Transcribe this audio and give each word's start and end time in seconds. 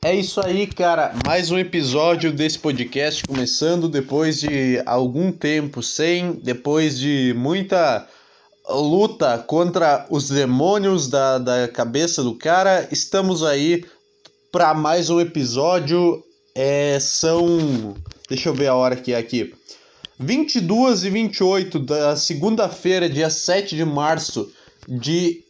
É 0.00 0.14
isso 0.14 0.40
aí, 0.40 0.64
cara. 0.68 1.12
Mais 1.26 1.50
um 1.50 1.58
episódio 1.58 2.32
desse 2.32 2.56
podcast 2.56 3.24
começando 3.24 3.88
depois 3.88 4.38
de 4.38 4.80
algum 4.86 5.32
tempo 5.32 5.82
sem, 5.82 6.34
depois 6.34 6.96
de 6.96 7.34
muita 7.36 8.06
luta 8.68 9.38
contra 9.38 10.06
os 10.08 10.28
demônios 10.28 11.08
da, 11.08 11.38
da 11.38 11.66
cabeça 11.66 12.22
do 12.22 12.32
cara. 12.32 12.86
Estamos 12.92 13.42
aí 13.42 13.84
para 14.52 14.72
mais 14.72 15.10
um 15.10 15.20
episódio. 15.20 16.22
É, 16.54 17.00
são. 17.00 17.96
Deixa 18.28 18.50
eu 18.50 18.54
ver 18.54 18.68
a 18.68 18.76
hora 18.76 18.94
que 18.94 19.12
é 19.12 19.18
aqui. 19.18 19.52
22 20.16 21.04
e 21.04 21.10
28 21.10 21.78
da 21.80 22.16
segunda-feira, 22.16 23.10
dia 23.10 23.30
7 23.30 23.74
de 23.74 23.84
março 23.84 24.48
de 24.86 25.42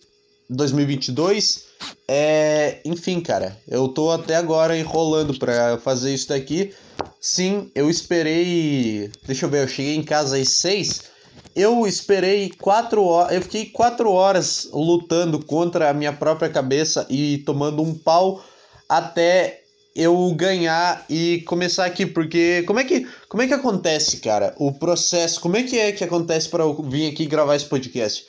2022. 0.48 1.66
É, 2.06 2.80
enfim, 2.84 3.20
cara, 3.20 3.56
eu 3.68 3.88
tô 3.88 4.10
até 4.10 4.36
agora 4.36 4.78
enrolando 4.78 5.38
para 5.38 5.78
fazer 5.78 6.14
isso 6.14 6.28
daqui. 6.28 6.72
Sim, 7.20 7.70
eu 7.74 7.90
esperei. 7.90 9.10
Deixa 9.26 9.46
eu 9.46 9.50
ver, 9.50 9.64
eu 9.64 9.68
cheguei 9.68 9.94
em 9.94 10.02
casa 10.02 10.36
às 10.38 10.48
6. 10.48 11.02
Eu 11.54 11.86
esperei 11.86 12.50
4 12.50 13.02
horas. 13.02 13.34
Eu 13.34 13.42
fiquei 13.42 13.66
4 13.66 14.10
horas 14.10 14.68
lutando 14.72 15.44
contra 15.44 15.90
a 15.90 15.94
minha 15.94 16.12
própria 16.12 16.48
cabeça 16.48 17.06
e 17.10 17.38
tomando 17.38 17.82
um 17.82 17.94
pau 17.94 18.42
até 18.88 19.62
eu 19.94 20.32
ganhar 20.34 21.04
e 21.10 21.42
começar 21.44 21.84
aqui, 21.84 22.06
porque 22.06 22.62
como 22.62 22.78
é 22.78 22.84
que 22.84 23.06
como 23.28 23.42
é 23.42 23.48
que 23.48 23.54
acontece, 23.54 24.18
cara? 24.18 24.54
O 24.56 24.72
processo, 24.72 25.40
como 25.40 25.56
é 25.56 25.64
que 25.64 25.76
é 25.76 25.90
que 25.90 26.04
acontece 26.04 26.48
para 26.48 26.62
eu 26.62 26.74
vir 26.82 27.10
aqui 27.10 27.26
gravar 27.26 27.56
esse 27.56 27.64
podcast? 27.64 28.24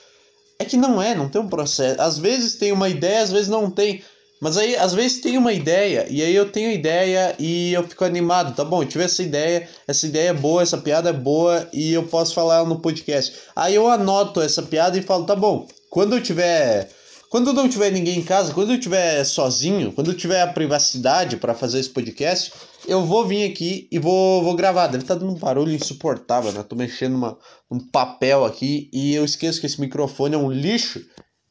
É 0.60 0.66
que 0.66 0.76
não 0.76 1.02
é, 1.02 1.16
não 1.16 1.30
tem 1.30 1.42
um 1.42 1.48
processo. 1.48 2.02
Às 2.02 2.20
vezes 2.20 2.56
tem 2.56 2.74
uma 2.74 2.90
ideia, 2.90 3.22
às 3.22 3.32
vezes 3.32 3.48
não 3.48 3.72
tem. 3.72 4.04
Mas 4.42 4.58
aí, 4.58 4.76
às 4.76 4.94
vezes 4.94 5.22
tem 5.22 5.38
uma 5.38 5.52
ideia, 5.52 6.06
e 6.10 6.22
aí 6.22 6.34
eu 6.34 6.50
tenho 6.50 6.72
ideia 6.72 7.36
e 7.38 7.74
eu 7.74 7.84
fico 7.88 8.06
animado, 8.06 8.56
tá 8.56 8.64
bom? 8.64 8.82
Eu 8.82 8.88
tive 8.88 9.04
essa 9.04 9.22
ideia, 9.22 9.68
essa 9.86 10.06
ideia 10.06 10.30
é 10.30 10.34
boa, 10.34 10.62
essa 10.62 10.78
piada 10.78 11.10
é 11.10 11.14
boa 11.14 11.68
e 11.74 11.94
eu 11.94 12.04
posso 12.04 12.34
falar 12.34 12.66
no 12.66 12.80
podcast. 12.80 13.36
Aí 13.54 13.76
eu 13.76 13.90
anoto 13.90 14.40
essa 14.40 14.62
piada 14.62 14.98
e 14.98 15.02
falo, 15.02 15.26
tá 15.26 15.36
bom, 15.36 15.68
quando 15.90 16.16
eu 16.16 16.24
tiver 16.24 16.90
quando 17.30 17.54
não 17.54 17.70
tiver 17.70 17.92
ninguém 17.92 18.20
em 18.20 18.24
casa, 18.24 18.54
quando 18.54 18.74
eu 18.74 18.80
tiver 18.80 19.24
sozinho, 19.24 19.94
quando 19.94 20.12
eu 20.12 20.18
tiver 20.18 20.42
a 20.42 20.52
privacidade 20.52 21.38
para 21.38 21.54
fazer 21.54 21.80
esse 21.80 21.90
podcast, 21.90 22.52
eu 22.88 23.06
vou 23.06 23.26
vir 23.26 23.50
aqui 23.50 23.88
e 23.92 24.00
vou, 24.00 24.44
vou 24.44 24.56
gravar. 24.56 24.88
Deve 24.88 25.04
estar 25.04 25.14
tá 25.14 25.20
dando 25.20 25.34
um 25.34 25.38
barulho 25.38 25.72
insuportável, 25.72 26.52
né? 26.52 26.64
Tô 26.64 26.76
mexendo 26.76 27.16
uma, 27.16 27.38
um 27.70 27.80
papel 27.80 28.44
aqui 28.44 28.90
e 28.92 29.14
eu 29.14 29.24
esqueço 29.24 29.60
que 29.60 29.68
esse 29.68 29.80
microfone 29.80 30.34
é 30.34 30.38
um 30.38 30.52
lixo. 30.52 31.06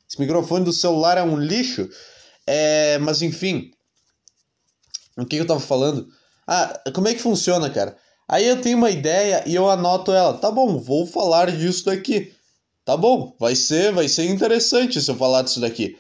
Esse 0.09 0.21
microfone 0.21 0.65
do 0.65 0.73
celular 0.73 1.17
é 1.17 1.23
um 1.23 1.39
lixo. 1.39 1.89
É, 2.45 2.99
mas 2.99 3.23
enfim. 3.23 3.71
O 5.17 5.25
que 5.25 5.37
eu 5.37 5.47
tava 5.47 5.61
falando? 5.61 6.09
Ah, 6.45 6.81
como 6.93 7.07
é 7.07 7.15
que 7.15 7.23
funciona, 7.23 7.71
cara? 7.71 7.97
Aí 8.29 8.47
eu 8.47 8.61
tenho 8.61 8.79
uma 8.79 8.91
ideia 8.91 9.45
e 9.47 9.55
eu 9.55 9.71
anoto 9.71 10.13
ela. 10.13 10.35
Tá 10.35 10.51
bom, 10.51 10.77
vou 10.79 11.07
falar 11.07 11.51
disso 11.51 11.85
daqui. 11.85 12.35
Tá 12.89 12.97
bom, 12.97 13.35
vai 13.39 13.55
ser, 13.55 13.93
vai 13.93 14.09
ser 14.09 14.25
interessante 14.31 14.99
se 14.99 15.11
eu 15.11 15.15
falar 15.15 15.43
disso 15.43 15.61
daqui. 15.61 15.99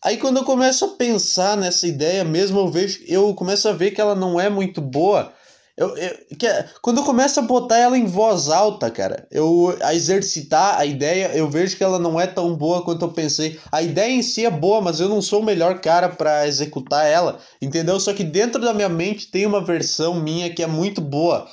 Aí 0.00 0.16
quando 0.16 0.36
eu 0.36 0.44
começo 0.44 0.84
a 0.84 0.88
pensar 0.90 1.56
nessa 1.56 1.88
ideia 1.88 2.22
mesmo, 2.22 2.60
eu 2.60 2.68
vejo, 2.68 3.00
eu 3.08 3.34
começo 3.34 3.68
a 3.68 3.72
ver 3.72 3.90
que 3.90 4.00
ela 4.00 4.14
não 4.14 4.38
é 4.38 4.48
muito 4.48 4.80
boa. 4.80 5.32
Eu, 5.76 5.96
eu, 5.96 6.16
que, 6.38 6.46
é, 6.46 6.68
quando 6.80 6.98
eu 6.98 7.04
começo 7.04 7.40
a 7.40 7.42
botar 7.42 7.78
ela 7.78 7.98
em 7.98 8.04
voz 8.04 8.48
alta, 8.48 8.88
cara, 8.92 9.26
eu 9.28 9.76
a 9.82 9.92
exercitar 9.92 10.78
a 10.78 10.86
ideia, 10.86 11.32
eu 11.34 11.50
vejo 11.50 11.76
que 11.76 11.82
ela 11.82 11.98
não 11.98 12.20
é 12.20 12.28
tão 12.28 12.54
boa 12.54 12.84
quanto 12.84 13.06
eu 13.06 13.12
pensei. 13.12 13.58
A 13.72 13.82
ideia 13.82 14.12
em 14.12 14.22
si 14.22 14.46
é 14.46 14.50
boa, 14.52 14.80
mas 14.80 15.00
eu 15.00 15.08
não 15.08 15.20
sou 15.20 15.40
o 15.40 15.44
melhor 15.44 15.80
cara 15.80 16.10
para 16.10 16.46
executar 16.46 17.06
ela, 17.06 17.40
entendeu? 17.60 17.98
Só 17.98 18.14
que 18.14 18.22
dentro 18.22 18.60
da 18.60 18.72
minha 18.72 18.88
mente 18.88 19.32
tem 19.32 19.46
uma 19.46 19.64
versão 19.64 20.14
minha 20.14 20.48
que 20.54 20.62
é 20.62 20.66
muito 20.68 21.00
boa 21.00 21.48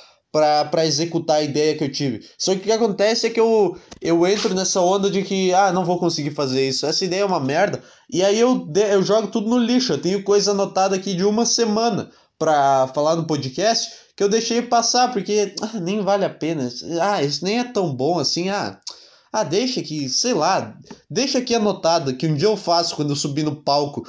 para 0.70 0.86
executar 0.86 1.38
a 1.38 1.42
ideia 1.42 1.76
que 1.76 1.84
eu 1.84 1.92
tive. 1.92 2.24
Só 2.38 2.52
que 2.52 2.60
o 2.60 2.62
que 2.62 2.72
acontece 2.72 3.26
é 3.26 3.30
que 3.30 3.40
eu, 3.40 3.76
eu 4.00 4.26
entro 4.26 4.54
nessa 4.54 4.80
onda 4.80 5.10
de 5.10 5.22
que, 5.22 5.52
ah, 5.52 5.72
não 5.72 5.84
vou 5.84 5.98
conseguir 5.98 6.30
fazer 6.30 6.68
isso, 6.68 6.86
essa 6.86 7.04
ideia 7.04 7.22
é 7.22 7.24
uma 7.24 7.40
merda, 7.40 7.82
e 8.10 8.22
aí 8.22 8.38
eu, 8.38 8.66
eu 8.90 9.02
jogo 9.02 9.28
tudo 9.28 9.48
no 9.48 9.58
lixo. 9.58 9.92
Eu 9.92 10.00
tenho 10.00 10.22
coisa 10.22 10.52
anotada 10.52 10.96
aqui 10.96 11.14
de 11.14 11.24
uma 11.24 11.44
semana 11.44 12.10
para 12.38 12.88
falar 12.88 13.16
no 13.16 13.26
podcast 13.26 13.90
que 14.16 14.22
eu 14.22 14.28
deixei 14.28 14.62
passar, 14.62 15.12
porque 15.12 15.54
ah, 15.60 15.78
nem 15.78 16.00
vale 16.00 16.24
a 16.24 16.30
pena. 16.30 16.68
Ah, 17.00 17.22
isso 17.22 17.44
nem 17.44 17.58
é 17.58 17.64
tão 17.64 17.94
bom 17.94 18.18
assim, 18.18 18.48
ah. 18.48 18.80
Ah, 19.30 19.44
deixa 19.44 19.80
aqui, 19.80 20.08
sei 20.08 20.32
lá, 20.32 20.74
deixa 21.10 21.38
aqui 21.38 21.54
anotado 21.54 22.16
que 22.16 22.26
um 22.26 22.34
dia 22.34 22.48
eu 22.48 22.56
faço 22.56 22.96
quando 22.96 23.10
eu 23.10 23.16
subir 23.16 23.44
no 23.44 23.56
palco. 23.56 24.08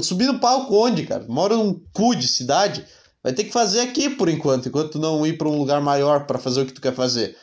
Subir 0.00 0.26
no 0.26 0.38
palco 0.38 0.74
onde, 0.76 1.06
cara? 1.06 1.26
Moro 1.28 1.56
num 1.56 1.80
cu 1.92 2.14
de 2.14 2.28
cidade. 2.28 2.86
Vai 3.22 3.32
ter 3.32 3.44
que 3.44 3.52
fazer 3.52 3.80
aqui 3.80 4.08
por 4.10 4.28
enquanto, 4.28 4.68
enquanto 4.68 4.98
não 4.98 5.26
ir 5.26 5.36
para 5.36 5.48
um 5.48 5.58
lugar 5.58 5.80
maior 5.80 6.26
para 6.26 6.38
fazer 6.38 6.62
o 6.62 6.66
que 6.66 6.72
tu 6.72 6.80
quer 6.80 6.94
fazer. 6.94 7.36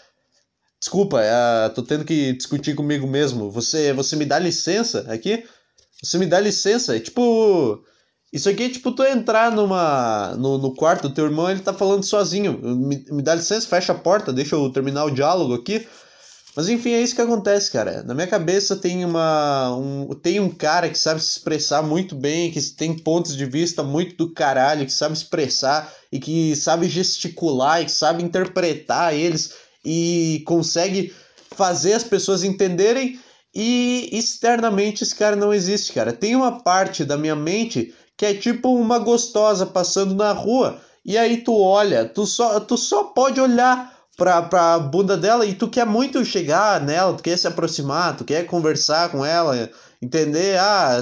Desculpa, 0.80 1.22
uh, 1.22 1.74
tô 1.74 1.82
tendo 1.84 2.06
que 2.06 2.34
discutir 2.34 2.76
comigo 2.76 3.08
mesmo. 3.08 3.50
Você, 3.52 3.94
você 3.94 4.16
me 4.16 4.26
dá 4.26 4.38
licença 4.38 5.06
aqui? 5.10 5.44
Você 6.02 6.18
me 6.18 6.26
dá 6.26 6.40
licença? 6.40 6.96
É 6.96 7.00
tipo. 7.00 7.84
Isso 8.32 8.50
aqui 8.50 8.64
é 8.64 8.70
tipo 8.70 8.92
tu 8.92 9.04
entrar 9.04 9.52
numa, 9.52 10.36
no, 10.36 10.58
no 10.58 10.76
quarto 10.76 11.08
do 11.08 11.14
teu 11.14 11.26
irmão 11.26 11.50
ele 11.50 11.62
tá 11.62 11.74
falando 11.74 12.04
sozinho. 12.04 12.60
Me, 12.62 13.06
me 13.10 13.22
dá 13.22 13.34
licença, 13.34 13.68
fecha 13.68 13.94
a 13.94 13.98
porta, 13.98 14.34
deixa 14.34 14.56
eu 14.56 14.70
terminar 14.72 15.06
o 15.06 15.12
diálogo 15.12 15.54
aqui. 15.54 15.88
Mas 16.58 16.70
enfim, 16.70 16.94
é 16.94 17.04
isso 17.04 17.14
que 17.14 17.22
acontece, 17.22 17.70
cara. 17.70 18.02
Na 18.02 18.16
minha 18.16 18.26
cabeça 18.26 18.76
tem 18.76 19.06
uma 19.06 19.78
um, 19.78 20.08
tem 20.16 20.40
um 20.40 20.50
cara 20.50 20.90
que 20.90 20.98
sabe 20.98 21.22
se 21.22 21.38
expressar 21.38 21.84
muito 21.84 22.16
bem, 22.16 22.50
que 22.50 22.60
tem 22.72 22.98
pontos 22.98 23.38
de 23.38 23.46
vista 23.46 23.84
muito 23.84 24.16
do 24.16 24.34
caralho, 24.34 24.84
que 24.84 24.92
sabe 24.92 25.14
expressar 25.14 25.94
e 26.12 26.20
que 26.20 26.56
sabe 26.56 26.90
gesticular 26.90 27.84
e 27.84 27.86
que 27.86 27.92
sabe 27.92 28.24
interpretar 28.24 29.14
eles 29.14 29.54
e 29.86 30.42
consegue 30.48 31.14
fazer 31.52 31.94
as 31.94 32.04
pessoas 32.04 32.44
entenderem 32.44 33.20
e 33.54 34.10
externamente 34.12 35.04
esse 35.04 35.14
cara 35.14 35.36
não 35.36 35.54
existe, 35.54 35.94
cara. 35.94 36.12
Tem 36.12 36.36
uma 36.36 36.64
parte 36.64 37.06
da 37.06 37.16
minha 37.16 37.36
mente 37.36 37.94
que 38.18 38.26
é 38.26 38.34
tipo 38.34 38.74
uma 38.74 38.98
gostosa 38.98 39.64
passando 39.64 40.16
na 40.16 40.32
rua 40.32 40.82
e 41.06 41.20
aí 41.20 41.38
tu 41.38 41.56
olha, 41.56 42.04
tu 42.04 42.26
só 42.26 42.60
tu 42.60 42.76
só 42.76 43.04
pode 43.04 43.40
olhar 43.40 43.97
pra, 44.18 44.42
pra 44.42 44.80
bunda 44.80 45.16
dela 45.16 45.46
e 45.46 45.54
tu 45.54 45.70
quer 45.70 45.86
muito 45.86 46.26
chegar 46.26 46.82
nela, 46.82 47.14
tu 47.14 47.24
quer 47.24 47.38
se 47.38 47.48
aproximar, 47.48 48.18
tu 48.18 48.26
quer 48.26 48.48
conversar 48.48 49.10
com 49.10 49.24
ela, 49.24 49.70
entender, 50.02 50.60
ah, 50.60 51.02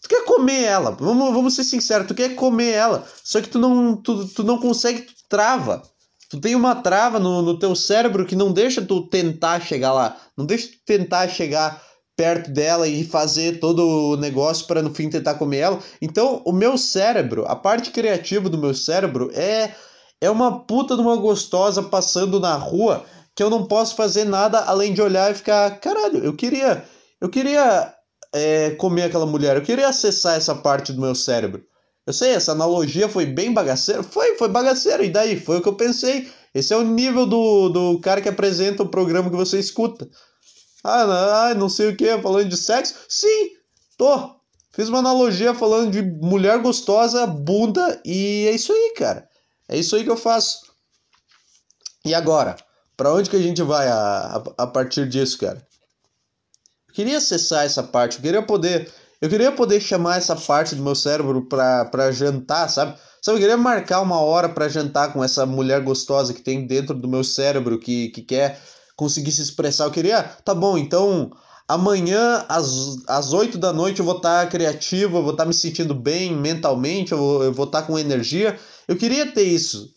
tu 0.00 0.08
quer 0.08 0.24
comer 0.24 0.62
ela, 0.62 0.92
vamos, 0.92 1.34
vamos 1.34 1.54
ser 1.54 1.64
sinceros, 1.64 2.06
tu 2.06 2.14
quer 2.14 2.36
comer 2.36 2.70
ela, 2.70 3.04
só 3.24 3.40
que 3.40 3.48
tu 3.48 3.58
não, 3.58 3.96
tu, 3.96 4.26
tu 4.28 4.44
não 4.44 4.58
consegue, 4.58 5.02
tu 5.02 5.14
trava, 5.28 5.82
tu 6.30 6.40
tem 6.40 6.54
uma 6.54 6.76
trava 6.76 7.18
no, 7.18 7.42
no 7.42 7.58
teu 7.58 7.74
cérebro 7.74 8.24
que 8.24 8.36
não 8.36 8.52
deixa 8.52 8.80
tu 8.80 9.08
tentar 9.08 9.60
chegar 9.60 9.92
lá, 9.92 10.16
não 10.36 10.46
deixa 10.46 10.68
tu 10.68 10.78
tentar 10.86 11.28
chegar 11.28 11.82
perto 12.16 12.50
dela 12.50 12.88
e 12.88 13.04
fazer 13.04 13.60
todo 13.60 14.12
o 14.12 14.16
negócio 14.16 14.66
para 14.66 14.82
no 14.82 14.92
fim 14.92 15.08
tentar 15.08 15.36
comer 15.36 15.58
ela. 15.58 15.78
Então, 16.02 16.42
o 16.44 16.50
meu 16.50 16.76
cérebro, 16.76 17.44
a 17.46 17.54
parte 17.54 17.92
criativa 17.92 18.48
do 18.48 18.58
meu 18.58 18.74
cérebro 18.74 19.30
é 19.32 19.72
é 20.20 20.30
uma 20.30 20.60
puta 20.60 20.96
de 20.96 21.02
uma 21.02 21.16
gostosa 21.16 21.82
passando 21.82 22.40
na 22.40 22.54
rua 22.54 23.04
que 23.34 23.42
eu 23.42 23.50
não 23.50 23.64
posso 23.66 23.94
fazer 23.94 24.24
nada 24.24 24.58
além 24.60 24.92
de 24.92 25.00
olhar 25.00 25.30
e 25.30 25.34
ficar, 25.34 25.78
caralho, 25.78 26.24
eu 26.24 26.34
queria, 26.34 26.84
eu 27.20 27.28
queria 27.28 27.94
é, 28.32 28.70
comer 28.70 29.04
aquela 29.04 29.26
mulher, 29.26 29.56
eu 29.56 29.62
queria 29.62 29.88
acessar 29.88 30.36
essa 30.36 30.54
parte 30.54 30.92
do 30.92 31.00
meu 31.00 31.14
cérebro. 31.14 31.62
Eu 32.04 32.12
sei, 32.12 32.30
essa 32.30 32.52
analogia 32.52 33.08
foi 33.08 33.26
bem 33.26 33.52
bagaceira, 33.52 34.02
foi, 34.02 34.34
foi 34.36 34.48
bagaceira, 34.48 35.04
e 35.04 35.10
daí? 35.10 35.38
Foi 35.38 35.58
o 35.58 35.62
que 35.62 35.68
eu 35.68 35.76
pensei. 35.76 36.26
Esse 36.54 36.72
é 36.72 36.76
o 36.76 36.82
nível 36.82 37.26
do, 37.26 37.68
do 37.68 38.00
cara 38.00 38.22
que 38.22 38.28
apresenta 38.28 38.82
o 38.82 38.88
programa 38.88 39.28
que 39.28 39.36
você 39.36 39.58
escuta. 39.58 40.08
Ah, 40.82 41.52
não, 41.54 41.60
não 41.60 41.68
sei 41.68 41.90
o 41.90 41.96
que, 41.96 42.18
falando 42.22 42.48
de 42.48 42.56
sexo? 42.56 42.94
Sim, 43.08 43.50
tô. 43.98 44.34
Fiz 44.72 44.88
uma 44.88 45.00
analogia 45.00 45.54
falando 45.54 45.90
de 45.90 46.02
mulher 46.02 46.58
gostosa, 46.60 47.26
bunda, 47.26 48.00
e 48.04 48.46
é 48.48 48.52
isso 48.52 48.72
aí, 48.72 48.94
cara. 48.96 49.27
É 49.68 49.76
isso 49.76 49.94
aí 49.94 50.04
que 50.04 50.10
eu 50.10 50.16
faço. 50.16 50.60
E 52.04 52.14
agora? 52.14 52.56
Para 52.96 53.12
onde 53.12 53.28
que 53.28 53.36
a 53.36 53.42
gente 53.42 53.62
vai 53.62 53.86
a, 53.86 54.42
a, 54.58 54.62
a, 54.64 54.66
partir 54.66 55.08
disso, 55.08 55.38
cara? 55.38 55.64
Eu 56.88 56.94
queria 56.94 57.18
acessar 57.18 57.64
essa 57.64 57.82
parte, 57.82 58.16
eu 58.16 58.22
queria 58.22 58.42
poder, 58.42 58.90
eu 59.20 59.28
queria 59.28 59.52
poder 59.52 59.80
chamar 59.80 60.16
essa 60.16 60.34
parte 60.34 60.74
do 60.74 60.82
meu 60.82 60.94
cérebro 60.94 61.46
para 61.46 62.10
jantar, 62.10 62.68
sabe? 62.68 62.98
Sabe, 63.20 63.36
eu 63.36 63.40
queria 63.40 63.56
marcar 63.56 64.00
uma 64.00 64.20
hora 64.20 64.48
para 64.48 64.68
jantar 64.68 65.12
com 65.12 65.22
essa 65.22 65.44
mulher 65.44 65.82
gostosa 65.82 66.32
que 66.32 66.40
tem 66.40 66.66
dentro 66.66 66.94
do 66.94 67.08
meu 67.08 67.22
cérebro 67.22 67.78
que, 67.78 68.08
que 68.08 68.22
quer 68.22 68.60
conseguir 68.96 69.32
se 69.32 69.42
expressar. 69.42 69.84
Eu 69.84 69.90
queria, 69.90 70.22
tá 70.22 70.54
bom, 70.54 70.78
então 70.78 71.30
amanhã 71.68 72.44
às, 72.48 72.96
às 73.06 73.32
8 73.32 73.58
da 73.58 73.72
noite 73.72 74.00
eu 74.00 74.04
vou 74.04 74.16
estar 74.16 74.44
tá 74.44 74.50
criativo, 74.50 75.18
eu 75.18 75.22
vou 75.22 75.32
estar 75.32 75.44
tá 75.44 75.48
me 75.48 75.54
sentindo 75.54 75.94
bem 75.94 76.34
mentalmente, 76.34 77.12
eu 77.12 77.18
vou, 77.52 77.64
estar 77.64 77.82
tá 77.82 77.86
com 77.86 77.98
energia 77.98 78.58
eu 78.88 78.96
queria 78.96 79.30
ter 79.30 79.44
isso. 79.44 79.92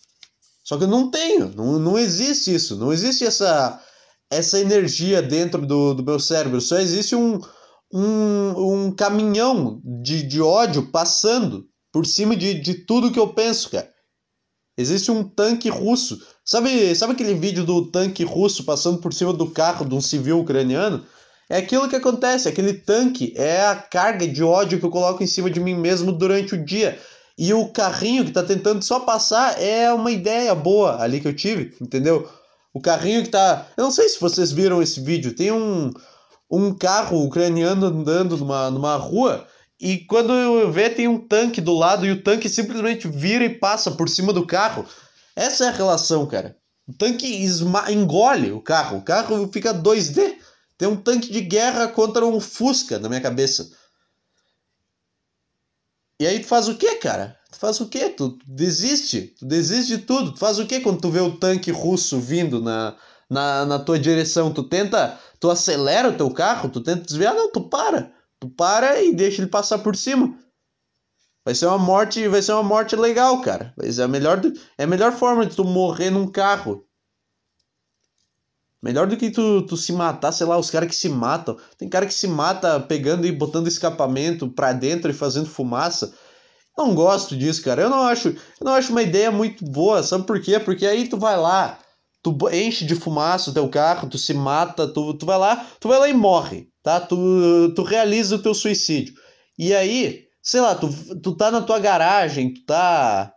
Só 0.64 0.78
que 0.78 0.84
eu 0.84 0.88
não 0.88 1.10
tenho. 1.10 1.54
Não, 1.56 1.80
não 1.80 1.98
existe 1.98 2.54
isso. 2.54 2.76
Não 2.76 2.92
existe 2.92 3.26
essa, 3.26 3.82
essa 4.30 4.60
energia 4.60 5.22
dentro 5.22 5.66
do, 5.66 5.94
do 5.94 6.04
meu 6.04 6.20
cérebro. 6.20 6.62
Só 6.62 6.78
existe 6.78 7.16
um, 7.16 7.40
um, 7.94 8.86
um 8.86 8.92
caminhão 8.92 9.82
de, 10.04 10.22
de 10.24 10.42
ódio 10.42 10.92
passando 10.92 11.66
por 11.92 12.06
cima 12.06 12.36
de, 12.36 12.54
de 12.54 12.86
tudo 12.86 13.12
que 13.12 13.20
eu 13.20 13.34
penso, 13.34 13.70
cara. 13.70 13.90
Existe 14.78 15.12
um 15.12 15.24
tanque 15.24 15.70
russo. 15.70 16.20
Sabe, 16.46 16.96
sabe 16.96 17.14
aquele 17.14 17.34
vídeo 17.34 17.66
do 17.66 17.92
tanque 17.92 18.24
russo 18.24 18.64
passando 18.64 19.00
por 19.00 19.14
cima 19.14 19.34
do 19.34 19.50
carro 19.50 19.86
de 19.86 19.94
um 19.94 20.02
civil 20.02 20.40
ucraniano? 20.40 21.06
É 21.50 21.58
aquilo 21.58 21.90
que 21.90 21.98
acontece, 21.98 22.48
aquele 22.48 22.74
tanque 22.74 23.34
é 23.36 23.66
a 23.66 23.76
carga 23.76 24.26
de 24.26 24.42
ódio 24.42 24.80
que 24.80 24.86
eu 24.86 24.90
coloco 24.90 25.22
em 25.22 25.28
cima 25.28 25.50
de 25.50 25.60
mim 25.60 25.76
mesmo 25.76 26.14
durante 26.14 26.56
o 26.56 26.66
dia. 26.66 26.98
E 27.44 27.56
o 27.56 27.70
carrinho 27.70 28.24
que 28.24 28.32
tá 28.32 28.44
tentando 28.44 28.84
só 28.84 29.00
passar 29.00 29.60
é 29.60 29.92
uma 29.92 30.12
ideia 30.12 30.54
boa 30.54 31.02
ali 31.02 31.20
que 31.20 31.28
eu 31.28 31.36
tive, 31.36 31.76
entendeu? 31.82 32.30
O 32.72 32.80
carrinho 32.80 33.24
que 33.24 33.30
tá. 33.30 33.66
Eu 33.76 33.86
não 33.86 33.90
sei 33.90 34.08
se 34.10 34.22
vocês 34.22 34.52
viram 34.52 34.80
esse 34.80 35.02
vídeo. 35.02 35.34
Tem 35.34 35.52
um, 35.52 35.90
um 36.52 36.72
carro 36.72 37.26
ucraniano 37.26 37.88
andando 37.88 38.38
numa, 38.38 38.70
numa 38.70 38.96
rua 38.96 39.48
e 39.80 40.06
quando 40.06 40.32
eu 40.32 40.72
ver 40.72 40.94
tem 40.94 41.08
um 41.08 41.18
tanque 41.18 41.60
do 41.60 41.74
lado 41.74 42.06
e 42.06 42.12
o 42.12 42.22
tanque 42.22 42.48
simplesmente 42.48 43.08
vira 43.08 43.44
e 43.44 43.58
passa 43.58 43.90
por 43.90 44.08
cima 44.08 44.32
do 44.32 44.46
carro. 44.46 44.86
Essa 45.36 45.66
é 45.66 45.68
a 45.70 45.72
relação, 45.72 46.28
cara. 46.28 46.56
O 46.88 46.94
tanque 46.94 47.44
engole 47.90 48.52
o 48.52 48.62
carro. 48.62 49.00
O 49.00 49.02
carro 49.02 49.50
fica 49.52 49.74
2D. 49.74 50.36
Tem 50.78 50.88
um 50.88 50.96
tanque 50.96 51.32
de 51.32 51.42
guerra 51.42 51.88
contra 51.88 52.24
um 52.24 52.40
Fusca 52.40 53.00
na 53.00 53.10
minha 53.10 53.20
cabeça. 53.20 53.81
E 56.22 56.28
aí 56.28 56.40
tu 56.40 56.46
faz 56.46 56.68
o 56.68 56.76
que, 56.76 56.98
cara? 56.98 57.36
Tu 57.52 57.58
faz 57.58 57.82
o 57.82 57.90
que? 57.90 58.08
Tu, 58.10 58.38
desiste. 58.46 59.34
Tu 59.40 59.44
desiste 59.44 59.98
de 59.98 60.04
tudo. 60.04 60.34
Tu 60.34 60.38
faz 60.38 60.60
o 60.60 60.68
que 60.68 60.80
quando 60.80 61.02
tu 61.02 61.10
vê 61.10 61.20
o 61.20 61.36
tanque 61.36 61.72
russo 61.72 62.20
vindo 62.20 62.62
na, 62.62 62.96
na, 63.28 63.66
na 63.66 63.80
tua 63.80 63.98
direção? 63.98 64.54
Tu 64.54 64.62
tenta. 64.62 65.18
Tu 65.40 65.50
acelera 65.50 66.10
o 66.10 66.16
teu 66.16 66.30
carro? 66.30 66.70
Tu 66.70 66.80
tenta 66.80 67.02
desviar? 67.02 67.34
Não, 67.34 67.52
tu 67.52 67.68
para. 67.68 68.14
Tu 68.40 68.48
para 68.50 69.02
e 69.02 69.16
deixa 69.16 69.42
ele 69.42 69.50
passar 69.50 69.80
por 69.80 69.96
cima. 69.96 70.38
Vai 71.44 71.56
ser 71.56 71.66
uma 71.66 71.80
morte, 71.80 72.28
vai 72.28 72.44
ser 72.44 72.52
uma 72.52 72.62
morte 72.62 72.96
legal, 72.96 73.42
cara. 73.42 73.74
Vai 73.76 73.92
ser 73.92 74.04
a 74.04 74.08
melhor, 74.08 74.40
é 74.78 74.84
a 74.84 74.88
melhor 74.88 75.14
forma 75.14 75.44
de 75.44 75.56
tu 75.56 75.64
morrer 75.64 76.12
num 76.12 76.28
carro. 76.28 76.86
Melhor 78.82 79.06
do 79.06 79.16
que 79.16 79.30
tu, 79.30 79.62
tu 79.62 79.78
se 79.78 79.94
matar, 79.94 80.32
sei 80.32 80.48
lá, 80.48 80.58
os 80.58 80.72
caras 80.72 80.90
que 80.90 80.96
se 80.96 81.08
matam. 81.08 81.56
Tem 81.78 81.88
cara 81.88 82.08
que 82.08 82.14
se 82.14 82.28
mata 82.28 82.80
pegando 82.80 83.28
e 83.28 83.32
botando 83.32 83.68
escapamento 83.68 84.50
pra 84.50 84.74
dentro 84.74 85.12
e 85.12 85.14
fazendo 85.14 85.46
fumaça. 85.46 86.12
Não 86.76 86.96
gosto 86.96 87.38
disso, 87.38 87.64
cara. 87.64 87.84
Eu 87.84 87.90
não 87.90 88.02
acho, 88.02 88.30
eu 88.30 88.66
não 88.66 88.74
acho 88.74 88.92
uma 88.92 89.04
ideia 89.04 89.30
muito 89.30 89.64
boa. 89.64 90.02
Sabe 90.02 90.26
por 90.26 90.42
quê? 90.42 90.60
Porque 90.60 90.88
aí 90.88 91.08
tu 91.08 91.16
vai 91.16 91.38
lá, 91.38 91.78
tu 92.24 92.36
enche 92.52 92.84
de 92.84 92.96
fumaça 92.96 93.52
o 93.52 93.54
teu 93.54 93.70
carro, 93.70 94.10
tu 94.10 94.18
se 94.18 94.34
mata, 94.34 94.88
tu, 94.88 95.14
tu 95.14 95.28
vai 95.28 95.38
lá, 95.38 95.68
tu 95.80 95.88
vai 95.88 96.00
lá 96.00 96.10
e 96.10 96.14
morre, 96.14 96.68
tá? 96.82 97.00
Tu, 97.00 97.74
tu 97.76 97.84
realiza 97.84 98.36
o 98.36 98.42
teu 98.42 98.56
suicídio. 98.56 99.14
E 99.60 99.76
aí, 99.76 100.24
sei 100.42 100.60
lá, 100.60 100.74
tu, 100.74 100.90
tu 101.22 101.36
tá 101.36 101.52
na 101.52 101.62
tua 101.62 101.78
garagem, 101.78 102.52
tu 102.52 102.66
tá, 102.66 103.32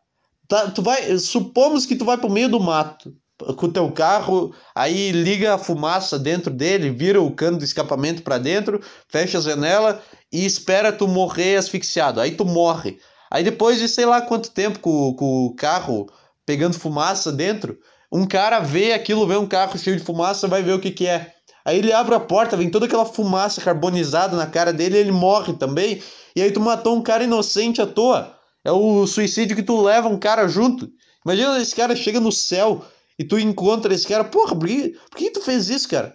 tá 0.48 0.70
tu 0.70 0.80
vai, 0.80 1.18
supomos 1.18 1.84
que 1.84 1.96
tu 1.96 2.04
vai 2.06 2.16
pro 2.16 2.30
meio 2.30 2.48
do 2.48 2.58
mato 2.58 3.14
com 3.38 3.66
o 3.66 3.72
teu 3.72 3.90
carro, 3.90 4.54
aí 4.74 5.10
liga 5.10 5.54
a 5.54 5.58
fumaça 5.58 6.18
dentro 6.18 6.50
dele, 6.50 6.90
vira 6.90 7.20
o 7.20 7.34
cano 7.34 7.58
do 7.58 7.64
escapamento 7.64 8.22
para 8.22 8.38
dentro, 8.38 8.80
fecha 9.08 9.38
a 9.38 9.40
janela 9.40 10.00
e 10.32 10.44
espera 10.44 10.92
tu 10.92 11.08
morrer 11.08 11.56
asfixiado. 11.56 12.20
Aí 12.20 12.32
tu 12.32 12.44
morre. 12.44 12.98
Aí 13.30 13.42
depois 13.42 13.78
de 13.78 13.88
sei 13.88 14.06
lá 14.06 14.20
quanto 14.22 14.50
tempo 14.50 14.78
com, 14.78 15.14
com 15.14 15.46
o 15.46 15.54
carro 15.54 16.06
pegando 16.46 16.78
fumaça 16.78 17.32
dentro, 17.32 17.76
um 18.12 18.26
cara 18.26 18.60
vê 18.60 18.92
aquilo, 18.92 19.26
vê 19.26 19.36
um 19.36 19.46
carro 19.46 19.76
cheio 19.76 19.96
de 19.96 20.04
fumaça, 20.04 20.46
vai 20.46 20.62
ver 20.62 20.74
o 20.74 20.80
que 20.80 20.90
que 20.90 21.06
é. 21.06 21.32
Aí 21.64 21.78
ele 21.78 21.92
abre 21.92 22.14
a 22.14 22.20
porta, 22.20 22.56
vem 22.56 22.70
toda 22.70 22.86
aquela 22.86 23.06
fumaça 23.06 23.60
carbonizada 23.60 24.36
na 24.36 24.46
cara 24.46 24.72
dele, 24.72 24.98
ele 24.98 25.12
morre 25.12 25.54
também. 25.54 26.00
E 26.36 26.42
aí 26.42 26.52
tu 26.52 26.60
matou 26.60 26.94
um 26.94 27.02
cara 27.02 27.24
inocente 27.24 27.80
à 27.80 27.86
toa. 27.86 28.36
É 28.62 28.70
o 28.70 29.06
suicídio 29.06 29.56
que 29.56 29.62
tu 29.62 29.82
leva 29.82 30.08
um 30.08 30.18
cara 30.18 30.46
junto. 30.46 30.90
Imagina 31.24 31.60
esse 31.60 31.74
cara 31.74 31.96
chega 31.96 32.20
no 32.20 32.30
céu 32.30 32.84
e 33.18 33.24
tu 33.24 33.38
encontra 33.38 33.94
esse 33.94 34.06
cara, 34.06 34.24
porra, 34.24 34.56
por 34.56 34.66
que, 34.66 34.98
por 35.10 35.18
que 35.18 35.30
tu 35.30 35.40
fez 35.40 35.68
isso, 35.68 35.88
cara? 35.88 36.14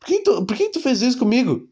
Por 0.00 0.06
que 0.06 0.20
tu, 0.20 0.44
por 0.44 0.56
que 0.56 0.68
tu 0.70 0.80
fez 0.80 1.00
isso 1.02 1.18
comigo? 1.18 1.68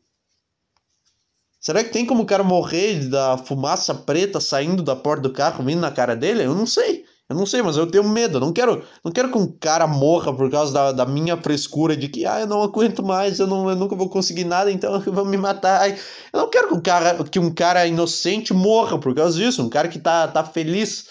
Será 1.60 1.84
que 1.84 1.90
tem 1.90 2.06
como 2.06 2.22
o 2.22 2.26
cara 2.26 2.42
morrer 2.42 3.08
da 3.08 3.36
fumaça 3.36 3.94
preta 3.94 4.40
saindo 4.40 4.82
da 4.82 4.96
porta 4.96 5.22
do 5.22 5.32
carro, 5.32 5.64
vindo 5.64 5.80
na 5.80 5.90
cara 5.90 6.16
dele? 6.16 6.44
Eu 6.44 6.54
não 6.54 6.66
sei. 6.66 7.04
Eu 7.28 7.36
não 7.36 7.46
sei, 7.46 7.62
mas 7.62 7.76
eu 7.76 7.86
tenho 7.86 8.08
medo. 8.08 8.38
Eu 8.38 8.40
não 8.40 8.52
quero, 8.52 8.82
não 9.04 9.12
quero 9.12 9.30
que 9.30 9.38
um 9.38 9.46
cara 9.46 9.86
morra 9.86 10.34
por 10.34 10.50
causa 10.50 10.72
da, 10.72 10.90
da 10.90 11.06
minha 11.06 11.36
frescura 11.36 11.96
de 11.96 12.08
que 12.08 12.26
ah, 12.26 12.40
eu 12.40 12.46
não 12.46 12.62
aguento 12.62 13.04
mais, 13.04 13.38
eu, 13.38 13.46
não, 13.46 13.70
eu 13.70 13.76
nunca 13.76 13.94
vou 13.94 14.08
conseguir 14.08 14.44
nada, 14.44 14.72
então 14.72 14.98
vão 15.12 15.24
me 15.24 15.36
matar. 15.36 15.88
Eu 15.90 15.96
não 16.40 16.50
quero 16.50 16.68
que 16.68 16.74
um 16.74 16.80
cara, 16.80 17.22
que 17.22 17.38
um 17.38 17.54
cara 17.54 17.86
inocente 17.86 18.52
morra 18.52 18.98
por 18.98 19.14
causa 19.14 19.38
disso. 19.38 19.62
Um 19.62 19.68
cara 19.68 19.86
que 19.86 19.98
tá, 19.98 20.26
tá 20.26 20.42
feliz 20.42 21.06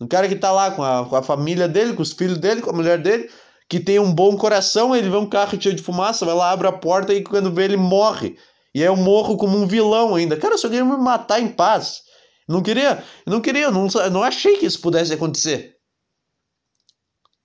um 0.00 0.06
cara 0.06 0.28
que 0.28 0.36
tá 0.36 0.52
lá 0.52 0.70
com 0.70 0.82
a, 0.82 1.06
com 1.06 1.16
a 1.16 1.22
família 1.22 1.66
dele, 1.66 1.94
com 1.94 2.02
os 2.02 2.12
filhos 2.12 2.38
dele, 2.38 2.60
com 2.60 2.70
a 2.70 2.72
mulher 2.72 3.00
dele, 3.00 3.30
que 3.68 3.80
tem 3.80 3.98
um 3.98 4.12
bom 4.12 4.36
coração, 4.36 4.94
ele 4.94 5.08
vê 5.08 5.16
um 5.16 5.28
carro 5.28 5.60
cheio 5.60 5.74
de 5.74 5.82
fumaça, 5.82 6.26
vai 6.26 6.34
lá, 6.34 6.50
abre 6.50 6.68
a 6.68 6.72
porta 6.72 7.14
e 7.14 7.22
quando 7.22 7.52
vê 7.52 7.64
ele 7.64 7.76
morre. 7.76 8.36
E 8.74 8.80
aí 8.80 8.86
eu 8.86 8.96
morro 8.96 9.36
como 9.36 9.56
um 9.56 9.66
vilão 9.66 10.14
ainda. 10.14 10.36
Cara, 10.36 10.54
eu 10.54 10.58
só 10.58 10.68
queria 10.68 10.84
me 10.84 10.96
matar 10.98 11.40
em 11.40 11.48
paz. 11.48 12.02
Não 12.46 12.62
queria, 12.62 13.02
não 13.26 13.40
queria, 13.40 13.70
não, 13.70 13.88
não 14.12 14.22
achei 14.22 14.58
que 14.58 14.66
isso 14.66 14.80
pudesse 14.80 15.12
acontecer. 15.12 15.74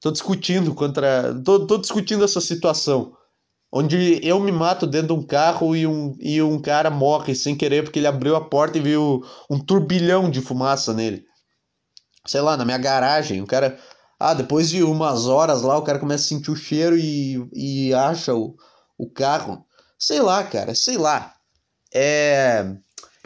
Tô 0.01 0.11
discutindo 0.11 0.75
contra. 0.75 1.33
Tô, 1.43 1.65
tô 1.65 1.77
discutindo 1.77 2.23
essa 2.23 2.41
situação. 2.41 3.13
Onde 3.73 4.19
eu 4.21 4.39
me 4.41 4.51
mato 4.51 4.85
dentro 4.85 5.07
de 5.07 5.13
um 5.13 5.25
carro 5.25 5.73
e 5.73 5.87
um, 5.87 6.13
e 6.19 6.41
um 6.41 6.61
cara 6.61 6.89
morre 6.89 7.33
sem 7.33 7.55
querer 7.55 7.83
porque 7.83 7.99
ele 7.99 8.07
abriu 8.07 8.35
a 8.35 8.41
porta 8.41 8.77
e 8.77 8.81
viu 8.81 9.23
um 9.49 9.57
turbilhão 9.57 10.29
de 10.29 10.41
fumaça 10.41 10.93
nele 10.93 11.25
sei 12.25 12.41
lá, 12.41 12.55
na 12.57 12.65
minha 12.65 12.77
garagem, 12.77 13.41
o 13.41 13.47
cara. 13.47 13.77
Ah, 14.19 14.35
depois 14.35 14.69
de 14.69 14.83
umas 14.83 15.25
horas 15.25 15.63
lá, 15.63 15.77
o 15.77 15.81
cara 15.81 15.97
começa 15.97 16.25
a 16.25 16.27
sentir 16.27 16.51
o 16.51 16.55
cheiro 16.55 16.95
e, 16.95 17.43
e 17.53 17.93
acha 17.93 18.35
o, 18.35 18.55
o 18.97 19.09
carro. 19.09 19.65
Sei 19.97 20.19
lá, 20.21 20.43
cara, 20.43 20.75
sei 20.75 20.97
lá. 20.97 21.33
É. 21.93 22.65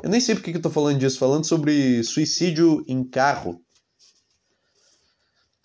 Eu 0.01 0.09
nem 0.09 0.21
sei 0.21 0.35
porque 0.35 0.51
que 0.51 0.57
eu 0.57 0.61
tô 0.61 0.69
falando 0.69 0.99
disso, 0.99 1.19
falando 1.19 1.45
sobre 1.45 2.03
suicídio 2.03 2.83
em 2.87 3.03
carro. 3.03 3.61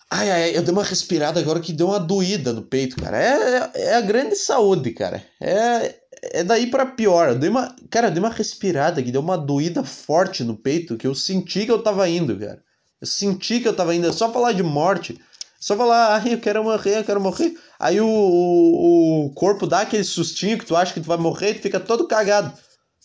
Ai, 0.09 0.29
ai, 0.29 0.57
eu 0.57 0.61
dei 0.61 0.73
uma 0.73 0.83
respirada 0.83 1.39
agora 1.39 1.61
que 1.61 1.71
deu 1.71 1.87
uma 1.87 1.99
doída 1.99 2.51
no 2.51 2.63
peito, 2.63 2.97
cara. 2.97 3.17
É, 3.17 3.71
é, 3.73 3.81
é 3.91 3.95
a 3.95 4.01
grande 4.01 4.35
saúde, 4.35 4.91
cara. 4.91 5.25
É, 5.39 5.95
é 6.21 6.43
daí 6.43 6.69
para 6.69 6.85
pior. 6.85 7.29
Eu 7.29 7.39
dei 7.39 7.49
uma, 7.49 7.73
cara, 7.89 8.07
eu 8.07 8.11
dei 8.11 8.21
uma 8.21 8.29
respirada 8.29 9.01
que 9.01 9.11
deu 9.11 9.21
uma 9.21 9.37
doída 9.37 9.83
forte 9.85 10.43
no 10.43 10.57
peito 10.57 10.97
que 10.97 11.07
eu 11.07 11.15
senti 11.15 11.65
que 11.65 11.71
eu 11.71 11.81
tava 11.81 12.09
indo, 12.09 12.37
cara. 12.37 12.61
Eu 13.01 13.07
senti 13.07 13.59
que 13.59 13.67
eu 13.67 13.75
tava 13.75 13.95
é 13.95 14.11
só 14.11 14.31
falar 14.31 14.51
de 14.51 14.61
morte, 14.61 15.19
só 15.59 15.75
falar, 15.75 16.15
ah, 16.15 16.29
eu 16.29 16.39
quero 16.39 16.63
morrer, 16.63 16.99
eu 16.99 17.03
quero 17.03 17.19
morrer. 17.19 17.53
Aí 17.79 17.99
o, 17.99 18.07
o, 18.07 19.25
o 19.25 19.33
corpo 19.33 19.65
dá 19.65 19.81
aquele 19.81 20.03
sustinho 20.03 20.57
que 20.57 20.65
tu 20.65 20.75
acha 20.75 20.93
que 20.93 21.01
tu 21.01 21.07
vai 21.07 21.17
morrer 21.17 21.55
tu 21.55 21.61
fica 21.61 21.79
todo 21.79 22.07
cagado. 22.07 22.53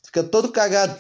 Fica 0.04 0.22
todo 0.22 0.50
cagado. 0.50 0.96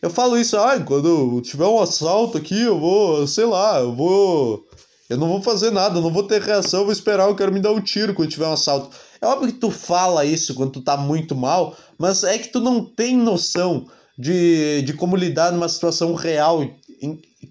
Eu 0.00 0.10
falo 0.10 0.38
isso, 0.38 0.56
ah, 0.56 0.78
quando 0.80 1.40
tiver 1.40 1.66
um 1.66 1.80
assalto 1.80 2.38
aqui, 2.38 2.62
eu 2.62 2.78
vou, 2.78 3.26
sei 3.26 3.44
lá, 3.44 3.80
eu 3.80 3.94
vou. 3.94 4.64
Eu 5.10 5.16
não 5.16 5.28
vou 5.28 5.42
fazer 5.42 5.70
nada, 5.70 5.98
eu 5.98 6.02
não 6.02 6.12
vou 6.12 6.22
ter 6.22 6.40
reação, 6.40 6.80
eu 6.80 6.84
vou 6.84 6.92
esperar, 6.92 7.28
eu 7.28 7.34
quero 7.34 7.52
me 7.52 7.60
dar 7.60 7.72
um 7.72 7.80
tiro 7.80 8.14
quando 8.14 8.30
tiver 8.30 8.46
um 8.46 8.52
assalto. 8.52 8.94
É 9.20 9.26
óbvio 9.26 9.52
que 9.52 9.58
tu 9.58 9.70
fala 9.70 10.24
isso 10.24 10.54
quando 10.54 10.72
tu 10.72 10.82
tá 10.82 10.96
muito 10.96 11.34
mal, 11.34 11.76
mas 11.98 12.22
é 12.22 12.38
que 12.38 12.48
tu 12.48 12.60
não 12.60 12.84
tem 12.84 13.16
noção 13.16 13.86
de, 14.18 14.82
de 14.82 14.92
como 14.92 15.16
lidar 15.16 15.50
numa 15.50 15.68
situação 15.68 16.14
real 16.14 16.62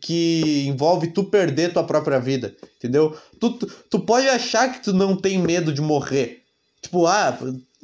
que 0.01 0.65
envolve 0.67 1.07
tu 1.07 1.23
perder 1.23 1.73
tua 1.73 1.83
própria 1.83 2.19
vida, 2.19 2.55
entendeu? 2.77 3.15
Tu, 3.39 3.51
tu, 3.51 3.67
tu, 3.89 3.99
pode 3.99 4.27
achar 4.27 4.71
que 4.71 4.83
tu 4.83 4.93
não 4.93 5.15
tem 5.15 5.37
medo 5.37 5.73
de 5.73 5.81
morrer. 5.81 6.43
Tipo, 6.81 7.05
ah, 7.05 7.37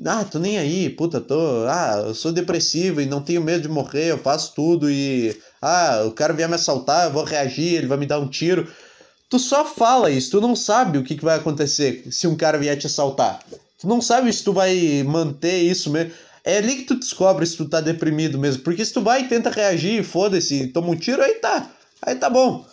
ah, 0.05 0.23
tô 0.23 0.39
nem 0.39 0.57
aí, 0.57 0.89
puta, 0.89 1.21
tô, 1.21 1.65
ah, 1.67 2.03
eu 2.07 2.15
sou 2.15 2.31
depressivo 2.31 3.01
e 3.01 3.05
não 3.05 3.21
tenho 3.21 3.41
medo 3.41 3.63
de 3.63 3.69
morrer, 3.69 4.11
eu 4.11 4.17
faço 4.17 4.53
tudo 4.55 4.89
e, 4.89 5.37
ah, 5.61 6.03
o 6.05 6.11
cara 6.11 6.33
vier 6.33 6.47
me 6.47 6.55
assaltar, 6.55 7.05
eu 7.05 7.11
vou 7.11 7.23
reagir, 7.23 7.75
ele 7.75 7.87
vai 7.87 7.97
me 7.97 8.05
dar 8.05 8.19
um 8.19 8.27
tiro. 8.27 8.71
Tu 9.29 9.39
só 9.39 9.65
fala 9.65 10.11
isso, 10.11 10.31
tu 10.31 10.41
não 10.41 10.55
sabe 10.55 10.97
o 10.97 11.03
que, 11.03 11.15
que 11.15 11.25
vai 11.25 11.37
acontecer 11.37 12.07
se 12.11 12.27
um 12.27 12.35
cara 12.35 12.57
vier 12.57 12.77
te 12.77 12.87
assaltar. 12.87 13.39
Tu 13.79 13.87
não 13.87 13.99
sabe 13.99 14.31
se 14.31 14.43
tu 14.43 14.53
vai 14.53 15.03
manter 15.03 15.61
isso 15.61 15.89
mesmo. 15.89 16.13
É 16.45 16.57
ali 16.57 16.77
que 16.77 16.83
tu 16.83 16.95
descobre 16.95 17.45
se 17.45 17.55
tu 17.55 17.67
tá 17.67 17.81
deprimido 17.81 18.37
mesmo. 18.37 18.63
Porque 18.63 18.83
se 18.83 18.93
tu 18.93 19.01
vai 19.01 19.21
e 19.21 19.27
tenta 19.27 19.49
reagir, 19.49 20.03
foda-se, 20.03 20.67
toma 20.67 20.89
um 20.89 20.95
tiro, 20.95 21.21
aí 21.21 21.35
tá. 21.35 21.69
Aí 22.05 22.15
tá 22.15 22.29
bom. 22.29 22.65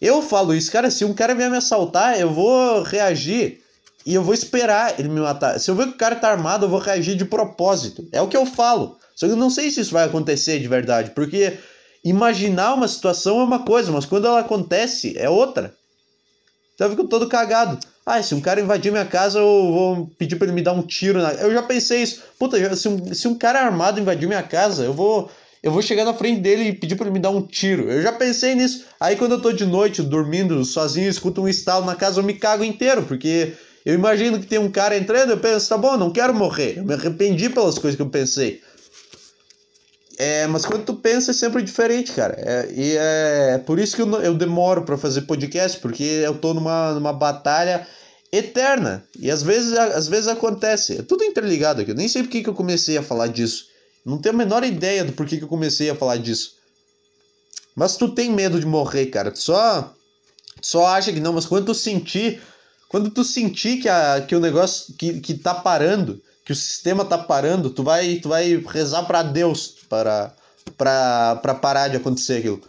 Eu 0.00 0.20
falo 0.20 0.54
isso, 0.54 0.70
cara, 0.70 0.90
se 0.90 1.04
um 1.04 1.14
cara 1.14 1.34
vier 1.34 1.50
me 1.50 1.56
assaltar, 1.56 2.20
eu 2.20 2.30
vou 2.32 2.82
reagir 2.82 3.62
e 4.04 4.14
eu 4.14 4.22
vou 4.22 4.34
esperar 4.34 4.98
ele 4.98 5.08
me 5.08 5.20
matar. 5.20 5.58
Se 5.58 5.70
eu 5.70 5.74
ver 5.74 5.86
que 5.86 5.94
o 5.94 5.98
cara 5.98 6.16
tá 6.16 6.30
armado, 6.30 6.66
eu 6.66 6.70
vou 6.70 6.78
reagir 6.78 7.16
de 7.16 7.24
propósito. 7.24 8.06
É 8.12 8.20
o 8.20 8.28
que 8.28 8.36
eu 8.36 8.44
falo. 8.44 8.98
Só 9.14 9.26
que 9.26 9.32
eu 9.32 9.36
não 9.36 9.50
sei 9.50 9.70
se 9.70 9.80
isso 9.80 9.92
vai 9.92 10.04
acontecer 10.04 10.58
de 10.60 10.68
verdade, 10.68 11.10
porque 11.10 11.58
imaginar 12.04 12.74
uma 12.74 12.86
situação 12.86 13.40
é 13.40 13.44
uma 13.44 13.64
coisa, 13.64 13.90
mas 13.90 14.04
quando 14.04 14.26
ela 14.26 14.40
acontece 14.40 15.16
é 15.16 15.28
outra. 15.28 15.74
Então 16.74 16.86
eu 16.86 16.90
fico 16.90 17.08
todo 17.08 17.26
cagado. 17.26 17.78
Ah, 18.04 18.22
se 18.22 18.34
um 18.34 18.40
cara 18.40 18.60
invadir 18.60 18.92
minha 18.92 19.06
casa, 19.06 19.38
eu 19.38 19.72
vou 19.72 20.06
pedir 20.18 20.36
pra 20.36 20.46
ele 20.46 20.54
me 20.54 20.62
dar 20.62 20.72
um 20.72 20.82
tiro. 20.82 21.20
Na... 21.20 21.32
Eu 21.32 21.52
já 21.52 21.62
pensei 21.62 22.02
isso. 22.02 22.22
Puta, 22.38 22.76
se 22.76 22.88
um, 22.88 23.14
se 23.14 23.26
um 23.26 23.34
cara 23.34 23.60
armado 23.60 23.98
invadir 23.98 24.28
minha 24.28 24.42
casa, 24.42 24.84
eu 24.84 24.92
vou 24.92 25.28
eu 25.66 25.72
vou 25.72 25.82
chegar 25.82 26.04
na 26.04 26.14
frente 26.14 26.40
dele 26.40 26.68
e 26.68 26.72
pedir 26.72 26.94
para 26.94 27.06
ele 27.06 27.14
me 27.14 27.18
dar 27.18 27.30
um 27.30 27.42
tiro. 27.42 27.90
Eu 27.90 28.00
já 28.00 28.12
pensei 28.12 28.54
nisso. 28.54 28.84
Aí 29.00 29.16
quando 29.16 29.32
eu 29.32 29.42
tô 29.42 29.50
de 29.50 29.66
noite, 29.66 30.00
dormindo 30.00 30.64
sozinho, 30.64 31.08
escuto 31.08 31.42
um 31.42 31.48
estalo 31.48 31.84
na 31.84 31.96
casa, 31.96 32.20
eu 32.20 32.24
me 32.24 32.34
cago 32.34 32.62
inteiro, 32.62 33.02
porque 33.02 33.52
eu 33.84 33.92
imagino 33.92 34.38
que 34.38 34.46
tem 34.46 34.60
um 34.60 34.70
cara 34.70 34.96
entrando, 34.96 35.30
eu 35.30 35.38
penso, 35.38 35.68
tá 35.68 35.76
bom, 35.76 35.96
não 35.96 36.12
quero 36.12 36.32
morrer. 36.32 36.78
Eu 36.78 36.84
me 36.84 36.94
arrependi 36.94 37.50
pelas 37.50 37.78
coisas 37.78 37.96
que 37.96 38.02
eu 38.02 38.08
pensei. 38.08 38.62
É, 40.16 40.46
mas 40.46 40.64
quando 40.64 40.84
tu 40.84 40.94
pensa 40.94 41.32
é 41.32 41.34
sempre 41.34 41.60
diferente, 41.64 42.12
cara. 42.12 42.36
É, 42.38 42.68
e 42.72 42.96
é 42.96 43.58
por 43.66 43.80
isso 43.80 43.96
que 43.96 44.02
eu, 44.02 44.20
eu 44.22 44.34
demoro 44.34 44.82
para 44.82 44.96
fazer 44.96 45.22
podcast, 45.22 45.80
porque 45.80 46.04
eu 46.04 46.38
tô 46.38 46.54
numa, 46.54 46.92
numa 46.92 47.12
batalha 47.12 47.84
eterna. 48.30 49.02
E 49.18 49.32
às 49.32 49.42
vezes, 49.42 49.76
às 49.76 50.06
vezes 50.06 50.28
acontece. 50.28 51.00
É 51.00 51.02
tudo 51.02 51.24
interligado 51.24 51.82
aqui. 51.82 51.90
Eu 51.90 51.96
nem 51.96 52.06
sei 52.06 52.22
por 52.22 52.30
que 52.30 52.48
eu 52.48 52.54
comecei 52.54 52.96
a 52.96 53.02
falar 53.02 53.26
disso. 53.26 53.74
Não 54.06 54.18
tenho 54.18 54.36
a 54.36 54.38
menor 54.38 54.62
ideia 54.62 55.04
do 55.04 55.12
porquê 55.12 55.36
que 55.36 55.42
eu 55.42 55.48
comecei 55.48 55.90
a 55.90 55.96
falar 55.96 56.18
disso. 56.18 56.54
Mas 57.74 57.96
tu 57.96 58.08
tem 58.08 58.30
medo 58.30 58.60
de 58.60 58.64
morrer, 58.64 59.06
cara. 59.06 59.32
Tu 59.32 59.40
só, 59.40 59.92
tu 60.60 60.66
só 60.66 60.86
acha 60.86 61.12
que 61.12 61.18
não, 61.18 61.32
mas 61.32 61.44
quando 61.44 61.66
tu 61.66 61.74
sentir. 61.74 62.40
Quando 62.88 63.10
tu 63.10 63.24
sentir 63.24 63.78
que, 63.78 63.88
a, 63.88 64.24
que 64.26 64.36
o 64.36 64.40
negócio 64.40 64.94
que, 64.94 65.20
que 65.20 65.34
tá 65.34 65.52
parando, 65.52 66.22
que 66.44 66.52
o 66.52 66.56
sistema 66.56 67.04
tá 67.04 67.18
parando, 67.18 67.68
tu 67.68 67.82
vai, 67.82 68.14
tu 68.22 68.28
vai 68.28 68.64
rezar 68.68 69.02
para 69.02 69.24
Deus 69.24 69.74
para, 69.88 70.32
para, 70.78 71.36
para 71.42 71.54
parar 71.56 71.88
de 71.88 71.96
acontecer 71.96 72.38
aquilo. 72.38 72.62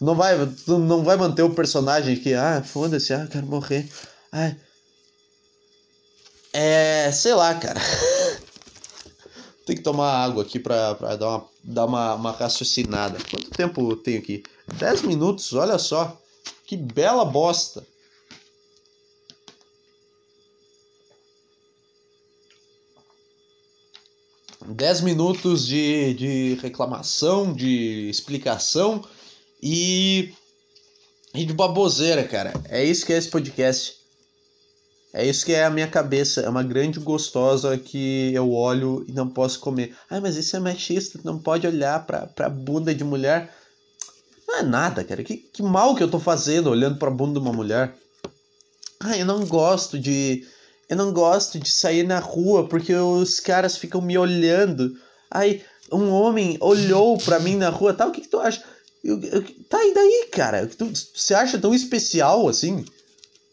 Não 0.00 0.14
vai, 0.14 0.34
tu 0.64 0.78
não 0.78 1.04
vai 1.04 1.18
manter 1.18 1.42
o 1.42 1.54
personagem 1.54 2.16
que, 2.16 2.32
ah, 2.32 2.62
foda-se, 2.64 3.12
ah, 3.12 3.28
quero 3.30 3.46
morrer. 3.46 3.86
Ai. 4.32 4.56
É, 6.54 7.12
sei 7.12 7.34
lá, 7.34 7.54
cara. 7.56 7.78
Tem 9.68 9.76
que 9.76 9.82
tomar 9.82 10.10
água 10.24 10.44
aqui 10.44 10.58
pra, 10.58 10.94
pra 10.94 11.14
dar, 11.14 11.28
uma, 11.28 11.46
dar 11.62 11.84
uma, 11.84 12.14
uma 12.14 12.30
raciocinada. 12.30 13.18
Quanto 13.30 13.50
tempo 13.50 13.90
eu 13.90 13.96
tenho 13.98 14.18
aqui? 14.18 14.42
10 14.78 15.02
minutos, 15.02 15.52
olha 15.52 15.76
só. 15.78 16.18
Que 16.64 16.74
bela 16.74 17.22
bosta. 17.22 17.86
10 24.66 25.02
minutos 25.02 25.66
de, 25.66 26.14
de 26.14 26.58
reclamação, 26.62 27.52
de 27.52 28.08
explicação 28.08 29.04
e, 29.62 30.32
e 31.34 31.44
de 31.44 31.52
baboseira, 31.52 32.24
cara. 32.24 32.54
É 32.70 32.82
isso 32.82 33.04
que 33.04 33.12
é 33.12 33.18
esse 33.18 33.28
podcast. 33.28 33.97
É 35.12 35.26
isso 35.26 35.44
que 35.44 35.52
é 35.52 35.64
a 35.64 35.70
minha 35.70 35.88
cabeça. 35.88 36.42
É 36.42 36.48
uma 36.48 36.62
grande 36.62 37.00
gostosa 37.00 37.76
que 37.78 38.32
eu 38.34 38.52
olho 38.52 39.04
e 39.08 39.12
não 39.12 39.28
posso 39.28 39.60
comer. 39.60 39.96
Ai, 40.10 40.20
mas 40.20 40.36
isso 40.36 40.56
é 40.56 40.60
machista, 40.60 41.18
não 41.24 41.38
pode 41.38 41.66
olhar 41.66 42.06
pra, 42.06 42.26
pra 42.26 42.48
bunda 42.48 42.94
de 42.94 43.04
mulher. 43.04 43.54
Não 44.46 44.58
é 44.58 44.62
nada, 44.62 45.04
cara. 45.04 45.22
Que, 45.22 45.36
que 45.36 45.62
mal 45.62 45.94
que 45.94 46.02
eu 46.02 46.10
tô 46.10 46.18
fazendo 46.18 46.70
olhando 46.70 46.98
pra 46.98 47.10
bunda 47.10 47.40
de 47.40 47.46
uma 47.46 47.52
mulher. 47.52 47.94
Ai, 49.00 49.22
eu 49.22 49.26
não 49.26 49.46
gosto 49.46 49.98
de 49.98 50.46
eu 50.88 50.96
não 50.96 51.12
gosto 51.12 51.58
de 51.58 51.70
sair 51.70 52.02
na 52.02 52.18
rua 52.18 52.66
porque 52.66 52.94
os 52.94 53.40
caras 53.40 53.76
ficam 53.76 54.00
me 54.00 54.16
olhando. 54.16 54.96
Aí 55.30 55.62
um 55.92 56.10
homem 56.10 56.56
olhou 56.60 57.18
pra 57.18 57.38
mim 57.38 57.56
na 57.56 57.68
rua, 57.68 57.92
tá? 57.92 58.06
O 58.06 58.12
que, 58.12 58.22
que 58.22 58.28
tu 58.28 58.38
acha? 58.38 58.62
Eu, 59.04 59.20
eu, 59.22 59.42
tá, 59.68 59.84
e 59.84 59.94
daí, 59.94 60.28
cara? 60.32 60.66
Tu, 60.66 60.90
você 61.14 61.34
acha 61.34 61.58
tão 61.58 61.74
especial 61.74 62.48
assim? 62.48 62.84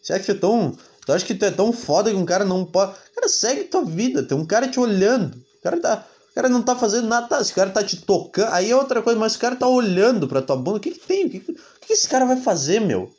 Você 0.02 0.14
acha 0.14 0.34
tão. 0.34 0.76
Tu 1.06 1.12
acha 1.12 1.24
que 1.24 1.34
tu 1.36 1.44
é 1.44 1.50
tão 1.52 1.72
foda 1.72 2.10
que 2.10 2.16
um 2.16 2.26
cara 2.26 2.44
não 2.44 2.64
pode. 2.64 2.94
Cara, 3.14 3.28
segue 3.28 3.64
tua 3.64 3.84
vida, 3.84 4.24
tem 4.24 4.36
um 4.36 4.44
cara 4.44 4.66
te 4.66 4.80
olhando. 4.80 5.36
O 5.36 5.62
cara 5.62 5.80
tá. 5.80 6.04
O 6.30 6.34
cara 6.34 6.48
não 6.48 6.60
tá 6.60 6.74
fazendo 6.76 7.06
nada, 7.06 7.28
tá? 7.28 7.42
Cara 7.54 7.70
tá 7.70 7.82
te 7.82 7.96
tocando. 7.98 8.52
Aí 8.52 8.70
é 8.70 8.76
outra 8.76 9.00
coisa, 9.00 9.18
mas 9.18 9.36
o 9.36 9.38
cara 9.38 9.54
tá 9.54 9.68
olhando 9.68 10.28
pra 10.28 10.42
tua 10.42 10.56
bunda. 10.56 10.78
O 10.78 10.80
que, 10.80 10.90
que 10.90 11.06
tem? 11.06 11.26
O 11.26 11.30
que, 11.30 11.38
o 11.38 11.54
que 11.80 11.92
esse 11.92 12.08
cara 12.08 12.26
vai 12.26 12.36
fazer, 12.38 12.80
meu? 12.80 13.10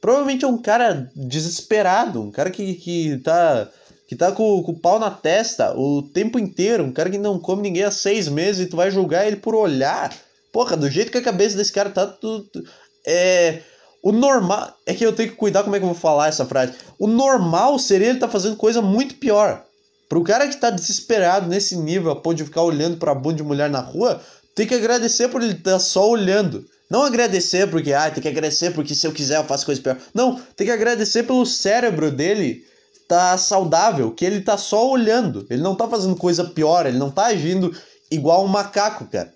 Provavelmente 0.00 0.46
é 0.46 0.48
um 0.48 0.56
cara 0.56 1.12
desesperado, 1.14 2.22
um 2.22 2.30
cara 2.30 2.50
que, 2.50 2.74
que 2.74 3.18
tá 3.18 3.68
que 4.08 4.16
tá 4.16 4.32
com, 4.32 4.60
com 4.62 4.72
o 4.72 4.78
pau 4.78 4.98
na 4.98 5.10
testa 5.10 5.72
o 5.78 6.02
tempo 6.02 6.36
inteiro, 6.36 6.82
um 6.82 6.90
cara 6.90 7.10
que 7.10 7.18
não 7.18 7.38
come 7.38 7.62
ninguém 7.62 7.84
há 7.84 7.92
seis 7.92 8.26
meses 8.26 8.66
e 8.66 8.68
tu 8.68 8.76
vai 8.76 8.90
julgar 8.90 9.26
ele 9.26 9.36
por 9.36 9.54
olhar. 9.54 10.12
Porra, 10.50 10.76
do 10.76 10.90
jeito 10.90 11.12
que 11.12 11.18
a 11.18 11.22
cabeça 11.22 11.56
desse 11.56 11.72
cara 11.72 11.90
tá. 11.90 12.06
Tu, 12.06 12.40
tu, 12.52 12.64
é. 13.06 13.62
O 14.02 14.12
normal. 14.12 14.74
É 14.86 14.94
que 14.94 15.04
eu 15.04 15.12
tenho 15.12 15.30
que 15.30 15.36
cuidar 15.36 15.62
como 15.62 15.76
é 15.76 15.78
que 15.78 15.84
eu 15.84 15.90
vou 15.90 15.98
falar 15.98 16.28
essa 16.28 16.46
frase. 16.46 16.74
O 16.98 17.06
normal 17.06 17.78
seria 17.78 18.08
ele 18.08 18.18
tá 18.18 18.28
fazendo 18.28 18.56
coisa 18.56 18.80
muito 18.80 19.16
pior. 19.16 19.64
Pro 20.08 20.24
cara 20.24 20.48
que 20.48 20.56
tá 20.56 20.70
desesperado 20.70 21.48
nesse 21.48 21.76
nível, 21.76 22.10
a 22.10 22.16
ponto 22.16 22.36
de 22.36 22.44
ficar 22.44 22.62
olhando 22.62 22.96
pra 22.96 23.14
bunda 23.14 23.36
de 23.36 23.42
mulher 23.42 23.70
na 23.70 23.80
rua, 23.80 24.20
tem 24.54 24.66
que 24.66 24.74
agradecer 24.74 25.28
por 25.28 25.42
ele 25.42 25.52
estar 25.52 25.72
tá 25.72 25.78
só 25.78 26.08
olhando. 26.08 26.64
Não 26.90 27.04
agradecer 27.04 27.70
porque, 27.70 27.92
ah, 27.92 28.10
tem 28.10 28.20
que 28.20 28.28
agradecer 28.28 28.72
porque 28.72 28.94
se 28.94 29.06
eu 29.06 29.12
quiser 29.12 29.38
eu 29.38 29.44
faço 29.44 29.64
coisa 29.64 29.80
pior. 29.80 29.96
Não, 30.12 30.40
tem 30.56 30.66
que 30.66 30.72
agradecer 30.72 31.22
pelo 31.22 31.46
cérebro 31.46 32.10
dele 32.10 32.64
tá 33.10 33.36
saudável, 33.36 34.12
que 34.12 34.24
ele 34.24 34.40
tá 34.40 34.56
só 34.56 34.88
olhando. 34.88 35.44
Ele 35.50 35.60
não 35.60 35.74
tá 35.74 35.88
fazendo 35.88 36.14
coisa 36.14 36.44
pior, 36.44 36.86
ele 36.86 36.96
não 36.96 37.10
tá 37.10 37.26
agindo 37.26 37.76
igual 38.08 38.44
um 38.44 38.48
macaco, 38.48 39.04
cara. 39.06 39.32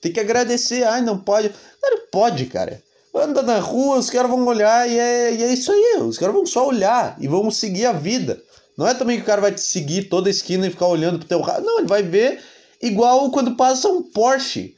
Tem 0.00 0.10
que 0.10 0.20
agradecer, 0.20 0.82
ai, 0.82 1.02
não 1.02 1.18
pode. 1.18 1.50
Cara, 1.82 2.02
pode, 2.10 2.46
cara. 2.46 2.82
Anda 3.18 3.42
na 3.42 3.58
rua, 3.58 3.98
os 3.98 4.10
caras 4.10 4.30
vão 4.30 4.44
olhar 4.46 4.88
e 4.88 4.98
é, 4.98 5.34
e 5.34 5.42
é 5.42 5.52
isso 5.52 5.72
aí. 5.72 6.02
Os 6.02 6.18
caras 6.18 6.34
vão 6.34 6.46
só 6.46 6.66
olhar 6.66 7.16
e 7.20 7.26
vão 7.26 7.50
seguir 7.50 7.86
a 7.86 7.92
vida. 7.92 8.42
Não 8.76 8.86
é 8.86 8.94
também 8.94 9.16
que 9.16 9.22
o 9.22 9.26
cara 9.26 9.40
vai 9.40 9.52
te 9.52 9.60
seguir 9.60 10.04
toda 10.04 10.28
a 10.28 10.30
esquina 10.30 10.66
e 10.66 10.70
ficar 10.70 10.86
olhando 10.86 11.18
pro 11.18 11.28
teu 11.28 11.42
carro. 11.42 11.64
Não, 11.64 11.78
ele 11.78 11.88
vai 11.88 12.02
ver 12.02 12.40
igual 12.82 13.30
quando 13.30 13.56
passa 13.56 13.88
um 13.88 14.02
Porsche. 14.02 14.74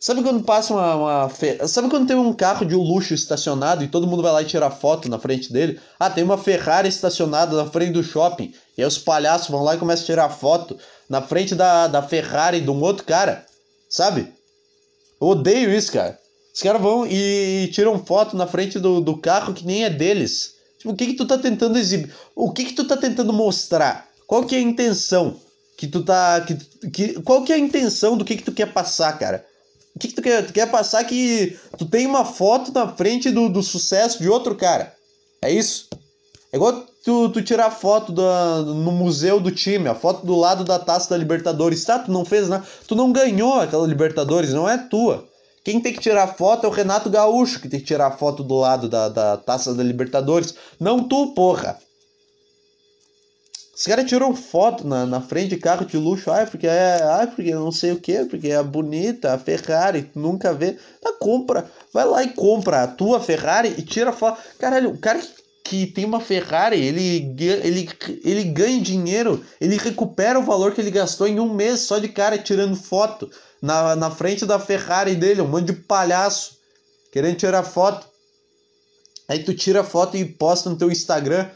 Sabe 0.00 0.22
quando 0.22 0.42
passa 0.42 0.74
uma, 0.74 0.94
uma. 0.96 1.30
Sabe 1.66 1.88
quando 1.88 2.06
tem 2.08 2.16
um 2.16 2.32
carro 2.32 2.66
de 2.66 2.74
luxo 2.74 3.14
estacionado 3.14 3.84
e 3.84 3.88
todo 3.88 4.06
mundo 4.06 4.22
vai 4.22 4.32
lá 4.32 4.42
e 4.42 4.46
tirar 4.46 4.70
foto 4.70 5.08
na 5.08 5.18
frente 5.18 5.52
dele? 5.52 5.80
Ah, 5.98 6.10
tem 6.10 6.24
uma 6.24 6.36
Ferrari 6.36 6.88
estacionada 6.88 7.56
na 7.56 7.70
frente 7.70 7.92
do 7.92 8.02
shopping. 8.02 8.52
E 8.76 8.82
aí 8.82 8.86
os 8.86 8.98
palhaços 8.98 9.48
vão 9.48 9.62
lá 9.62 9.74
e 9.74 9.78
começam 9.78 10.02
a 10.02 10.06
tirar 10.06 10.28
foto 10.28 10.76
na 11.08 11.22
frente 11.22 11.54
da, 11.54 11.86
da 11.86 12.02
Ferrari 12.02 12.60
de 12.60 12.70
um 12.70 12.82
outro 12.82 13.04
cara. 13.04 13.46
Sabe? 13.88 14.32
Eu 15.20 15.28
odeio 15.28 15.72
isso, 15.72 15.92
cara. 15.92 16.18
Os 16.54 16.62
caras 16.62 16.80
vão 16.80 17.04
e 17.04 17.68
tiram 17.72 18.04
foto 18.04 18.36
na 18.36 18.46
frente 18.46 18.78
do, 18.78 19.00
do 19.00 19.16
carro 19.16 19.52
que 19.52 19.66
nem 19.66 19.84
é 19.84 19.90
deles. 19.90 20.54
Tipo, 20.78 20.92
o 20.92 20.96
que 20.96 21.06
que 21.06 21.14
tu 21.14 21.26
tá 21.26 21.36
tentando 21.36 21.76
exibir? 21.76 22.14
O 22.36 22.52
que 22.52 22.64
que 22.66 22.74
tu 22.74 22.84
tá 22.84 22.96
tentando 22.96 23.32
mostrar? 23.32 24.08
Qual 24.24 24.44
que 24.44 24.54
é 24.54 24.58
a 24.58 24.62
intenção 24.62 25.36
que 25.76 25.88
tu 25.88 26.04
tá... 26.04 26.40
Que, 26.42 26.90
que, 26.90 27.22
qual 27.22 27.42
que 27.42 27.52
é 27.52 27.56
a 27.56 27.58
intenção 27.58 28.16
do 28.16 28.24
que 28.24 28.36
que 28.36 28.44
tu 28.44 28.52
quer 28.52 28.72
passar, 28.72 29.18
cara? 29.18 29.44
O 29.96 29.98
que, 29.98 30.08
que 30.08 30.14
tu 30.14 30.22
quer? 30.22 30.46
Tu 30.46 30.52
quer 30.52 30.70
passar 30.70 31.02
que 31.04 31.58
tu 31.76 31.86
tem 31.86 32.06
uma 32.06 32.24
foto 32.24 32.72
na 32.72 32.88
frente 32.88 33.32
do, 33.32 33.48
do 33.48 33.62
sucesso 33.62 34.22
de 34.22 34.28
outro 34.28 34.54
cara. 34.54 34.94
É 35.42 35.52
isso? 35.52 35.88
É 36.52 36.56
igual 36.56 36.84
tu, 37.04 37.30
tu 37.30 37.42
tirar 37.42 37.70
foto 37.72 38.12
da, 38.12 38.62
no 38.62 38.92
museu 38.92 39.40
do 39.40 39.50
time, 39.50 39.88
a 39.88 39.94
foto 39.94 40.24
do 40.24 40.36
lado 40.36 40.64
da 40.64 40.78
taça 40.78 41.10
da 41.10 41.16
Libertadores. 41.16 41.84
Tá, 41.84 41.98
tu 41.98 42.12
não 42.12 42.24
fez 42.24 42.48
nada. 42.48 42.64
Tu 42.86 42.94
não 42.94 43.12
ganhou 43.12 43.54
aquela 43.54 43.86
Libertadores, 43.86 44.52
não 44.52 44.68
é 44.68 44.78
tua. 44.78 45.28
Quem 45.64 45.80
tem 45.80 45.94
que 45.94 46.00
tirar 46.00 46.26
foto 46.26 46.66
é 46.66 46.68
o 46.68 46.72
Renato 46.72 47.08
Gaúcho, 47.08 47.58
que 47.58 47.70
tem 47.70 47.80
que 47.80 47.86
tirar 47.86 48.18
foto 48.18 48.44
do 48.44 48.54
lado 48.54 48.86
da, 48.86 49.08
da 49.08 49.38
taça 49.38 49.74
da 49.74 49.82
Libertadores. 49.82 50.54
Não 50.78 51.08
tu, 51.08 51.32
porra. 51.34 51.78
Os 53.74 53.82
caras 53.84 54.04
tiram 54.04 54.36
foto 54.36 54.86
na, 54.86 55.06
na 55.06 55.22
frente 55.22 55.48
de 55.48 55.56
carro 55.56 55.86
de 55.86 55.96
luxo, 55.96 56.30
ai, 56.30 56.46
porque 56.46 56.66
é, 56.66 57.02
ai, 57.02 57.26
porque 57.26 57.52
não 57.54 57.72
sei 57.72 57.92
o 57.92 57.98
que, 57.98 58.26
porque 58.26 58.50
é 58.50 58.62
bonita, 58.62 59.32
a 59.32 59.38
Ferrari, 59.38 60.10
nunca 60.14 60.52
vê. 60.52 60.76
Tá, 61.00 61.12
compra, 61.18 61.68
vai 61.92 62.04
lá 62.04 62.22
e 62.22 62.28
compra 62.28 62.82
a 62.82 62.86
tua 62.86 63.18
Ferrari 63.18 63.74
e 63.78 63.82
tira 63.82 64.12
foto. 64.12 64.38
Caralho, 64.58 64.90
o 64.90 64.98
cara 64.98 65.18
que, 65.18 65.28
que 65.64 65.86
tem 65.86 66.04
uma 66.04 66.20
Ferrari, 66.20 66.78
ele, 66.78 67.34
ele, 67.40 67.88
ele 68.22 68.44
ganha 68.44 68.80
dinheiro, 68.80 69.42
ele 69.58 69.76
recupera 69.76 70.38
o 70.38 70.44
valor 70.44 70.72
que 70.72 70.80
ele 70.80 70.90
gastou 70.90 71.26
em 71.26 71.40
um 71.40 71.52
mês 71.52 71.80
só 71.80 71.98
de 71.98 72.08
cara 72.08 72.38
tirando 72.38 72.76
foto 72.76 73.28
na, 73.64 73.96
na 73.96 74.10
frente 74.10 74.44
da 74.44 74.58
Ferrari 74.58 75.16
dele, 75.16 75.40
um 75.40 75.48
monte 75.48 75.68
de 75.68 75.72
palhaço 75.72 76.58
querendo 77.10 77.38
tirar 77.38 77.62
foto. 77.62 78.06
Aí 79.26 79.42
tu 79.42 79.54
tira 79.54 79.82
foto 79.82 80.18
e 80.18 80.24
posta 80.26 80.68
no 80.68 80.76
teu 80.76 80.92
Instagram. 80.92 81.48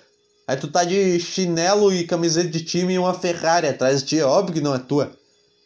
Aí 0.47 0.57
tu 0.57 0.69
tá 0.69 0.85
de 0.85 1.21
chinelo 1.21 1.93
e 1.93 2.07
camiseta 2.07 2.49
de 2.49 2.65
time 2.65 2.95
e 2.95 2.99
uma 2.99 3.13
Ferrari 3.13 3.69
atrás 3.69 4.01
de 4.01 4.09
ti. 4.09 4.19
É 4.21 4.25
óbvio 4.25 4.55
que 4.55 4.61
não 4.63 4.75
é 4.75 4.79
tua. 4.79 5.13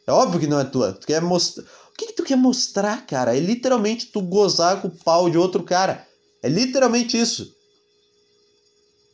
É 0.04 0.10
óbvio 0.10 0.40
que 0.40 0.48
não 0.48 0.58
é 0.58 0.64
tua. 0.64 0.92
Tu 0.92 1.06
quer 1.06 1.22
mostrar. 1.22 1.62
O 1.62 1.96
que, 1.96 2.06
que 2.06 2.12
tu 2.14 2.24
quer 2.24 2.36
mostrar, 2.36 3.06
cara? 3.06 3.36
É 3.36 3.38
literalmente 3.38 4.06
tu 4.06 4.20
gozar 4.20 4.82
com 4.82 4.88
o 4.88 4.90
pau 4.90 5.30
de 5.30 5.38
outro 5.38 5.62
cara. 5.62 6.04
É 6.42 6.48
literalmente 6.48 7.16
isso. 7.16 7.54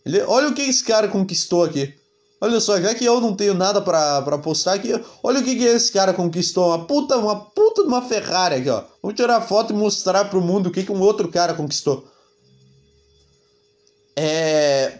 Ele... 0.03 0.23
Olha 0.23 0.49
o 0.49 0.55
que 0.55 0.63
esse 0.63 0.83
cara 0.83 1.09
conquistou 1.09 1.63
aqui. 1.63 1.95
Olha 2.41 2.61
só, 2.61 2.81
já 2.81 2.95
que 2.95 3.05
eu 3.05 3.21
não 3.21 3.35
tenho 3.35 3.53
nada 3.53 3.83
pra 3.83 4.39
postar 4.39 4.75
aqui, 4.75 4.93
olha 5.23 5.41
o 5.41 5.45
que, 5.45 5.57
que 5.57 5.65
esse 5.65 5.91
cara 5.91 6.15
conquistou. 6.15 6.69
Uma 6.69 6.87
puta, 6.87 7.17
uma 7.17 7.37
puta 7.37 7.83
de 7.83 7.89
uma 7.89 8.03
Ferrari 8.03 8.57
aqui, 8.57 8.71
ó. 8.71 8.85
Vamos 9.03 9.17
tirar 9.17 9.41
foto 9.41 9.73
e 9.73 9.77
mostrar 9.77 10.27
pro 10.27 10.41
mundo 10.41 10.69
o 10.69 10.71
que, 10.71 10.85
que 10.85 10.93
um 10.93 11.01
outro 11.01 11.29
cara 11.29 11.55
conquistou. 11.55 12.09
É. 14.15 14.99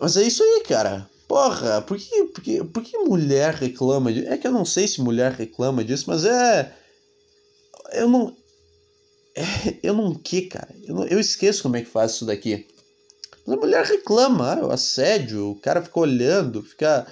Mas 0.00 0.16
é 0.16 0.24
isso 0.24 0.42
aí, 0.42 0.62
cara. 0.66 1.08
Porra, 1.28 1.80
por 1.82 1.96
que, 1.96 2.24
por 2.24 2.42
que, 2.42 2.64
por 2.64 2.82
que 2.82 2.98
mulher 2.98 3.54
reclama 3.54 4.12
disso? 4.12 4.28
É 4.28 4.36
que 4.36 4.46
eu 4.46 4.52
não 4.52 4.64
sei 4.64 4.88
se 4.88 5.00
mulher 5.00 5.32
reclama 5.32 5.84
disso, 5.84 6.04
mas 6.08 6.24
é. 6.24 6.74
eu 7.92 8.08
não. 8.08 8.36
É, 9.36 9.78
eu 9.84 9.94
não 9.94 10.14
que, 10.14 10.42
cara. 10.42 10.74
Eu, 10.82 10.96
não, 10.96 11.04
eu 11.06 11.20
esqueço 11.20 11.62
como 11.62 11.76
é 11.76 11.80
que 11.80 11.88
faz 11.88 12.12
isso 12.12 12.26
daqui. 12.26 12.66
Mas 13.46 13.56
a 13.56 13.60
mulher 13.60 13.84
reclama, 13.84 14.52
ah, 14.52 14.66
o 14.66 14.72
assédio, 14.72 15.50
o 15.50 15.56
cara 15.56 15.82
fica 15.82 16.00
olhando, 16.00 16.62
fica. 16.62 17.06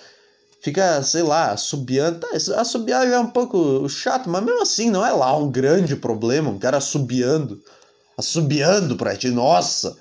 Fica, 0.63 1.03
sei 1.03 1.23
lá, 1.23 1.53
assobiando. 1.53 2.21
Tá, 2.21 2.29
assobiar 2.61 3.07
é 3.07 3.19
um 3.19 3.31
pouco 3.31 3.89
chato, 3.89 4.29
mas 4.29 4.45
mesmo 4.45 4.61
assim 4.61 4.91
não 4.91 5.05
é 5.05 5.11
lá 5.11 5.35
um 5.35 5.51
grande 5.51 5.97
problema, 5.97 6.51
um 6.51 6.59
cara 6.59 6.77
assobiando. 6.77 7.63
Assobiando 8.17 8.95
pra 8.95 9.17
ti, 9.17 9.31
nossa! 9.31 9.97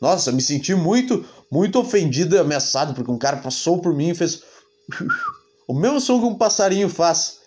Nossa, 0.00 0.32
me 0.32 0.42
senti 0.42 0.74
muito, 0.74 1.24
muito 1.48 1.78
ofendido 1.78 2.34
e 2.34 2.38
ameaçado 2.40 2.92
porque 2.92 3.12
um 3.12 3.18
cara 3.18 3.36
passou 3.36 3.80
por 3.80 3.94
mim 3.94 4.10
e 4.10 4.14
fez. 4.14 4.42
O 5.68 5.74
mesmo 5.74 6.00
som 6.00 6.18
que 6.18 6.26
um 6.26 6.34
passarinho 6.34 6.88
faz. 6.88 7.38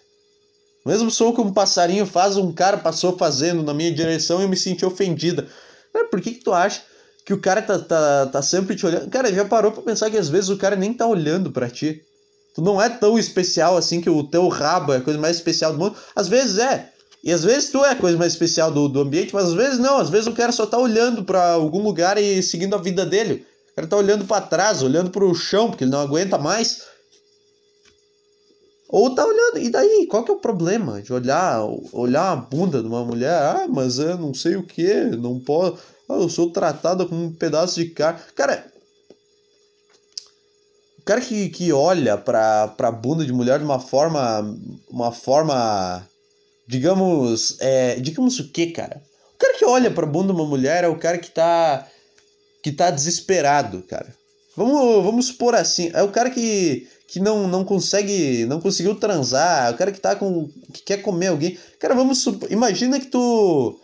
O 0.86 0.90
mesmo 0.90 1.12
som 1.12 1.34
que 1.34 1.42
um 1.42 1.52
passarinho 1.52 2.06
faz, 2.06 2.38
um 2.38 2.52
cara 2.54 2.78
passou 2.78 3.18
fazendo 3.18 3.62
na 3.62 3.74
minha 3.74 3.94
direção 3.94 4.40
e 4.40 4.44
eu 4.44 4.50
me 4.50 4.56
senti 4.56 4.86
ofendida. 4.86 5.48
Cara, 5.92 6.08
por 6.08 6.22
que, 6.22 6.32
que 6.32 6.44
tu 6.44 6.54
acha 6.54 6.82
que 7.26 7.34
o 7.34 7.40
cara 7.42 7.62
tá, 7.62 7.80
tá, 7.80 8.28
tá 8.28 8.42
sempre 8.42 8.76
te 8.76 8.86
olhando? 8.86 9.10
Cara, 9.10 9.34
já 9.34 9.44
parou 9.44 9.72
pra 9.72 9.82
pensar 9.82 10.12
que 10.12 10.18
às 10.18 10.30
vezes 10.30 10.50
o 10.50 10.58
cara 10.58 10.76
nem 10.76 10.94
tá 10.94 11.08
olhando 11.08 11.52
para 11.52 11.68
ti. 11.68 12.04
Tu 12.54 12.62
não 12.62 12.80
é 12.80 12.88
tão 12.88 13.18
especial 13.18 13.76
assim 13.76 14.00
que 14.00 14.10
o 14.10 14.24
teu 14.24 14.48
rabo 14.48 14.94
é 14.94 14.98
a 14.98 15.02
coisa 15.02 15.20
mais 15.20 15.36
especial 15.36 15.74
do 15.74 15.80
mundo. 15.80 15.96
Às 16.16 16.28
vezes 16.28 16.60
é. 16.60 16.92
E 17.24 17.34
às 17.34 17.44
vezes 17.44 17.72
tu 17.72 17.84
é 17.84 17.90
a 17.90 17.96
coisa 17.96 18.16
mais 18.16 18.34
especial 18.34 18.70
do, 18.70 18.88
do 18.88 19.02
ambiente, 19.02 19.34
mas 19.34 19.46
às 19.46 19.54
vezes 19.54 19.80
não. 19.80 19.98
Às 19.98 20.12
vezes 20.12 20.28
o 20.28 20.34
cara 20.34 20.52
só 20.52 20.68
tá 20.68 20.78
olhando 20.78 21.24
para 21.24 21.54
algum 21.54 21.82
lugar 21.82 22.20
e 22.20 22.44
seguindo 22.44 22.76
a 22.76 22.82
vida 22.82 23.04
dele. 23.04 23.46
O 23.72 23.76
cara 23.76 23.88
tá 23.88 23.98
olhando 23.98 24.26
para 24.26 24.46
trás, 24.46 24.84
olhando 24.84 25.10
pro 25.10 25.34
chão, 25.34 25.70
porque 25.70 25.84
ele 25.84 25.92
não 25.92 26.02
aguenta 26.02 26.38
mais. 26.38 26.84
Ou 28.88 29.16
tá 29.16 29.26
olhando, 29.26 29.58
e 29.58 29.70
daí? 29.72 30.06
Qual 30.08 30.24
que 30.24 30.32
é 30.32 30.34
o 30.36 30.40
problema 30.40 31.02
de 31.02 31.12
olhar, 31.12 31.60
olhar 31.92 32.32
a 32.32 32.36
bunda 32.36 32.82
de 32.82 32.88
uma 32.88 33.04
mulher? 33.04 33.34
Ah, 33.34 33.66
mas 33.68 33.98
eu 33.98 34.16
não 34.16 34.34
sei 34.34 34.56
o 34.56 34.64
que, 34.64 34.94
não 35.18 35.40
posso. 35.40 35.95
Ah, 36.10 36.16
eu 36.16 36.30
sou 36.30 36.52
tratada 36.52 37.06
como 37.06 37.24
um 37.24 37.34
pedaço 37.34 37.76
de 37.76 37.90
carne. 37.90 38.20
Cara, 38.36 38.66
o 41.00 41.04
cara 41.04 41.22
que, 41.22 41.50
que 41.50 41.72
olha 41.72 42.18
pra, 42.18 42.68
pra 42.70 42.92
bunda 42.92 43.26
de 43.26 43.34
mulher 43.34 43.60
de 43.60 43.66
uma 43.66 43.80
forma. 43.80 44.42
Uma 44.90 45.12
forma. 45.12 46.08
Digamos. 46.68 47.58
É, 47.60 47.96
digamos 47.96 48.40
o 48.40 48.52
que, 48.52 48.68
cara? 48.68 49.02
O 49.36 49.38
cara 49.38 49.58
que 49.58 49.66
olha 49.66 49.92
pra 49.92 50.06
bunda 50.06 50.34
de 50.34 50.40
uma 50.40 50.48
mulher 50.48 50.84
é 50.84 50.88
o 50.88 50.98
cara 50.98 51.18
que 51.18 51.32
tá. 51.32 51.88
Que 52.62 52.72
tá 52.72 52.90
desesperado, 52.90 53.84
cara. 53.84 54.16
Vamos, 54.56 55.04
vamos 55.04 55.26
supor 55.28 55.54
assim. 55.56 55.92
É 55.94 56.02
o 56.02 56.12
cara 56.12 56.30
que 56.30 56.88
que 57.08 57.20
não, 57.20 57.48
não 57.48 57.64
consegue, 57.64 58.46
não 58.46 58.60
conseguiu 58.60 58.96
transar, 58.96 59.72
o 59.72 59.78
cara 59.78 59.92
que 59.92 60.00
tá 60.00 60.16
com 60.16 60.50
que 60.74 60.82
quer 60.84 61.02
comer 61.02 61.28
alguém. 61.28 61.58
Cara, 61.80 61.94
vamos 61.94 62.26
imagina 62.50 63.00
que 63.00 63.08
tu 63.08 63.80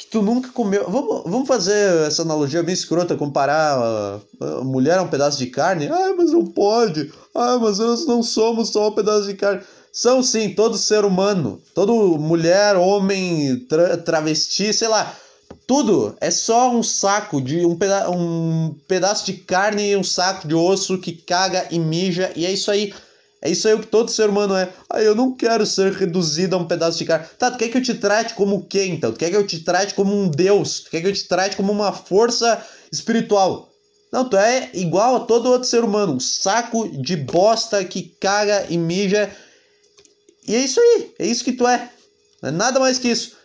que 0.00 0.06
tu 0.06 0.22
nunca 0.22 0.48
comeu. 0.48 0.88
Vamos, 0.88 1.24
vamos 1.26 1.46
fazer 1.46 2.06
essa 2.06 2.22
analogia 2.22 2.62
bem 2.62 2.72
escrota, 2.72 3.16
comparar 3.16 3.76
a, 3.78 4.20
a 4.40 4.64
mulher 4.64 4.98
a 4.98 5.02
um 5.02 5.08
pedaço 5.08 5.36
de 5.36 5.46
carne. 5.46 5.88
Ah, 5.88 6.14
mas 6.16 6.32
não 6.32 6.46
pode. 6.46 7.12
Ah, 7.34 7.58
mas 7.58 7.78
nós 7.78 8.06
não 8.06 8.22
somos 8.22 8.70
só 8.70 8.88
um 8.88 8.94
pedaço 8.94 9.26
de 9.26 9.34
carne. 9.34 9.60
São 9.92 10.22
sim, 10.22 10.54
todo 10.54 10.78
ser 10.78 11.04
humano, 11.04 11.60
todo 11.74 12.16
mulher, 12.16 12.76
homem, 12.76 13.56
tra 13.68 13.98
travesti, 13.98 14.72
sei 14.72 14.88
lá, 14.88 15.14
tudo 15.66 16.16
é 16.18 16.30
só 16.30 16.70
um 16.70 16.82
saco 16.82 17.38
de 17.38 17.66
um, 17.66 17.76
peda 17.76 18.08
um 18.08 18.74
pedaço 18.88 19.26
de 19.26 19.34
carne 19.34 19.90
e 19.90 19.96
um 19.96 20.04
saco 20.04 20.48
de 20.48 20.54
osso 20.54 20.96
que 20.96 21.12
caga 21.12 21.66
e 21.70 21.78
mija, 21.78 22.32
e 22.34 22.46
é 22.46 22.52
isso 22.52 22.70
aí. 22.70 22.94
É 23.42 23.48
isso 23.50 23.66
aí 23.66 23.74
o 23.74 23.80
que 23.80 23.86
todo 23.86 24.10
ser 24.10 24.28
humano 24.28 24.54
é. 24.54 24.70
Ah, 24.88 25.02
eu 25.02 25.14
não 25.14 25.34
quero 25.34 25.64
ser 25.64 25.92
reduzido 25.92 26.54
a 26.54 26.58
um 26.58 26.66
pedaço 26.66 26.98
de 26.98 27.06
carne. 27.06 27.26
Tá, 27.38 27.50
tu 27.50 27.56
quer 27.56 27.68
que 27.68 27.78
eu 27.78 27.82
te 27.82 27.94
trate 27.94 28.34
como 28.34 28.66
quê, 28.66 28.84
então? 28.84 29.12
Tu 29.12 29.18
quer 29.18 29.30
que 29.30 29.36
eu 29.36 29.46
te 29.46 29.60
trate 29.60 29.94
como 29.94 30.14
um 30.14 30.28
deus? 30.28 30.80
Tu 30.80 30.90
quer 30.90 31.00
que 31.00 31.06
eu 31.06 31.12
te 31.12 31.26
trate 31.26 31.56
como 31.56 31.72
uma 31.72 31.92
força 31.92 32.62
espiritual? 32.92 33.70
Não, 34.12 34.28
tu 34.28 34.36
é 34.36 34.70
igual 34.74 35.16
a 35.16 35.20
todo 35.20 35.48
outro 35.48 35.68
ser 35.68 35.84
humano. 35.84 36.14
Um 36.14 36.20
saco 36.20 36.88
de 36.88 37.16
bosta 37.16 37.82
que 37.84 38.14
caga 38.20 38.66
e 38.68 38.76
mija. 38.76 39.34
E 40.46 40.54
é 40.54 40.60
isso 40.60 40.78
aí. 40.78 41.14
É 41.18 41.26
isso 41.26 41.44
que 41.44 41.52
tu 41.52 41.66
é. 41.66 41.90
Não 42.42 42.50
é 42.50 42.52
nada 42.52 42.78
mais 42.78 42.98
que 42.98 43.08
isso. 43.08 43.36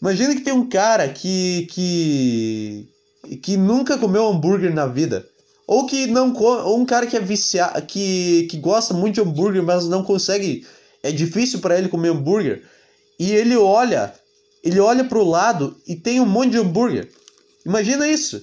Imagina 0.00 0.34
que 0.34 0.42
tem 0.42 0.52
um 0.52 0.68
cara 0.68 1.08
que 1.08 1.66
que 1.72 2.88
que 3.42 3.56
nunca 3.56 3.98
comeu 3.98 4.28
hambúrguer 4.28 4.72
na 4.72 4.86
vida. 4.86 5.26
Ou 5.66 5.86
que 5.86 6.06
não 6.06 6.32
ou 6.32 6.78
um 6.78 6.86
cara 6.86 7.06
que 7.06 7.16
é 7.16 7.20
viciado, 7.20 7.82
que, 7.82 8.46
que 8.50 8.56
gosta 8.56 8.94
muito 8.94 9.16
de 9.16 9.20
hambúrguer, 9.20 9.62
mas 9.62 9.88
não 9.88 10.04
consegue, 10.04 10.64
é 11.02 11.10
difícil 11.10 11.58
para 11.58 11.76
ele 11.76 11.88
comer 11.88 12.10
hambúrguer. 12.10 12.62
E 13.18 13.32
ele 13.32 13.56
olha, 13.56 14.14
ele 14.62 14.78
olha 14.78 15.04
pro 15.04 15.24
lado 15.24 15.76
e 15.86 15.96
tem 15.96 16.20
um 16.20 16.26
monte 16.26 16.50
de 16.50 16.58
hambúrguer. 16.58 17.08
Imagina 17.64 18.06
isso. 18.08 18.40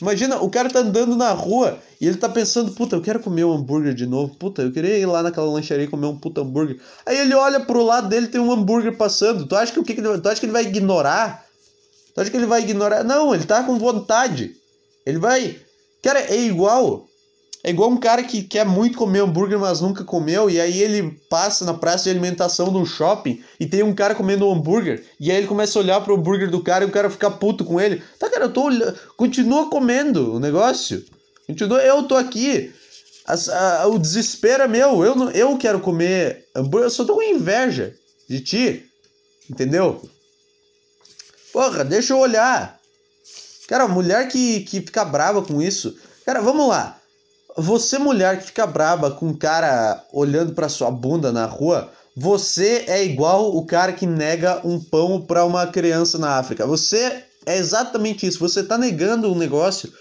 Imagina, 0.00 0.40
o 0.40 0.48
cara 0.48 0.70
tá 0.70 0.78
andando 0.78 1.14
na 1.14 1.30
rua 1.32 1.78
e 2.00 2.06
ele 2.06 2.16
tá 2.16 2.28
pensando, 2.28 2.72
puta, 2.72 2.96
eu 2.96 3.02
quero 3.02 3.20
comer 3.20 3.44
um 3.44 3.52
hambúrguer 3.52 3.92
de 3.92 4.06
novo. 4.06 4.34
Puta, 4.36 4.62
eu 4.62 4.72
queria 4.72 4.96
ir 4.96 5.04
lá 5.04 5.22
naquela 5.22 5.50
lancharia 5.50 5.84
e 5.84 5.88
comer 5.88 6.06
um 6.06 6.16
puta 6.16 6.40
hambúrguer. 6.40 6.80
Aí 7.04 7.18
ele 7.18 7.34
olha 7.34 7.60
pro 7.60 7.82
lado 7.82 8.08
dele 8.08 8.28
tem 8.28 8.40
um 8.40 8.50
hambúrguer 8.50 8.96
passando. 8.96 9.46
Tu 9.46 9.54
acha 9.54 9.72
que 9.72 9.80
o 9.80 9.84
que, 9.84 9.94
tu 10.00 10.28
acha 10.28 10.40
que 10.40 10.46
ele 10.46 10.52
vai 10.52 10.64
ignorar? 10.64 11.44
Tu 12.14 12.20
acha 12.20 12.30
que 12.30 12.36
ele 12.36 12.46
vai 12.46 12.62
ignorar? 12.62 13.04
Não, 13.04 13.34
ele 13.34 13.44
tá 13.44 13.62
com 13.62 13.78
vontade. 13.78 14.56
Ele 15.04 15.18
vai. 15.18 15.60
Cara, 16.02 16.20
é 16.20 16.40
igual. 16.40 17.06
É 17.62 17.70
igual 17.70 17.90
um 17.90 17.98
cara 17.98 18.22
que 18.22 18.42
quer 18.42 18.64
muito 18.64 18.96
comer 18.96 19.20
hambúrguer, 19.20 19.58
mas 19.58 19.82
nunca 19.82 20.02
comeu, 20.02 20.48
e 20.48 20.58
aí 20.58 20.80
ele 20.80 21.20
passa 21.28 21.62
na 21.62 21.74
praça 21.74 22.04
de 22.04 22.10
alimentação 22.10 22.72
do 22.72 22.86
shopping 22.86 23.42
e 23.58 23.66
tem 23.66 23.82
um 23.82 23.94
cara 23.94 24.14
comendo 24.14 24.48
um 24.48 24.52
hambúrguer, 24.52 25.04
e 25.20 25.30
aí 25.30 25.36
ele 25.36 25.46
começa 25.46 25.78
a 25.78 25.82
olhar 25.82 26.00
pro 26.00 26.14
hambúrguer 26.14 26.50
do 26.50 26.62
cara 26.62 26.84
e 26.84 26.88
o 26.88 26.90
cara 26.90 27.10
fica 27.10 27.30
puto 27.30 27.62
com 27.62 27.78
ele. 27.78 28.02
Tá, 28.18 28.30
cara, 28.30 28.46
eu 28.46 28.52
tô 28.52 28.64
olhando. 28.64 28.98
Continua 29.14 29.68
comendo 29.68 30.36
o 30.36 30.40
negócio. 30.40 31.04
Continua, 31.46 31.82
eu 31.82 32.04
tô 32.04 32.16
aqui. 32.16 32.72
a, 33.26 33.86
o 33.88 33.98
desespero 33.98 34.62
é 34.62 34.68
meu. 34.68 35.04
Eu, 35.04 35.30
eu 35.30 35.58
quero 35.58 35.80
comer 35.80 36.46
hambúrguer, 36.56 36.86
eu 36.86 36.90
só 36.90 37.04
tô 37.04 37.16
com 37.16 37.22
inveja 37.22 37.94
de 38.26 38.40
ti. 38.40 38.86
Entendeu? 39.50 40.00
Porra, 41.52 41.84
deixa 41.84 42.14
eu 42.14 42.18
olhar. 42.18 42.79
Cara, 43.70 43.86
mulher 43.86 44.26
que, 44.26 44.62
que 44.62 44.80
fica 44.80 45.04
brava 45.04 45.42
com 45.42 45.62
isso. 45.62 45.94
Cara, 46.26 46.40
vamos 46.40 46.68
lá. 46.68 46.98
Você, 47.56 47.98
mulher 47.98 48.36
que 48.40 48.46
fica 48.46 48.66
braba 48.66 49.12
com 49.12 49.28
um 49.28 49.36
cara 49.36 50.04
olhando 50.12 50.52
para 50.54 50.68
sua 50.68 50.90
bunda 50.90 51.30
na 51.30 51.46
rua, 51.46 51.88
você 52.16 52.84
é 52.88 53.04
igual 53.04 53.56
o 53.56 53.64
cara 53.64 53.92
que 53.92 54.08
nega 54.08 54.60
um 54.64 54.80
pão 54.80 55.20
para 55.20 55.44
uma 55.44 55.68
criança 55.68 56.18
na 56.18 56.36
África. 56.36 56.66
Você 56.66 57.22
é 57.46 57.58
exatamente 57.58 58.26
isso. 58.26 58.40
Você 58.40 58.64
tá 58.64 58.76
negando 58.76 59.32
um 59.32 59.38
negócio. 59.38 59.92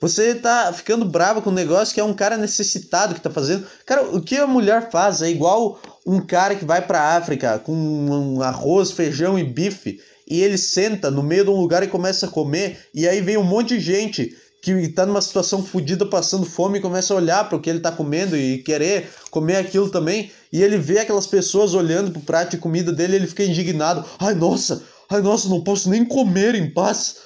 Você 0.00 0.36
tá 0.36 0.72
ficando 0.72 1.04
brava 1.04 1.42
com 1.42 1.50
um 1.50 1.52
negócio 1.52 1.92
que 1.92 2.00
é 2.00 2.04
um 2.04 2.14
cara 2.14 2.36
necessitado 2.36 3.16
que 3.16 3.20
tá 3.20 3.30
fazendo. 3.30 3.66
Cara, 3.84 4.04
o 4.14 4.22
que 4.22 4.36
a 4.36 4.46
mulher 4.46 4.92
faz 4.92 5.22
é 5.22 5.28
igual 5.28 5.80
um 6.06 6.20
cara 6.20 6.54
que 6.54 6.64
vai 6.64 6.82
pra 6.82 7.16
África 7.16 7.58
com 7.58 7.74
um 7.74 8.42
arroz, 8.42 8.92
feijão 8.92 9.36
e 9.36 9.42
bife 9.42 10.00
e 10.28 10.42
ele 10.42 10.58
senta 10.58 11.10
no 11.10 11.22
meio 11.22 11.44
de 11.44 11.50
um 11.50 11.60
lugar 11.60 11.82
e 11.82 11.88
começa 11.88 12.26
a 12.26 12.28
comer 12.28 12.78
e 12.94 13.08
aí 13.08 13.20
vem 13.20 13.36
um 13.36 13.44
monte 13.44 13.78
de 13.78 13.80
gente 13.80 14.36
que 14.60 14.88
tá 14.88 15.06
numa 15.06 15.20
situação 15.20 15.62
fodida, 15.62 16.04
passando 16.04 16.44
fome, 16.44 16.78
e 16.78 16.82
começa 16.82 17.14
a 17.14 17.16
olhar 17.16 17.48
para 17.48 17.56
o 17.56 17.60
que 17.60 17.70
ele 17.70 17.80
tá 17.80 17.92
comendo 17.92 18.36
e 18.36 18.58
querer 18.58 19.08
comer 19.30 19.56
aquilo 19.56 19.88
também, 19.88 20.30
e 20.52 20.62
ele 20.62 20.76
vê 20.76 20.98
aquelas 20.98 21.26
pessoas 21.26 21.74
olhando 21.74 22.10
pro 22.10 22.20
prato 22.20 22.50
de 22.52 22.58
comida 22.58 22.92
dele, 22.92 23.16
ele 23.16 23.26
fica 23.26 23.44
indignado. 23.44 24.04
Ai, 24.18 24.34
nossa, 24.34 24.82
ai, 25.08 25.20
nossa, 25.22 25.48
não 25.48 25.62
posso 25.62 25.88
nem 25.88 26.04
comer 26.04 26.54
em 26.54 26.68
paz. 26.70 27.18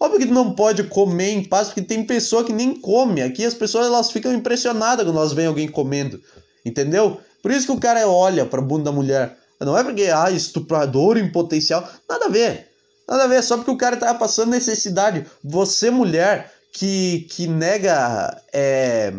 Óbvio 0.00 0.20
que 0.20 0.26
tu 0.26 0.32
não 0.32 0.54
pode 0.54 0.84
comer 0.84 1.30
em 1.32 1.44
paz, 1.44 1.68
porque 1.68 1.82
tem 1.82 2.04
pessoa 2.04 2.44
que 2.44 2.52
nem 2.52 2.74
come. 2.74 3.20
Aqui 3.20 3.44
as 3.44 3.54
pessoas 3.54 3.86
elas 3.86 4.10
ficam 4.10 4.32
impressionadas 4.32 5.04
quando 5.04 5.18
elas 5.18 5.32
veem 5.32 5.48
alguém 5.48 5.68
comendo. 5.68 6.20
Entendeu? 6.64 7.20
Por 7.42 7.50
isso 7.50 7.66
que 7.66 7.72
o 7.72 7.80
cara 7.80 8.08
olha 8.08 8.46
pra 8.46 8.62
bunda 8.62 8.84
da 8.84 8.92
mulher. 8.92 9.36
Não 9.60 9.76
é 9.76 9.82
porque, 9.82 10.04
ah, 10.04 10.30
estuprador 10.30 11.16
em 11.16 11.30
potencial. 11.30 11.88
Nada 12.08 12.26
a 12.26 12.28
ver. 12.28 12.68
Nada 13.08 13.24
a 13.24 13.26
ver, 13.26 13.42
só 13.42 13.56
porque 13.56 13.70
o 13.70 13.76
cara 13.76 13.96
tava 13.96 14.18
passando 14.18 14.50
necessidade. 14.50 15.26
Você, 15.42 15.90
mulher, 15.90 16.52
que, 16.72 17.26
que 17.30 17.46
nega. 17.46 18.40
É... 18.52 19.12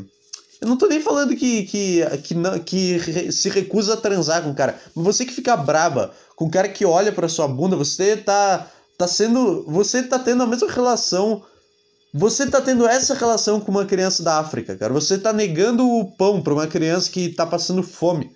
Eu 0.61 0.67
não 0.67 0.77
tô 0.77 0.87
nem 0.87 1.01
falando 1.01 1.35
que, 1.35 1.63
que, 1.63 2.05
que, 2.23 2.35
não, 2.35 2.59
que 2.59 3.31
se 3.31 3.49
recusa 3.49 3.93
a 3.93 3.97
transar 3.97 4.43
com 4.43 4.51
o 4.51 4.55
cara. 4.55 4.77
Mas 4.93 5.05
você 5.05 5.25
que 5.25 5.33
fica 5.33 5.55
braba 5.55 6.13
com 6.35 6.45
o 6.45 6.51
cara 6.51 6.67
que 6.67 6.85
olha 6.85 7.11
pra 7.11 7.29
sua 7.29 7.47
bunda, 7.47 7.75
você 7.75 8.15
tá, 8.17 8.69
tá 8.97 9.07
sendo. 9.07 9.63
Você 9.67 10.03
tá 10.03 10.19
tendo 10.19 10.43
a 10.43 10.47
mesma 10.47 10.69
relação. 10.69 11.41
Você 12.13 12.47
tá 12.47 12.59
tendo 12.59 12.87
essa 12.87 13.13
relação 13.13 13.59
com 13.59 13.71
uma 13.71 13.85
criança 13.85 14.23
da 14.23 14.39
África, 14.39 14.75
cara. 14.75 14.91
Você 14.93 15.17
tá 15.17 15.31
negando 15.31 15.87
o 15.87 16.05
pão 16.05 16.41
pra 16.41 16.53
uma 16.53 16.67
criança 16.67 17.09
que 17.09 17.29
tá 17.29 17.45
passando 17.45 17.83
fome. 17.83 18.31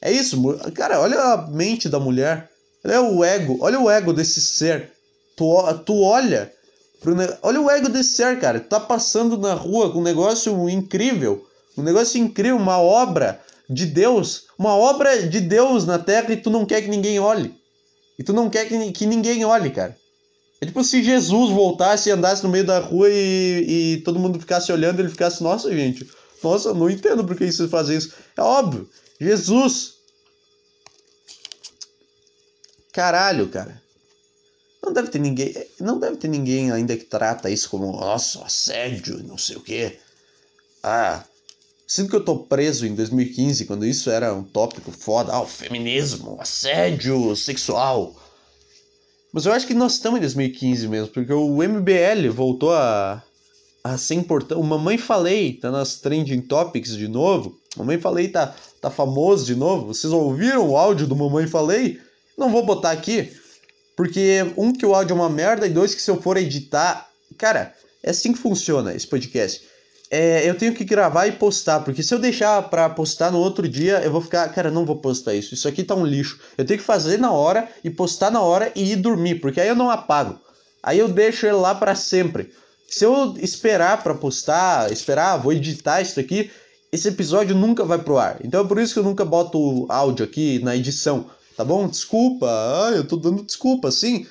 É 0.00 0.12
isso, 0.12 0.40
cara. 0.74 1.00
Olha 1.00 1.18
a 1.18 1.46
mente 1.48 1.88
da 1.88 1.98
mulher. 1.98 2.50
Olha 2.84 3.02
o 3.02 3.24
ego. 3.24 3.58
Olha 3.60 3.80
o 3.80 3.90
ego 3.90 4.12
desse 4.12 4.40
ser. 4.40 4.92
Tu, 5.36 5.44
tu 5.84 6.00
olha 6.02 6.52
Olha 7.42 7.60
o 7.60 7.70
ego 7.70 7.88
desse 7.88 8.14
ser, 8.14 8.40
cara. 8.40 8.58
Tá 8.58 8.80
passando 8.80 9.38
na 9.38 9.54
rua 9.54 9.92
com 9.92 10.00
um 10.00 10.02
negócio 10.02 10.68
incrível. 10.68 11.46
Um 11.76 11.82
negócio 11.82 12.20
incrível, 12.20 12.56
uma 12.56 12.78
obra 12.78 13.40
de 13.70 13.86
Deus, 13.86 14.46
uma 14.58 14.74
obra 14.74 15.28
de 15.28 15.40
Deus 15.40 15.86
na 15.86 15.98
terra 15.98 16.32
e 16.32 16.36
tu 16.36 16.50
não 16.50 16.66
quer 16.66 16.82
que 16.82 16.88
ninguém 16.88 17.20
olhe. 17.20 17.54
E 18.18 18.24
tu 18.24 18.32
não 18.32 18.50
quer 18.50 18.66
que, 18.66 18.92
que 18.92 19.06
ninguém 19.06 19.44
olhe, 19.44 19.70
cara. 19.70 19.96
É 20.60 20.66
tipo 20.66 20.82
se 20.82 21.04
Jesus 21.04 21.50
voltasse 21.52 22.08
e 22.08 22.12
andasse 22.12 22.42
no 22.42 22.48
meio 22.48 22.64
da 22.66 22.80
rua 22.80 23.08
e, 23.08 23.94
e 23.94 23.96
todo 23.98 24.18
mundo 24.18 24.40
ficasse 24.40 24.72
olhando 24.72 24.98
ele 24.98 25.08
ficasse, 25.08 25.40
nossa, 25.40 25.70
gente, 25.72 26.04
nossa, 26.42 26.74
não 26.74 26.90
entendo 26.90 27.24
por 27.24 27.36
que 27.36 27.50
vocês 27.50 27.70
fazem 27.70 27.96
isso. 27.96 28.12
É 28.36 28.42
óbvio, 28.42 28.88
Jesus. 29.20 29.94
Caralho, 32.92 33.48
cara. 33.48 33.82
Não 34.82 34.92
deve 34.92 35.08
ter 35.08 35.18
ninguém, 35.18 35.54
não 35.80 35.98
deve 35.98 36.16
ter 36.16 36.28
ninguém 36.28 36.70
ainda 36.70 36.96
que 36.96 37.04
trata 37.04 37.50
isso 37.50 37.68
como, 37.68 37.92
nossa, 37.92 38.44
assédio, 38.44 39.22
não 39.22 39.36
sei 39.36 39.56
o 39.56 39.60
quê. 39.60 39.98
Ah, 40.82 41.24
sinto 41.86 42.10
que 42.10 42.16
eu 42.16 42.24
tô 42.24 42.38
preso 42.38 42.86
em 42.86 42.94
2015, 42.94 43.66
quando 43.66 43.84
isso 43.84 44.08
era 44.08 44.32
um 44.32 44.44
tópico 44.44 44.90
foda, 44.90 45.32
ah, 45.32 45.42
o 45.42 45.46
feminismo, 45.46 46.38
assédio 46.40 47.34
sexual. 47.36 48.16
Mas 49.32 49.44
eu 49.44 49.52
acho 49.52 49.66
que 49.66 49.74
nós 49.74 49.94
estamos 49.94 50.18
em 50.18 50.22
2015 50.22 50.88
mesmo, 50.88 51.08
porque 51.08 51.32
o 51.32 51.62
MBL 51.62 52.30
voltou 52.32 52.72
a, 52.72 53.22
a 53.84 53.98
ser 53.98 54.14
importante. 54.14 54.58
O 54.58 54.64
Mamãe 54.64 54.96
Falei 54.96 55.54
tá 55.54 55.70
nas 55.70 55.96
trending 56.00 56.40
topics 56.40 56.96
de 56.96 57.08
novo. 57.08 57.60
Mamãe 57.76 57.98
Falei 57.98 58.28
tá, 58.28 58.54
tá 58.80 58.90
famoso 58.90 59.44
de 59.44 59.54
novo. 59.54 59.86
Vocês 59.86 60.12
ouviram 60.12 60.68
o 60.68 60.76
áudio 60.76 61.06
do 61.06 61.16
Mamãe 61.16 61.46
Falei? 61.46 62.00
Não 62.36 62.50
vou 62.50 62.64
botar 62.64 62.92
aqui, 62.92 63.32
porque 63.96 64.46
um 64.56 64.72
que 64.72 64.86
o 64.86 64.94
áudio 64.94 65.12
é 65.12 65.16
uma 65.16 65.28
merda 65.28 65.66
e 65.66 65.70
dois 65.70 65.94
que 65.94 66.00
se 66.00 66.10
eu 66.10 66.22
for 66.22 66.36
editar, 66.36 67.08
cara, 67.36 67.74
é 68.02 68.10
assim 68.10 68.32
que 68.32 68.38
funciona 68.38 68.94
esse 68.94 69.06
podcast. 69.06 69.66
É, 70.10 70.48
eu 70.48 70.54
tenho 70.56 70.74
que 70.74 70.84
gravar 70.84 71.26
e 71.26 71.32
postar, 71.32 71.80
porque 71.80 72.02
se 72.02 72.14
eu 72.14 72.18
deixar 72.18 72.62
pra 72.70 72.88
postar 72.88 73.30
no 73.30 73.38
outro 73.38 73.68
dia, 73.68 74.00
eu 74.02 74.10
vou 74.10 74.22
ficar, 74.22 74.48
cara, 74.48 74.70
não 74.70 74.86
vou 74.86 74.96
postar 74.96 75.34
isso. 75.34 75.52
Isso 75.52 75.68
aqui 75.68 75.82
tá 75.84 75.94
um 75.94 76.06
lixo. 76.06 76.40
Eu 76.56 76.64
tenho 76.64 76.78
que 76.78 76.84
fazer 76.84 77.18
na 77.18 77.30
hora 77.30 77.68
e 77.84 77.90
postar 77.90 78.30
na 78.30 78.40
hora 78.40 78.72
e 78.74 78.92
ir 78.92 78.96
dormir, 78.96 79.36
porque 79.40 79.60
aí 79.60 79.68
eu 79.68 79.76
não 79.76 79.90
apago. 79.90 80.40
Aí 80.82 80.98
eu 80.98 81.08
deixo 81.08 81.44
ele 81.44 81.56
lá 81.56 81.74
para 81.74 81.94
sempre. 81.94 82.50
Se 82.88 83.04
eu 83.04 83.34
esperar 83.38 84.02
para 84.02 84.14
postar, 84.14 84.90
esperar, 84.90 85.36
vou 85.36 85.52
editar 85.52 86.00
isso 86.00 86.18
aqui, 86.18 86.50
esse 86.92 87.08
episódio 87.08 87.54
nunca 87.54 87.84
vai 87.84 87.98
pro 87.98 88.18
ar. 88.18 88.38
Então 88.44 88.64
é 88.64 88.66
por 88.66 88.78
isso 88.78 88.94
que 88.94 89.00
eu 89.00 89.04
nunca 89.04 89.24
boto 89.24 89.86
áudio 89.88 90.24
aqui 90.24 90.58
na 90.60 90.76
edição 90.76 91.26
tá 91.58 91.64
bom? 91.64 91.88
Desculpa, 91.88 92.46
ah, 92.48 92.92
eu 92.92 93.04
tô 93.04 93.16
dando 93.16 93.42
desculpa, 93.42 93.90
sim. 93.90 94.24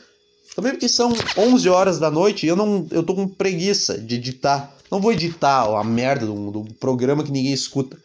Também 0.56 0.72
porque 0.72 0.88
são 0.88 1.14
11 1.38 1.68
horas 1.68 2.00
da 2.00 2.10
noite 2.10 2.46
e 2.46 2.50
eu 2.50 2.56
não 2.56 2.88
eu 2.90 3.04
tô 3.04 3.14
com 3.14 3.28
preguiça 3.28 3.98
de 4.00 4.16
editar. 4.16 4.74
Não 4.90 5.02
vou 5.02 5.12
editar 5.12 5.66
a 5.78 5.84
merda 5.84 6.26
do, 6.26 6.52
do 6.52 6.74
programa 6.76 7.24
que 7.24 7.32
ninguém 7.32 7.52
escuta. 7.52 7.98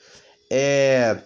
É. 0.51 1.19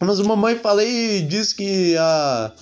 Mas 0.00 0.18
mamãe 0.18 0.58
falei 0.58 1.22
disse 1.22 1.54
que 1.54 1.96
a. 1.96 2.52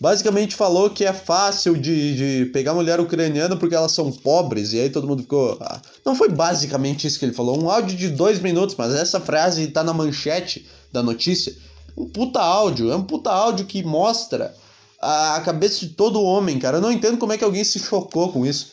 Basicamente 0.00 0.56
falou 0.56 0.90
que 0.90 1.04
é 1.04 1.12
fácil 1.12 1.76
de, 1.76 2.44
de 2.44 2.50
pegar 2.50 2.74
mulher 2.74 3.00
ucraniana 3.00 3.56
porque 3.56 3.74
elas 3.74 3.92
são 3.92 4.10
pobres, 4.10 4.72
e 4.72 4.80
aí 4.80 4.90
todo 4.90 5.06
mundo 5.06 5.22
ficou. 5.22 5.56
Ah, 5.60 5.80
não 6.04 6.16
foi 6.16 6.28
basicamente 6.28 7.06
isso 7.06 7.18
que 7.18 7.24
ele 7.24 7.32
falou, 7.32 7.62
um 7.62 7.70
áudio 7.70 7.96
de 7.96 8.08
dois 8.08 8.40
minutos, 8.40 8.74
mas 8.76 8.92
essa 8.94 9.20
frase 9.20 9.68
tá 9.68 9.84
na 9.84 9.92
manchete 9.92 10.66
da 10.92 11.02
notícia 11.02 11.54
um 11.96 12.08
puta 12.08 12.40
áudio, 12.40 12.90
é 12.90 12.96
um 12.96 13.02
puta 13.02 13.30
áudio 13.30 13.66
que 13.66 13.82
mostra 13.82 14.54
a, 15.00 15.36
a 15.36 15.40
cabeça 15.40 15.80
de 15.80 15.88
todo 15.90 16.22
homem, 16.22 16.58
cara. 16.58 16.78
Eu 16.78 16.80
não 16.80 16.92
entendo 16.92 17.18
como 17.18 17.32
é 17.32 17.38
que 17.38 17.44
alguém 17.44 17.64
se 17.64 17.78
chocou 17.78 18.32
com 18.32 18.44
isso. 18.44 18.72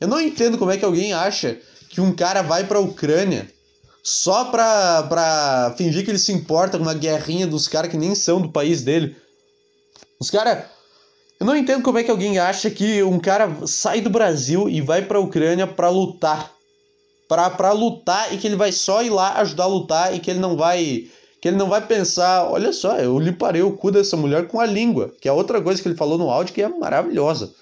Eu 0.00 0.08
não 0.08 0.20
entendo 0.20 0.58
como 0.58 0.70
é 0.70 0.76
que 0.76 0.84
alguém 0.84 1.12
acha 1.12 1.58
que 1.88 2.00
um 2.00 2.12
cara 2.14 2.42
vai 2.42 2.64
pra 2.64 2.80
Ucrânia 2.80 3.48
só 4.02 4.46
pra, 4.46 5.04
pra 5.04 5.74
fingir 5.76 6.04
que 6.04 6.10
ele 6.10 6.18
se 6.18 6.32
importa 6.32 6.76
com 6.76 6.84
uma 6.84 6.94
guerrinha 6.94 7.46
dos 7.46 7.66
caras 7.66 7.90
que 7.90 7.96
nem 7.96 8.14
são 8.14 8.40
do 8.40 8.50
país 8.50 8.82
dele. 8.82 9.16
Os 10.20 10.30
caras. 10.30 10.64
Eu 11.38 11.44
não 11.44 11.54
entendo 11.54 11.82
como 11.82 11.98
é 11.98 12.02
que 12.02 12.10
alguém 12.10 12.38
acha 12.38 12.70
que 12.70 13.02
um 13.02 13.18
cara 13.18 13.66
sai 13.66 14.00
do 14.00 14.08
Brasil 14.08 14.68
e 14.70 14.80
vai 14.80 15.02
pra 15.02 15.20
Ucrânia 15.20 15.66
pra 15.66 15.90
lutar. 15.90 16.50
Pra, 17.28 17.50
pra 17.50 17.72
lutar 17.72 18.32
e 18.32 18.38
que 18.38 18.46
ele 18.46 18.56
vai 18.56 18.72
só 18.72 19.02
ir 19.02 19.10
lá 19.10 19.34
ajudar 19.40 19.64
a 19.64 19.68
lutar 19.68 20.14
e 20.14 20.20
que 20.20 20.30
ele 20.30 20.40
não 20.40 20.56
vai 20.56 21.08
que 21.40 21.48
ele 21.48 21.56
não 21.56 21.68
vai 21.68 21.80
pensar, 21.86 22.50
olha 22.50 22.72
só, 22.72 22.96
eu 22.96 23.18
limparei 23.18 23.62
o 23.62 23.72
cu 23.72 23.92
dessa 23.92 24.16
mulher 24.16 24.48
com 24.48 24.58
a 24.58 24.66
língua, 24.66 25.12
que 25.20 25.28
é 25.28 25.32
outra 25.32 25.60
coisa 25.60 25.80
que 25.80 25.86
ele 25.86 25.94
falou 25.94 26.16
no 26.16 26.30
áudio 26.30 26.54
que 26.54 26.62
é 26.62 26.68
maravilhosa. 26.68 27.52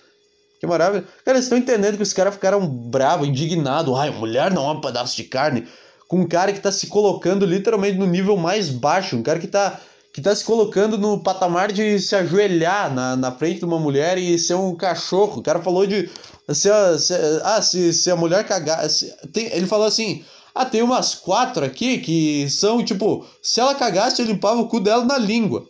Que 0.65 0.67
maravilha. 0.67 1.05
Cara, 1.25 1.37
vocês 1.37 1.45
estão 1.45 1.59
entendendo 1.59 1.97
que 1.99 2.03
os 2.03 2.13
caras 2.15 2.35
ficaram 2.35 2.67
bravos, 2.67 3.29
indignados. 3.29 3.95
Ai, 3.99 4.11
mulher 4.11 4.51
não 4.51 4.67
é 4.69 4.73
um 4.73 4.81
pedaço 4.81 5.15
de 5.17 5.25
carne. 5.25 5.67
Com 6.09 6.21
um 6.21 6.27
cara 6.27 6.53
que 6.53 6.61
tá 6.61 6.73
se 6.73 6.87
colocando 6.87 7.45
literalmente 7.45 7.99
no 7.99 8.07
nível 8.07 8.37
mais 8.37 8.71
baixo. 8.71 9.17
Um 9.17 9.23
cara 9.23 9.39
que 9.39 9.47
tá, 9.47 9.79
que 10.15 10.21
tá 10.21 10.35
se 10.35 10.45
colocando 10.45 10.97
no 10.97 11.19
patamar 11.19 11.73
de 11.73 11.99
se 11.99 12.15
ajoelhar 12.15 12.95
na, 12.95 13.17
na 13.17 13.33
frente 13.33 13.59
de 13.59 13.65
uma 13.65 13.81
mulher 13.81 14.17
e 14.17 14.39
ser 14.39 14.55
um 14.55 14.73
cachorro. 14.77 15.41
O 15.41 15.43
cara 15.43 15.61
falou 15.61 15.85
de. 15.85 16.09
Se 16.51 16.71
a, 16.71 16.97
se, 16.97 17.15
ah, 17.43 17.61
se, 17.61 17.93
se 17.93 18.13
a 18.13 18.15
mulher 18.15 18.47
cagar. 18.47 18.89
Se, 18.89 19.13
tem, 19.33 19.47
ele 19.47 19.67
falou 19.67 19.85
assim: 19.85 20.25
ah, 20.55 20.65
tem 20.65 20.83
umas 20.83 21.17
quatro 21.17 21.65
aqui 21.65 21.99
que 21.99 22.49
são 22.49 22.85
tipo, 22.85 23.27
se 23.43 23.59
ela 23.59 23.75
cagasse, 23.75 24.23
eu 24.23 24.27
limpava 24.27 24.61
o 24.61 24.69
cu 24.69 24.79
dela 24.79 25.05
na 25.05 25.19
língua. 25.19 25.67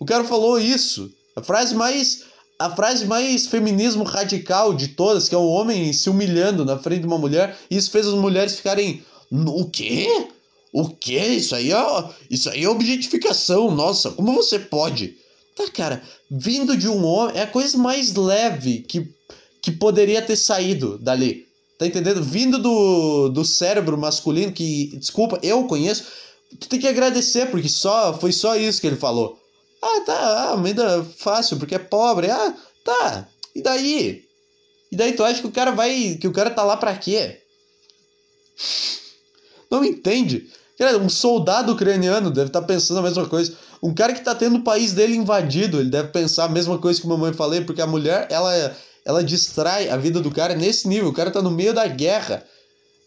O 0.00 0.06
cara 0.06 0.24
falou 0.24 0.58
isso. 0.58 1.10
A 1.36 1.42
frase 1.42 1.74
mais. 1.74 2.22
A 2.58 2.70
frase 2.70 3.04
mais 3.04 3.48
feminismo 3.48 4.04
radical 4.04 4.72
de 4.72 4.88
todas, 4.88 5.28
que 5.28 5.34
é 5.34 5.38
um 5.38 5.48
homem 5.48 5.92
se 5.92 6.08
humilhando 6.08 6.64
na 6.64 6.78
frente 6.78 7.00
de 7.00 7.06
uma 7.06 7.18
mulher, 7.18 7.54
e 7.68 7.76
isso 7.76 7.90
fez 7.90 8.06
as 8.06 8.14
mulheres 8.14 8.56
ficarem. 8.56 9.04
O 9.30 9.68
quê? 9.68 10.28
O 10.74 10.88
quê? 10.88 11.20
Isso 11.20 11.54
aí 11.54 11.70
é, 11.70 11.76
isso 12.28 12.50
aí 12.50 12.64
é 12.64 12.68
objetificação. 12.68 13.70
Nossa, 13.70 14.10
como 14.10 14.34
você 14.34 14.58
pode? 14.58 15.16
Tá, 15.54 15.70
cara, 15.70 16.02
vindo 16.28 16.76
de 16.76 16.88
um 16.88 17.04
homem, 17.04 17.36
é 17.36 17.42
a 17.42 17.46
coisa 17.46 17.78
mais 17.78 18.12
leve 18.16 18.80
que, 18.80 19.08
que 19.62 19.70
poderia 19.70 20.20
ter 20.20 20.34
saído 20.34 20.98
dali. 20.98 21.46
Tá 21.78 21.86
entendendo? 21.86 22.24
Vindo 22.24 22.58
do, 22.58 23.28
do 23.28 23.44
cérebro 23.44 23.96
masculino, 23.96 24.50
que, 24.50 24.96
desculpa, 24.96 25.38
eu 25.44 25.64
conheço, 25.68 26.06
tu 26.58 26.68
tem 26.68 26.80
que 26.80 26.88
agradecer, 26.88 27.52
porque 27.52 27.68
só 27.68 28.12
foi 28.18 28.32
só 28.32 28.56
isso 28.56 28.80
que 28.80 28.88
ele 28.88 28.96
falou. 28.96 29.38
Ah, 29.80 30.00
tá, 30.00 30.18
ah, 30.18 30.60
ainda 30.60 31.04
fácil, 31.04 31.56
porque 31.56 31.76
é 31.76 31.78
pobre. 31.78 32.28
Ah, 32.32 32.52
tá. 32.84 33.28
E 33.54 33.62
daí? 33.62 34.24
E 34.90 34.96
daí 34.96 35.12
tu 35.12 35.22
acha 35.22 35.40
que 35.40 35.46
o 35.46 35.52
cara 35.52 35.70
vai. 35.70 36.18
que 36.20 36.26
o 36.26 36.32
cara 36.32 36.50
tá 36.50 36.64
lá 36.64 36.76
pra 36.76 36.96
quê? 36.96 37.40
Não 39.70 39.84
entende? 39.84 40.50
Um 41.00 41.08
soldado 41.08 41.72
ucraniano 41.72 42.30
deve 42.30 42.48
estar 42.48 42.60
tá 42.60 42.66
pensando 42.66 42.98
a 42.98 43.02
mesma 43.02 43.26
coisa. 43.26 43.52
Um 43.82 43.94
cara 43.94 44.12
que 44.12 44.24
tá 44.24 44.34
tendo 44.34 44.56
o 44.56 44.64
país 44.64 44.92
dele 44.92 45.14
invadido, 45.14 45.78
ele 45.78 45.90
deve 45.90 46.08
pensar 46.08 46.44
a 46.44 46.48
mesma 46.48 46.78
coisa 46.78 47.00
que 47.00 47.06
a 47.06 47.10
mamãe 47.10 47.32
falei, 47.32 47.60
porque 47.60 47.80
a 47.80 47.86
mulher, 47.86 48.26
ela 48.30 48.74
ela 49.04 49.22
distrai 49.22 49.88
a 49.88 49.96
vida 49.96 50.20
do 50.20 50.30
cara 50.30 50.54
nesse 50.54 50.88
nível. 50.88 51.10
O 51.10 51.12
cara 51.12 51.30
tá 51.30 51.42
no 51.42 51.50
meio 51.50 51.74
da 51.74 51.86
guerra. 51.86 52.42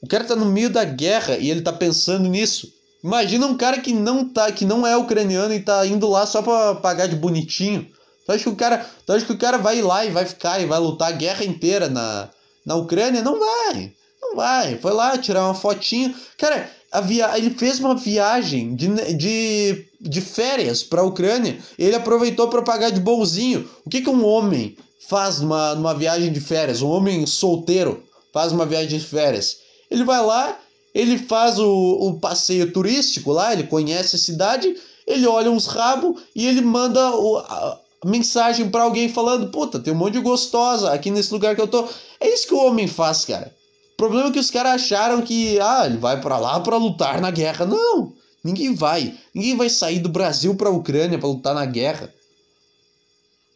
O 0.01 0.07
cara 0.07 0.23
tá 0.23 0.35
no 0.35 0.45
meio 0.45 0.69
da 0.69 0.83
guerra 0.83 1.37
e 1.37 1.49
ele 1.49 1.61
tá 1.61 1.73
pensando 1.73 2.29
nisso. 2.29 2.71
Imagina 3.03 3.47
um 3.47 3.57
cara 3.57 3.79
que 3.79 3.93
não 3.93 4.27
tá, 4.27 4.51
que 4.51 4.65
não 4.65 4.85
é 4.85 4.95
ucraniano 4.95 5.53
e 5.53 5.59
tá 5.59 5.85
indo 5.85 6.07
lá 6.07 6.25
só 6.25 6.41
pra 6.41 6.75
pagar 6.75 7.07
de 7.07 7.15
bonitinho. 7.15 7.87
Tu 8.25 8.31
acha 8.31 8.43
que 8.43 8.49
o 8.49 8.55
cara, 8.55 8.85
tu 9.05 9.13
acha 9.13 9.25
que 9.25 9.31
o 9.31 9.37
cara 9.37 9.57
vai 9.57 9.81
lá 9.81 10.05
e 10.05 10.11
vai 10.11 10.25
ficar 10.25 10.59
e 10.59 10.65
vai 10.65 10.79
lutar 10.79 11.09
a 11.09 11.15
guerra 11.15 11.45
inteira 11.45 11.89
na, 11.89 12.29
na 12.65 12.75
Ucrânia? 12.75 13.23
Não 13.23 13.39
vai. 13.39 13.93
Não 14.21 14.35
vai. 14.35 14.77
Foi 14.77 14.91
lá 14.91 15.17
tirar 15.17 15.45
uma 15.45 15.55
fotinho. 15.55 16.13
Cara, 16.37 16.69
a 16.91 17.01
via... 17.01 17.37
ele 17.37 17.51
fez 17.51 17.79
uma 17.79 17.95
viagem 17.95 18.75
de, 18.75 18.87
de, 19.13 19.85
de 19.99 20.21
férias 20.21 20.83
pra 20.83 21.03
Ucrânia. 21.03 21.57
Ele 21.77 21.95
aproveitou 21.95 22.47
para 22.47 22.61
pagar 22.61 22.89
de 22.89 22.99
bonzinho. 22.99 23.67
O 23.85 23.89
que, 23.89 24.01
que 24.01 24.09
um 24.09 24.25
homem 24.25 24.75
faz 25.07 25.39
numa, 25.39 25.73
numa 25.75 25.93
viagem 25.93 26.31
de 26.31 26.39
férias, 26.39 26.81
um 26.81 26.89
homem 26.89 27.25
solteiro 27.25 28.03
faz 28.33 28.51
uma 28.51 28.65
viagem 28.65 28.99
de 28.99 29.05
férias. 29.05 29.57
Ele 29.89 30.03
vai 30.03 30.23
lá, 30.23 30.59
ele 30.93 31.17
faz 31.17 31.57
o, 31.57 31.69
o 31.69 32.19
passeio 32.19 32.71
turístico 32.71 33.31
lá, 33.31 33.53
ele 33.53 33.63
conhece 33.63 34.15
a 34.15 34.19
cidade, 34.19 34.75
ele 35.05 35.25
olha 35.25 35.49
uns 35.49 35.65
rabos 35.65 36.21
e 36.35 36.45
ele 36.45 36.61
manda 36.61 37.15
o, 37.15 37.37
a, 37.37 37.79
a 38.03 38.07
mensagem 38.07 38.69
para 38.69 38.83
alguém 38.83 39.07
falando: 39.07 39.49
Puta, 39.49 39.79
tem 39.79 39.93
um 39.93 39.97
monte 39.97 40.13
de 40.13 40.19
gostosa 40.19 40.91
aqui 40.91 41.09
nesse 41.09 41.33
lugar 41.33 41.55
que 41.55 41.61
eu 41.61 41.67
tô. 41.67 41.87
É 42.19 42.29
isso 42.29 42.47
que 42.47 42.53
o 42.53 42.65
homem 42.65 42.87
faz, 42.87 43.23
cara. 43.23 43.55
Problema 43.97 44.29
é 44.29 44.31
que 44.31 44.39
os 44.39 44.51
caras 44.51 44.73
acharam 44.73 45.23
que, 45.23 45.59
ah, 45.59 45.87
ele 45.87 45.97
vai 45.97 46.21
para 46.21 46.37
lá 46.37 46.59
para 46.59 46.77
lutar 46.77 47.19
na 47.19 47.31
guerra. 47.31 47.65
Não, 47.65 48.13
ninguém 48.43 48.75
vai. 48.75 49.17
Ninguém 49.33 49.57
vai 49.57 49.69
sair 49.69 49.99
do 49.99 50.07
Brasil 50.07 50.55
pra 50.55 50.69
Ucrânia 50.69 51.17
para 51.17 51.27
lutar 51.27 51.55
na 51.55 51.65
guerra. 51.65 52.13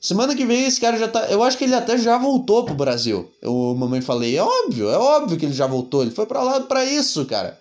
Semana 0.01 0.36
que 0.36 0.43
vem 0.43 0.65
esse 0.65 0.82
cara 0.82 0.97
já 0.97 1.08
tá. 1.08 1.27
Eu 1.27 1.43
acho 1.43 1.56
que 1.60 1.63
ele 1.63 1.75
até 1.75 1.95
já 1.95 2.17
voltou 2.17 2.65
pro 2.65 2.73
Brasil. 2.73 3.32
Eu 3.39 3.75
mamãe 3.77 4.01
falei, 4.01 4.36
é 4.36 4.41
óbvio, 4.41 4.89
é 4.89 4.97
óbvio 4.97 5.38
que 5.38 5.45
ele 5.45 5.54
já 5.54 5.67
voltou. 5.67 6.01
Ele 6.01 6.10
foi 6.10 6.25
para 6.25 6.41
lá 6.41 6.60
para 6.62 6.84
isso, 6.84 7.23
cara. 7.27 7.60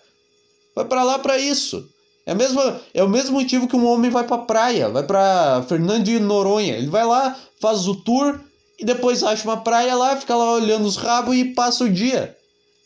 Foi 0.74 0.86
para 0.86 1.04
lá 1.04 1.18
para 1.18 1.36
isso. 1.36 1.86
É, 2.24 2.34
mesmo, 2.34 2.62
é 2.94 3.04
o 3.04 3.08
mesmo 3.08 3.38
motivo 3.38 3.68
que 3.68 3.76
um 3.76 3.86
homem 3.86 4.10
vai 4.10 4.24
pra 4.24 4.38
praia, 4.38 4.88
vai 4.88 5.02
pra 5.02 5.62
Fernando 5.68 6.04
de 6.04 6.18
Noronha. 6.18 6.78
Ele 6.78 6.88
vai 6.88 7.04
lá, 7.04 7.36
faz 7.60 7.86
o 7.86 7.94
tour 7.94 8.40
e 8.78 8.86
depois 8.86 9.22
acha 9.22 9.44
uma 9.44 9.58
praia 9.58 9.94
lá, 9.94 10.16
fica 10.16 10.34
lá 10.34 10.52
olhando 10.52 10.86
os 10.86 10.96
rabos 10.96 11.36
e 11.36 11.44
passa 11.44 11.84
o 11.84 11.90
dia. 11.90 12.34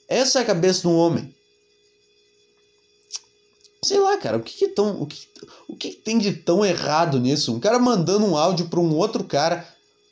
Essa 0.09 0.39
é 0.39 0.43
a 0.43 0.47
cabeça 0.47 0.83
de 0.83 0.89
um 0.89 0.97
homem. 0.97 1.35
Sei 3.83 3.99
lá, 3.99 4.17
cara, 4.17 4.39
o 4.39 4.43
que, 4.43 4.57
que 4.57 4.69
tão. 4.69 5.03
O 5.03 5.07
que, 5.07 5.27
o 5.69 5.77
que 5.77 5.91
tem 5.91 6.19
de 6.19 6.33
tão 6.33 6.65
errado 6.65 7.21
nisso? 7.21 7.55
Um 7.55 7.61
cara 7.61 7.79
mandando 7.79 8.25
um 8.25 8.37
áudio 8.37 8.69
pra 8.69 8.81
um 8.81 8.95
outro 8.95 9.25
cara. 9.25 9.67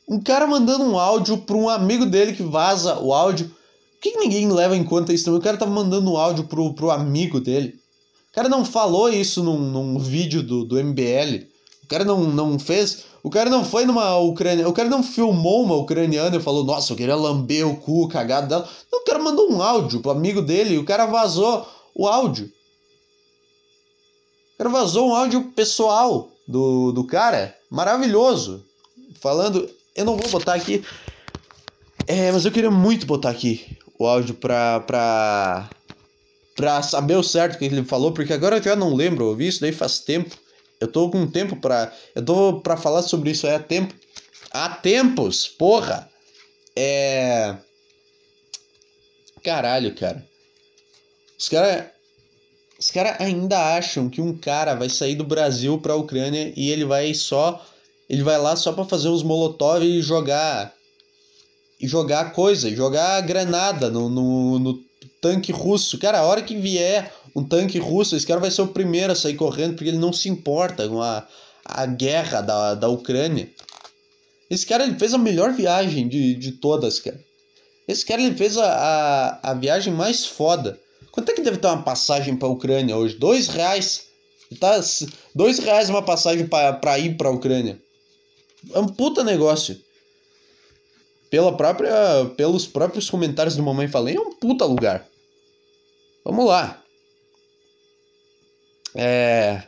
Um 0.06 0.20
cara 0.20 0.46
mandando 0.46 0.84
um 0.84 0.98
áudio 0.98 1.38
pra 1.38 1.56
um 1.56 1.68
amigo 1.68 2.04
dele 2.04 2.34
que 2.34 2.42
vaza 2.42 2.98
o 2.98 3.14
áudio. 3.14 3.48
Por 3.48 4.00
que, 4.02 4.10
que 4.12 4.18
ninguém 4.18 4.50
leva 4.50 4.76
em 4.76 4.84
conta 4.84 5.12
isso 5.12 5.24
também? 5.24 5.40
O 5.40 5.42
cara 5.42 5.56
tá 5.56 5.64
mandando 5.64 6.10
um 6.10 6.16
áudio 6.16 6.44
pro, 6.44 6.74
pro 6.74 6.90
amigo 6.90 7.40
dele. 7.40 7.80
O 8.30 8.34
cara 8.34 8.48
não 8.48 8.64
falou 8.64 9.08
isso 9.08 9.42
num, 9.42 9.58
num 9.58 9.98
vídeo 9.98 10.42
do, 10.42 10.64
do 10.64 10.82
MBL. 10.82 11.46
O 11.84 11.86
cara 11.88 12.04
não, 12.04 12.24
não 12.24 12.58
fez. 12.58 13.04
O 13.22 13.30
cara 13.30 13.48
não 13.48 13.64
foi 13.64 13.84
numa 13.84 14.16
Ucrânia. 14.18 14.68
O 14.68 14.72
cara 14.72 14.88
não 14.88 15.02
filmou 15.02 15.62
uma 15.62 15.76
ucraniana 15.76 16.36
e 16.36 16.42
falou, 16.42 16.64
nossa, 16.64 16.92
eu 16.92 16.96
queria 16.96 17.14
lamber 17.14 17.66
o 17.66 17.76
cu 17.76 18.08
cagado 18.08 18.48
dela. 18.48 18.68
Não, 18.90 19.00
o 19.00 19.04
cara 19.04 19.18
mandou 19.18 19.50
um 19.52 19.62
áudio 19.62 20.00
pro 20.00 20.10
amigo 20.10 20.42
dele 20.42 20.74
e 20.74 20.78
o 20.78 20.84
cara 20.84 21.06
vazou 21.06 21.66
o 21.94 22.08
áudio. 22.08 22.50
O 24.54 24.58
cara 24.58 24.70
vazou 24.70 25.08
um 25.08 25.14
áudio 25.14 25.52
pessoal 25.54 26.30
do, 26.46 26.92
do 26.92 27.04
cara. 27.04 27.56
Maravilhoso. 27.70 28.64
Falando. 29.20 29.68
Eu 29.94 30.04
não 30.04 30.16
vou 30.16 30.28
botar 30.30 30.54
aqui. 30.54 30.84
É, 32.06 32.32
mas 32.32 32.44
eu 32.44 32.50
queria 32.50 32.70
muito 32.70 33.06
botar 33.06 33.30
aqui 33.30 33.76
o 33.98 34.06
áudio 34.06 34.34
pra. 34.34 34.80
pra. 34.80 35.70
pra 36.56 36.82
saber 36.82 37.16
o 37.16 37.22
certo 37.22 37.58
que 37.58 37.64
ele 37.64 37.84
falou, 37.84 38.12
porque 38.12 38.32
agora 38.32 38.56
eu 38.56 38.62
já 38.62 38.74
não 38.74 38.94
lembro, 38.94 39.26
eu 39.26 39.36
vi 39.36 39.46
isso 39.46 39.60
daí 39.60 39.72
faz 39.72 40.00
tempo. 40.00 40.36
Eu 40.82 40.88
tô 40.88 41.08
com 41.08 41.28
tempo 41.28 41.54
pra. 41.54 41.92
Eu 42.12 42.24
tô 42.24 42.60
pra 42.60 42.76
falar 42.76 43.02
sobre 43.02 43.30
isso 43.30 43.46
há 43.46 43.56
tempo. 43.56 43.94
Há 44.50 44.68
tempos, 44.68 45.46
porra! 45.46 46.10
É. 46.74 47.54
Caralho, 49.44 49.94
cara. 49.94 50.26
Os 51.38 51.48
caras. 51.48 51.84
Os 52.76 52.90
caras 52.90 53.20
ainda 53.20 53.76
acham 53.76 54.10
que 54.10 54.20
um 54.20 54.36
cara 54.36 54.74
vai 54.74 54.88
sair 54.88 55.14
do 55.14 55.22
Brasil 55.22 55.78
pra 55.78 55.94
Ucrânia 55.94 56.52
e 56.56 56.68
ele 56.72 56.84
vai 56.84 57.14
só. 57.14 57.64
Ele 58.10 58.24
vai 58.24 58.36
lá 58.38 58.56
só 58.56 58.72
pra 58.72 58.84
fazer 58.84 59.08
uns 59.08 59.22
molotov 59.22 59.84
e 59.84 60.02
jogar. 60.02 60.74
E 61.78 61.86
jogar 61.86 62.32
coisa, 62.32 62.74
jogar 62.74 63.20
granada 63.20 63.88
no, 63.88 64.08
no, 64.08 64.58
no 64.58 64.84
tanque 65.20 65.52
russo. 65.52 65.96
Cara, 65.96 66.18
a 66.18 66.24
hora 66.24 66.42
que 66.42 66.56
vier 66.56 67.14
um 67.34 67.44
tanque 67.44 67.78
russo, 67.78 68.14
esse 68.14 68.26
cara 68.26 68.40
vai 68.40 68.50
ser 68.50 68.62
o 68.62 68.68
primeiro 68.68 69.12
a 69.12 69.16
sair 69.16 69.34
correndo 69.34 69.74
porque 69.74 69.88
ele 69.88 69.98
não 69.98 70.12
se 70.12 70.28
importa 70.28 70.88
com 70.88 71.00
a, 71.00 71.26
a 71.64 71.86
guerra 71.86 72.40
da, 72.40 72.74
da 72.74 72.88
Ucrânia. 72.88 73.50
Esse 74.50 74.66
cara 74.66 74.84
ele 74.84 74.98
fez 74.98 75.14
a 75.14 75.18
melhor 75.18 75.52
viagem 75.52 76.08
de, 76.08 76.34
de 76.34 76.52
todas, 76.52 77.00
cara. 77.00 77.18
Esse 77.88 78.04
cara 78.04 78.22
ele 78.22 78.36
fez 78.36 78.58
a, 78.58 78.66
a, 78.66 79.50
a 79.50 79.54
viagem 79.54 79.92
mais 79.92 80.26
foda. 80.26 80.78
Quanto 81.10 81.30
é 81.30 81.34
que 81.34 81.42
deve 81.42 81.56
ter 81.56 81.66
uma 81.66 81.82
passagem 81.82 82.36
pra 82.36 82.48
Ucrânia 82.48 82.96
hoje? 82.96 83.16
Dois 83.16 83.48
reais. 83.48 84.06
Tá, 84.60 84.78
dois 85.34 85.58
reais 85.58 85.88
uma 85.88 86.02
passagem 86.02 86.46
para 86.46 86.98
ir 86.98 87.16
pra 87.16 87.30
Ucrânia. 87.30 87.80
É 88.72 88.78
um 88.78 88.86
puta 88.86 89.24
negócio. 89.24 89.80
Pela 91.30 91.56
própria, 91.56 91.90
pelos 92.36 92.66
próprios 92.66 93.08
comentários 93.08 93.56
do 93.56 93.62
Mamãe 93.62 93.88
Falei, 93.88 94.16
é 94.16 94.20
um 94.20 94.34
puta 94.34 94.66
lugar. 94.66 95.06
Vamos 96.24 96.44
lá. 96.46 96.81
É. 98.94 99.62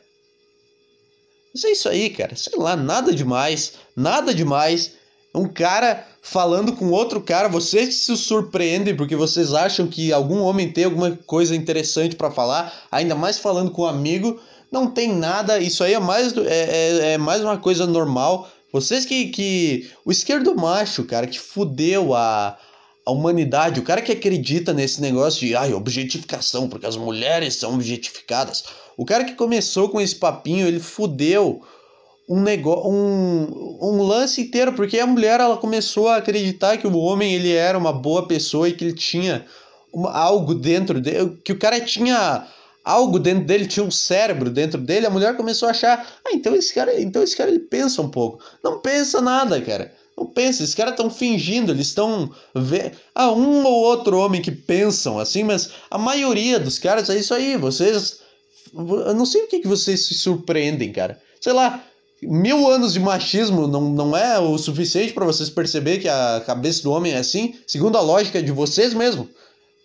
Mas 1.54 1.64
é 1.64 1.70
isso 1.70 1.88
aí, 1.88 2.10
cara. 2.10 2.34
Sei 2.34 2.58
lá, 2.58 2.76
nada 2.76 3.12
demais. 3.12 3.74
Nada 3.96 4.34
demais. 4.34 4.92
Um 5.34 5.48
cara 5.48 6.06
falando 6.22 6.72
com 6.74 6.90
outro 6.90 7.20
cara, 7.20 7.48
vocês 7.48 7.96
se 7.96 8.16
surpreendem 8.16 8.96
porque 8.96 9.14
vocês 9.14 9.52
acham 9.52 9.86
que 9.86 10.12
algum 10.12 10.40
homem 10.40 10.72
tem 10.72 10.84
alguma 10.84 11.10
coisa 11.26 11.54
interessante 11.54 12.16
para 12.16 12.30
falar, 12.30 12.72
ainda 12.90 13.14
mais 13.14 13.38
falando 13.38 13.70
com 13.70 13.82
um 13.82 13.86
amigo. 13.86 14.40
Não 14.72 14.90
tem 14.90 15.12
nada, 15.12 15.58
isso 15.58 15.84
aí 15.84 15.94
é 15.94 16.00
mais, 16.00 16.36
é, 16.36 16.40
é, 16.48 17.12
é 17.12 17.18
mais 17.18 17.42
uma 17.42 17.58
coisa 17.58 17.86
normal. 17.86 18.48
Vocês 18.72 19.04
que, 19.04 19.26
que. 19.28 19.88
O 20.04 20.10
esquerdo 20.10 20.54
macho, 20.56 21.04
cara, 21.04 21.28
que 21.28 21.38
fudeu 21.38 22.12
a, 22.12 22.58
a 23.06 23.12
humanidade, 23.12 23.78
o 23.78 23.84
cara 23.84 24.02
que 24.02 24.10
acredita 24.10 24.72
nesse 24.72 25.00
negócio 25.00 25.46
de 25.46 25.54
ai, 25.54 25.72
objetificação, 25.72 26.68
porque 26.68 26.86
as 26.86 26.96
mulheres 26.96 27.54
são 27.54 27.74
objetificadas. 27.74 28.64
O 28.96 29.04
cara 29.04 29.24
que 29.24 29.34
começou 29.34 29.88
com 29.88 30.00
esse 30.00 30.16
papinho, 30.16 30.66
ele 30.66 30.80
fudeu 30.80 31.62
um 32.28 32.40
negócio, 32.40 32.90
um, 32.90 33.78
um 33.80 34.02
lance 34.02 34.40
inteiro, 34.40 34.72
porque 34.72 34.98
a 34.98 35.06
mulher 35.06 35.40
ela 35.40 35.56
começou 35.56 36.08
a 36.08 36.16
acreditar 36.16 36.78
que 36.78 36.86
o 36.86 36.96
homem 36.96 37.34
ele 37.34 37.52
era 37.52 37.76
uma 37.76 37.92
boa 37.92 38.26
pessoa 38.26 38.68
e 38.68 38.72
que 38.72 38.84
ele 38.84 38.94
tinha 38.94 39.44
uma, 39.92 40.10
algo 40.10 40.54
dentro 40.54 41.00
dele, 41.00 41.38
que 41.44 41.52
o 41.52 41.58
cara 41.58 41.80
tinha 41.80 42.46
algo 42.84 43.18
dentro 43.18 43.44
dele, 43.44 43.66
tinha 43.66 43.84
um 43.84 43.90
cérebro 43.90 44.50
dentro 44.50 44.80
dele, 44.80 45.06
a 45.06 45.10
mulher 45.10 45.36
começou 45.36 45.68
a 45.68 45.70
achar, 45.70 46.06
ah, 46.24 46.30
então 46.34 46.54
esse 46.54 46.74
cara, 46.74 47.00
então 47.00 47.22
esse 47.22 47.36
cara 47.36 47.50
ele 47.50 47.60
pensa 47.60 48.02
um 48.02 48.10
pouco. 48.10 48.42
Não 48.62 48.80
pensa 48.80 49.20
nada, 49.20 49.60
cara. 49.60 49.92
Não 50.16 50.26
pensa, 50.26 50.62
esses 50.62 50.74
caras 50.74 50.92
estão 50.92 51.10
fingindo, 51.10 51.72
eles 51.72 51.88
estão. 51.88 52.30
Ah, 53.14 53.32
um 53.32 53.64
ou 53.64 53.84
outro 53.84 54.18
homem 54.18 54.40
que 54.40 54.52
pensam 54.52 55.18
assim, 55.18 55.42
mas 55.42 55.70
a 55.90 55.98
maioria 55.98 56.60
dos 56.60 56.78
caras 56.78 57.10
é 57.10 57.16
isso 57.16 57.34
aí. 57.34 57.56
Vocês. 57.56 58.22
Eu 58.76 59.14
não 59.14 59.24
sei 59.24 59.44
o 59.44 59.48
que, 59.48 59.60
que 59.60 59.68
vocês 59.68 60.06
se 60.06 60.14
surpreendem, 60.14 60.92
cara. 60.92 61.20
Sei 61.40 61.52
lá, 61.52 61.84
mil 62.22 62.68
anos 62.68 62.92
de 62.92 63.00
machismo 63.00 63.66
não, 63.66 63.82
não 63.90 64.16
é 64.16 64.38
o 64.38 64.56
suficiente 64.58 65.12
para 65.12 65.24
vocês 65.24 65.50
perceber 65.50 65.98
que 65.98 66.08
a 66.08 66.42
cabeça 66.44 66.82
do 66.82 66.90
homem 66.90 67.12
é 67.12 67.18
assim, 67.18 67.54
segundo 67.66 67.96
a 67.96 68.00
lógica 68.00 68.42
de 68.42 68.50
vocês 68.50 68.94
mesmo, 68.94 69.28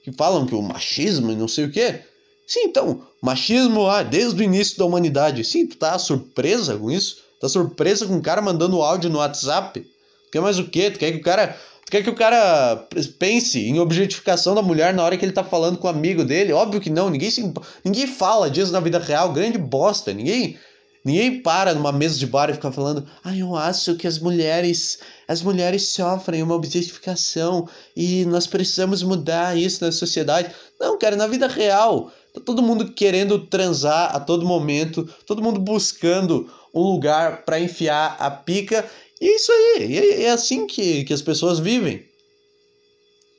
que 0.04 0.12
falam 0.12 0.45
que 0.45 0.56
o 0.56 0.62
machismo 0.62 1.32
e 1.32 1.36
não 1.36 1.47
sei 1.47 1.65
o 1.65 1.71
que. 1.71 2.02
Sim, 2.47 2.62
então, 2.62 3.04
machismo 3.21 3.88
ah, 3.88 4.02
desde 4.02 4.41
o 4.41 4.43
início 4.43 4.78
da 4.78 4.86
humanidade. 4.86 5.43
Sim, 5.43 5.67
tu 5.67 5.78
tá 5.78 5.99
surpresa 5.99 6.75
com 6.75 6.89
isso? 6.89 7.17
Tá 7.39 7.47
surpresa 7.47 8.08
com 8.08 8.15
um 8.15 8.21
cara 8.21 8.41
mandando 8.41 8.82
áudio 8.82 9.10
no 9.10 9.19
WhatsApp? 9.19 9.82
Tu 9.82 10.32
quer 10.32 10.41
mais 10.41 10.58
o 10.58 10.65
quê? 10.65 10.89
Tu 10.89 10.97
quer 10.97 11.12
que 11.12 11.19
o 11.19 11.21
cara. 11.21 11.56
Tu 11.89 11.91
quer 11.91 12.04
que 12.04 12.10
o 12.12 12.15
cara 12.15 12.88
pense 13.17 13.60
em 13.60 13.80
objetificação 13.80 14.54
da 14.54 14.62
mulher 14.62 14.93
na 14.93 15.04
hora 15.04 15.17
que 15.17 15.25
ele 15.25 15.32
tá 15.32 15.43
falando 15.43 15.75
com 15.75 15.88
o 15.88 15.89
amigo 15.89 16.23
dele? 16.23 16.54
Óbvio 16.54 16.80
que 16.80 16.88
não, 16.88 17.10
ninguém, 17.10 17.32
se, 17.32 17.52
ninguém 17.84 18.06
fala 18.06 18.47
disso 18.47 18.71
na 18.71 18.80
vida 18.80 18.99
real, 18.99 19.34
grande 19.34 19.58
bosta. 19.58 20.13
Ninguém, 20.13 20.56
ninguém 21.04 21.41
para 21.41 21.73
numa 21.73 21.91
mesa 21.91 22.19
de 22.19 22.28
bar 22.28 22.47
e 22.52 22.54
fica 22.54 22.71
falando, 22.71 23.08
ah, 23.23 23.36
eu 23.36 23.56
acho 23.56 23.95
que 23.95 24.06
as 24.06 24.19
mulheres, 24.19 24.99
as 25.28 25.41
mulheres 25.41 25.88
sofrem 25.88 26.43
uma 26.43 26.54
objetificação 26.54 27.67
e 27.97 28.23
nós 28.25 28.45
precisamos 28.45 29.02
mudar 29.02 29.58
isso 29.58 29.84
na 29.84 29.91
sociedade. 29.91 30.52
Não, 30.80 30.95
cara, 30.95 31.15
na 31.15 31.25
vida 31.25 31.47
real, 31.47 32.12
tá 32.32 32.39
todo 32.39 32.62
mundo 32.62 32.91
querendo 32.91 33.47
transar 33.47 34.15
a 34.15 34.19
todo 34.19 34.45
momento, 34.45 35.10
todo 35.25 35.41
mundo 35.41 35.60
buscando 35.60 36.47
um 36.71 36.84
lugar 36.84 37.45
para 37.45 37.60
enfiar 37.60 38.15
a 38.19 38.30
pica 38.30 38.86
e 39.21 39.27
é 39.27 39.36
isso 39.36 39.51
aí, 39.51 39.97
é, 39.97 40.23
é 40.23 40.29
assim 40.32 40.65
que, 40.65 41.03
que 41.03 41.13
as 41.13 41.21
pessoas 41.21 41.60
vivem. 41.60 42.05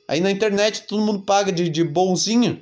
Aí 0.07 0.19
na 0.19 0.29
internet 0.29 0.83
todo 0.87 1.01
mundo 1.01 1.21
paga 1.21 1.51
de, 1.51 1.69
de 1.69 1.83
bonzinho. 1.83 2.61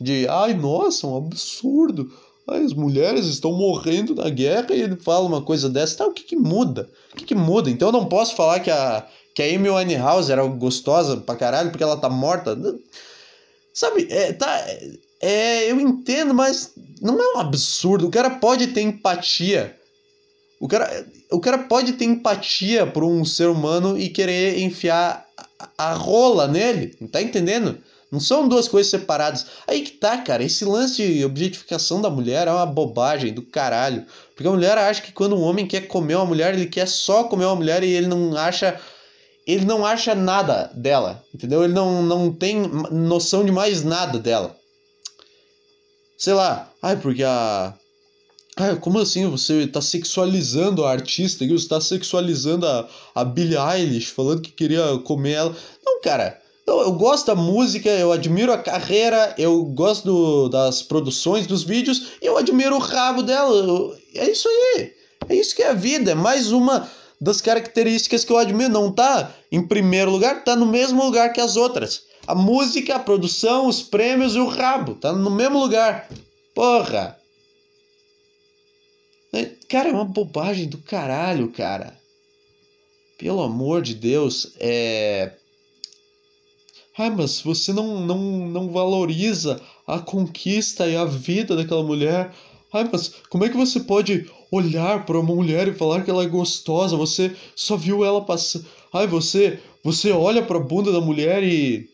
De, 0.00 0.26
ai, 0.28 0.54
nossa, 0.54 1.06
um 1.06 1.16
absurdo. 1.16 2.10
As 2.46 2.72
mulheres 2.72 3.26
estão 3.26 3.52
morrendo 3.52 4.14
na 4.14 4.28
guerra 4.28 4.68
e 4.70 4.80
ele 4.80 4.96
fala 4.96 5.26
uma 5.26 5.42
coisa 5.42 5.68
dessa. 5.68 5.98
Tá, 5.98 6.06
o 6.06 6.12
que 6.12 6.22
que 6.22 6.36
muda? 6.36 6.88
O 7.12 7.16
que 7.16 7.24
que 7.24 7.34
muda? 7.34 7.68
Então 7.68 7.88
eu 7.88 7.92
não 7.92 8.06
posso 8.06 8.34
falar 8.34 8.60
que 8.60 8.70
a, 8.70 9.06
que 9.34 9.42
a 9.42 9.46
Amy 9.46 9.68
Winehouse 9.70 10.30
era 10.30 10.44
gostosa 10.44 11.16
pra 11.16 11.36
caralho 11.36 11.70
porque 11.70 11.82
ela 11.82 11.96
tá 11.96 12.08
morta. 12.08 12.56
Sabe, 13.74 14.06
é, 14.10 14.32
tá... 14.32 14.64
É, 15.20 15.70
eu 15.70 15.80
entendo, 15.80 16.34
mas 16.34 16.72
não 17.00 17.20
é 17.20 17.36
um 17.36 17.40
absurdo. 17.40 18.06
O 18.06 18.10
cara 18.10 18.30
pode 18.30 18.68
ter 18.68 18.82
empatia 18.82 19.76
o 20.62 20.68
cara, 20.68 21.04
o 21.32 21.40
cara 21.40 21.58
pode 21.58 21.94
ter 21.94 22.04
empatia 22.04 22.86
por 22.86 23.02
um 23.02 23.24
ser 23.24 23.48
humano 23.48 23.98
e 23.98 24.08
querer 24.08 24.60
enfiar 24.60 25.26
a, 25.76 25.92
rola 25.92 26.46
nele, 26.46 26.96
tá 27.10 27.20
entendendo? 27.20 27.78
Não 28.12 28.20
são 28.20 28.46
duas 28.46 28.68
coisas 28.68 28.88
separadas. 28.88 29.46
Aí 29.66 29.82
que 29.82 29.90
tá, 29.90 30.18
cara. 30.18 30.44
Esse 30.44 30.64
lance 30.64 31.04
de 31.04 31.24
objetificação 31.24 32.00
da 32.00 32.08
mulher 32.08 32.46
é 32.46 32.52
uma 32.52 32.64
bobagem 32.64 33.34
do 33.34 33.42
caralho. 33.42 34.06
Porque 34.36 34.46
a 34.46 34.52
mulher 34.52 34.78
acha 34.78 35.02
que 35.02 35.10
quando 35.10 35.34
um 35.34 35.42
homem 35.42 35.66
quer 35.66 35.88
comer 35.88 36.14
uma 36.14 36.26
mulher, 36.26 36.54
ele 36.54 36.66
quer 36.66 36.86
só 36.86 37.24
comer 37.24 37.46
uma 37.46 37.56
mulher 37.56 37.82
e 37.82 37.90
ele 37.90 38.06
não 38.06 38.36
acha. 38.36 38.80
Ele 39.44 39.64
não 39.64 39.84
acha 39.84 40.14
nada 40.14 40.70
dela. 40.76 41.24
Entendeu? 41.34 41.64
Ele 41.64 41.72
não, 41.72 42.04
não 42.04 42.32
tem 42.32 42.60
noção 42.92 43.44
de 43.44 43.50
mais 43.50 43.82
nada 43.82 44.16
dela. 44.16 44.56
Sei 46.16 46.34
lá. 46.34 46.70
Ai, 46.80 46.96
porque 46.98 47.24
a. 47.24 47.74
Ah, 48.56 48.76
como 48.76 48.98
assim? 48.98 49.28
Você 49.30 49.62
está 49.62 49.80
sexualizando 49.80 50.84
a 50.84 50.90
artista, 50.90 51.44
você 51.44 51.54
está 51.54 51.80
sexualizando 51.80 52.66
a, 52.66 52.86
a 53.14 53.24
Billie 53.24 53.56
Eilish, 53.56 54.10
falando 54.10 54.42
que 54.42 54.52
queria 54.52 54.98
comer 55.04 55.32
ela. 55.32 55.56
Não, 55.84 56.00
cara. 56.02 56.38
Eu, 56.66 56.80
eu 56.80 56.92
gosto 56.92 57.26
da 57.26 57.34
música, 57.34 57.88
eu 57.88 58.12
admiro 58.12 58.52
a 58.52 58.58
carreira, 58.58 59.34
eu 59.36 59.64
gosto 59.64 60.04
do, 60.04 60.48
das 60.48 60.80
produções, 60.80 61.46
dos 61.46 61.64
vídeos, 61.64 62.12
e 62.22 62.26
eu 62.26 62.36
admiro 62.36 62.76
o 62.76 62.78
rabo 62.78 63.22
dela. 63.22 63.52
Eu, 63.52 63.96
é 64.14 64.30
isso 64.30 64.48
aí. 64.48 64.92
É 65.28 65.34
isso 65.34 65.56
que 65.56 65.62
é 65.62 65.70
a 65.70 65.74
vida. 65.74 66.12
É 66.12 66.14
mais 66.14 66.52
uma 66.52 66.88
das 67.20 67.40
características 67.40 68.24
que 68.24 68.32
eu 68.32 68.38
admiro. 68.38 68.70
Não 68.70 68.92
tá 68.92 69.34
em 69.50 69.66
primeiro 69.66 70.10
lugar, 70.10 70.44
tá 70.44 70.54
no 70.54 70.66
mesmo 70.66 71.02
lugar 71.02 71.32
que 71.32 71.40
as 71.40 71.56
outras. 71.56 72.02
A 72.26 72.34
música, 72.34 72.96
a 72.96 73.00
produção, 73.00 73.66
os 73.66 73.82
prêmios 73.82 74.36
e 74.36 74.38
o 74.38 74.46
rabo. 74.46 74.94
Tá 74.94 75.12
no 75.12 75.30
mesmo 75.30 75.58
lugar. 75.58 76.08
Porra! 76.54 77.21
Cara, 79.72 79.88
é 79.88 79.92
uma 79.92 80.04
bobagem 80.04 80.68
do 80.68 80.76
caralho, 80.76 81.50
cara. 81.50 81.98
Pelo 83.16 83.40
amor 83.40 83.80
de 83.80 83.94
Deus, 83.94 84.52
é. 84.60 85.32
Ai, 86.98 87.08
mas 87.08 87.40
você 87.40 87.72
não, 87.72 87.98
não, 88.02 88.18
não 88.18 88.70
valoriza 88.70 89.58
a 89.86 89.98
conquista 89.98 90.86
e 90.86 90.94
a 90.94 91.06
vida 91.06 91.56
daquela 91.56 91.82
mulher. 91.82 92.34
Ai, 92.70 92.86
mas 92.92 93.14
como 93.30 93.46
é 93.46 93.48
que 93.48 93.56
você 93.56 93.80
pode 93.80 94.30
olhar 94.50 95.06
para 95.06 95.18
uma 95.18 95.34
mulher 95.34 95.66
e 95.66 95.74
falar 95.74 96.02
que 96.02 96.10
ela 96.10 96.22
é 96.22 96.28
gostosa? 96.28 96.94
Você 96.94 97.34
só 97.56 97.74
viu 97.74 98.04
ela 98.04 98.20
passar. 98.20 98.60
Ai, 98.92 99.06
você, 99.06 99.58
você 99.82 100.10
olha 100.10 100.42
para 100.42 100.58
a 100.58 100.62
bunda 100.62 100.92
da 100.92 101.00
mulher 101.00 101.42
e 101.42 101.88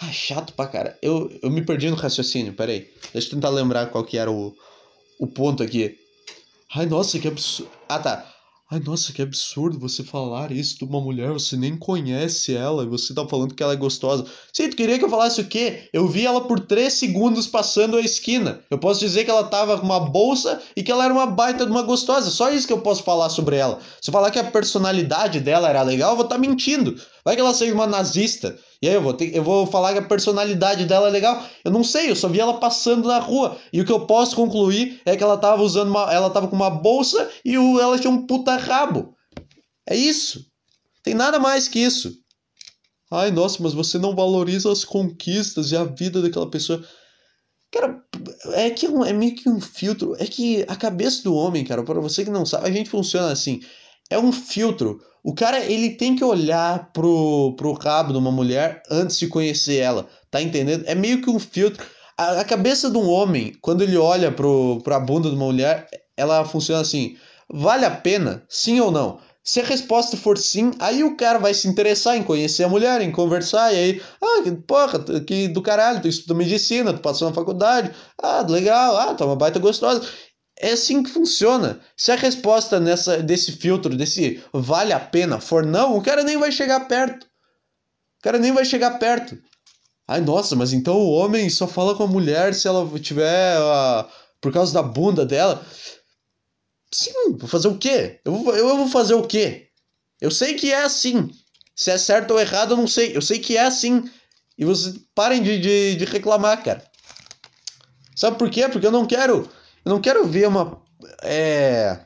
ah, 0.00 0.12
chato 0.12 0.52
pra 0.52 0.68
cara. 0.68 0.96
Eu, 1.02 1.36
eu 1.42 1.50
me 1.50 1.62
perdi 1.62 1.90
no 1.90 1.96
raciocínio, 1.96 2.52
peraí. 2.52 2.88
Deixa 3.12 3.26
eu 3.26 3.32
tentar 3.32 3.48
lembrar 3.48 3.90
qual 3.90 4.04
que 4.04 4.18
era 4.18 4.30
o, 4.30 4.54
o 5.18 5.26
ponto 5.26 5.60
aqui. 5.60 6.03
Ai, 6.76 6.86
nossa, 6.86 7.20
que 7.20 7.28
absurdo. 7.28 7.70
Ah, 7.88 8.00
tá. 8.00 8.26
Ai, 8.68 8.80
nossa, 8.80 9.12
que 9.12 9.22
absurdo 9.22 9.78
você 9.78 10.02
falar 10.02 10.50
isso 10.50 10.76
de 10.76 10.84
uma 10.84 11.00
mulher, 11.00 11.30
você 11.30 11.56
nem 11.56 11.76
conhece 11.76 12.56
ela 12.56 12.82
e 12.82 12.86
você 12.88 13.14
tá 13.14 13.24
falando 13.28 13.54
que 13.54 13.62
ela 13.62 13.74
é 13.74 13.76
gostosa. 13.76 14.26
Sim, 14.52 14.68
tu 14.70 14.74
queria 14.76 14.98
que 14.98 15.04
eu 15.04 15.08
falasse 15.08 15.40
o 15.40 15.46
quê? 15.46 15.88
Eu 15.92 16.08
vi 16.08 16.26
ela 16.26 16.40
por 16.40 16.58
3 16.58 16.92
segundos 16.92 17.46
passando 17.46 17.96
a 17.96 18.00
esquina. 18.00 18.60
Eu 18.68 18.78
posso 18.78 18.98
dizer 18.98 19.22
que 19.22 19.30
ela 19.30 19.44
tava 19.44 19.78
com 19.78 19.84
uma 19.84 20.00
bolsa 20.00 20.60
e 20.74 20.82
que 20.82 20.90
ela 20.90 21.04
era 21.04 21.14
uma 21.14 21.26
baita 21.26 21.64
de 21.64 21.70
uma 21.70 21.82
gostosa. 21.82 22.28
Só 22.28 22.50
isso 22.50 22.66
que 22.66 22.72
eu 22.72 22.80
posso 22.80 23.04
falar 23.04 23.28
sobre 23.28 23.54
ela. 23.54 23.78
Se 24.00 24.10
eu 24.10 24.12
falar 24.12 24.32
que 24.32 24.38
a 24.40 24.50
personalidade 24.50 25.38
dela 25.38 25.68
era 25.68 25.82
legal, 25.82 26.10
eu 26.10 26.16
vou 26.16 26.24
estar 26.24 26.34
tá 26.34 26.40
mentindo. 26.40 27.00
Vai 27.24 27.36
que 27.36 27.40
ela 27.40 27.54
seja 27.54 27.72
uma 27.72 27.86
nazista. 27.86 28.58
E 28.84 28.88
aí 28.88 28.96
eu 28.96 29.00
vou, 29.00 29.14
ter, 29.14 29.34
eu 29.34 29.42
vou 29.42 29.66
falar 29.66 29.94
que 29.94 30.00
a 30.00 30.06
personalidade 30.06 30.84
dela 30.84 31.08
é 31.08 31.10
legal. 31.10 31.42
Eu 31.64 31.70
não 31.70 31.82
sei, 31.82 32.10
eu 32.10 32.14
só 32.14 32.28
vi 32.28 32.38
ela 32.38 32.60
passando 32.60 33.08
na 33.08 33.18
rua. 33.18 33.56
E 33.72 33.80
o 33.80 33.84
que 33.86 33.90
eu 33.90 34.04
posso 34.04 34.36
concluir 34.36 35.00
é 35.06 35.16
que 35.16 35.22
ela 35.22 35.38
tava 35.38 35.62
usando 35.62 35.88
uma. 35.88 36.12
Ela 36.12 36.28
tava 36.28 36.48
com 36.48 36.54
uma 36.54 36.68
bolsa 36.68 37.30
e 37.42 37.56
o, 37.56 37.80
ela 37.80 37.98
tinha 37.98 38.10
um 38.10 38.26
puta 38.26 38.56
rabo. 38.56 39.16
É 39.88 39.96
isso. 39.96 40.44
Tem 41.02 41.14
nada 41.14 41.38
mais 41.38 41.66
que 41.66 41.78
isso. 41.78 42.12
Ai, 43.10 43.30
nossa, 43.30 43.62
mas 43.62 43.72
você 43.72 43.96
não 43.96 44.14
valoriza 44.14 44.70
as 44.70 44.84
conquistas 44.84 45.72
e 45.72 45.76
a 45.78 45.84
vida 45.84 46.20
daquela 46.20 46.50
pessoa. 46.50 46.86
Cara, 47.72 48.04
é 48.52 48.68
que 48.68 48.84
é, 48.84 48.90
é 48.90 49.12
meio 49.14 49.34
que 49.34 49.48
um 49.48 49.62
filtro. 49.62 50.14
É 50.18 50.26
que 50.26 50.62
a 50.68 50.76
cabeça 50.76 51.22
do 51.22 51.34
homem, 51.34 51.64
cara, 51.64 51.82
para 51.82 52.00
você 52.00 52.22
que 52.22 52.30
não 52.30 52.44
sabe, 52.44 52.68
a 52.68 52.70
gente 52.70 52.90
funciona 52.90 53.32
assim. 53.32 53.60
É 54.10 54.18
um 54.18 54.30
filtro. 54.30 55.00
O 55.24 55.34
cara, 55.34 55.58
ele 55.58 55.88
tem 55.90 56.14
que 56.14 56.22
olhar 56.22 56.90
pro, 56.92 57.54
pro 57.56 57.72
rabo 57.72 58.12
de 58.12 58.18
uma 58.18 58.30
mulher 58.30 58.82
antes 58.90 59.18
de 59.18 59.26
conhecer 59.26 59.78
ela. 59.78 60.06
Tá 60.30 60.42
entendendo? 60.42 60.84
É 60.86 60.94
meio 60.94 61.22
que 61.22 61.30
um 61.30 61.38
filtro. 61.38 61.82
A, 62.14 62.40
a 62.40 62.44
cabeça 62.44 62.90
de 62.90 62.98
um 62.98 63.08
homem, 63.08 63.56
quando 63.62 63.82
ele 63.82 63.96
olha 63.96 64.30
pro, 64.30 64.82
pra 64.84 65.00
bunda 65.00 65.30
de 65.30 65.34
uma 65.34 65.46
mulher, 65.46 65.88
ela 66.14 66.44
funciona 66.44 66.82
assim. 66.82 67.16
Vale 67.48 67.86
a 67.86 67.90
pena? 67.90 68.44
Sim 68.50 68.80
ou 68.80 68.90
não? 68.90 69.18
Se 69.42 69.60
a 69.60 69.64
resposta 69.64 70.16
for 70.16 70.38
sim, 70.38 70.72
aí 70.78 71.04
o 71.04 71.16
cara 71.18 71.38
vai 71.38 71.52
se 71.52 71.68
interessar 71.68 72.16
em 72.16 72.22
conhecer 72.22 72.64
a 72.64 72.68
mulher, 72.68 73.02
em 73.02 73.12
conversar, 73.12 73.74
e 73.74 73.76
aí, 73.76 74.02
ah, 74.22 74.42
que 74.42 74.50
porra, 74.52 74.98
que 75.20 75.48
do 75.48 75.60
caralho, 75.60 76.00
tu 76.00 76.08
estuda 76.08 76.32
medicina, 76.32 76.94
tu 76.94 77.00
passou 77.00 77.28
na 77.28 77.34
faculdade, 77.34 77.90
ah, 78.22 78.40
legal, 78.48 78.96
ah, 78.96 79.12
tá 79.12 79.26
uma 79.26 79.36
baita 79.36 79.58
gostosa. 79.58 80.02
É 80.56 80.72
assim 80.72 81.02
que 81.02 81.10
funciona. 81.10 81.80
Se 81.96 82.12
a 82.12 82.16
resposta 82.16 82.78
nessa, 82.78 83.22
desse 83.22 83.52
filtro, 83.52 83.96
desse 83.96 84.42
vale 84.52 84.92
a 84.92 85.00
pena, 85.00 85.40
for 85.40 85.64
não, 85.64 85.96
o 85.96 86.02
cara 86.02 86.22
nem 86.22 86.36
vai 86.36 86.52
chegar 86.52 86.80
perto. 86.86 87.24
O 87.24 88.22
cara 88.22 88.38
nem 88.38 88.52
vai 88.52 88.64
chegar 88.64 88.98
perto. 88.98 89.36
Ai, 90.06 90.20
nossa, 90.20 90.54
mas 90.54 90.72
então 90.72 90.96
o 90.96 91.10
homem 91.10 91.48
só 91.50 91.66
fala 91.66 91.94
com 91.94 92.04
a 92.04 92.08
mulher 92.08 92.54
se 92.54 92.68
ela 92.68 92.86
tiver. 92.98 93.58
Uh, 93.58 94.08
por 94.44 94.52
causa 94.52 94.74
da 94.74 94.82
bunda 94.82 95.24
dela. 95.24 95.64
Sim, 96.92 97.36
vou 97.38 97.48
fazer 97.48 97.68
o 97.68 97.78
quê? 97.78 98.20
Eu 98.22 98.34
vou, 98.34 98.54
eu 98.54 98.76
vou 98.76 98.88
fazer 98.88 99.14
o 99.14 99.26
quê? 99.26 99.68
Eu 100.20 100.30
sei 100.30 100.52
que 100.52 100.70
é 100.70 100.82
assim. 100.82 101.30
Se 101.74 101.90
é 101.90 101.96
certo 101.96 102.32
ou 102.32 102.40
errado, 102.40 102.72
eu 102.72 102.76
não 102.76 102.86
sei. 102.86 103.16
Eu 103.16 103.22
sei 103.22 103.38
que 103.38 103.56
é 103.56 103.62
assim. 103.62 104.04
E 104.58 104.64
vocês 104.66 104.96
parem 105.14 105.42
de, 105.42 105.58
de, 105.58 105.96
de 105.96 106.04
reclamar, 106.04 106.62
cara. 106.62 106.84
Sabe 108.14 108.36
por 108.36 108.50
quê? 108.50 108.68
Porque 108.68 108.86
eu 108.86 108.92
não 108.92 109.06
quero. 109.06 109.50
Eu 109.84 109.92
não 109.92 110.00
quero 110.00 110.26
ver 110.26 110.48
uma. 110.48 110.80
É. 111.22 112.00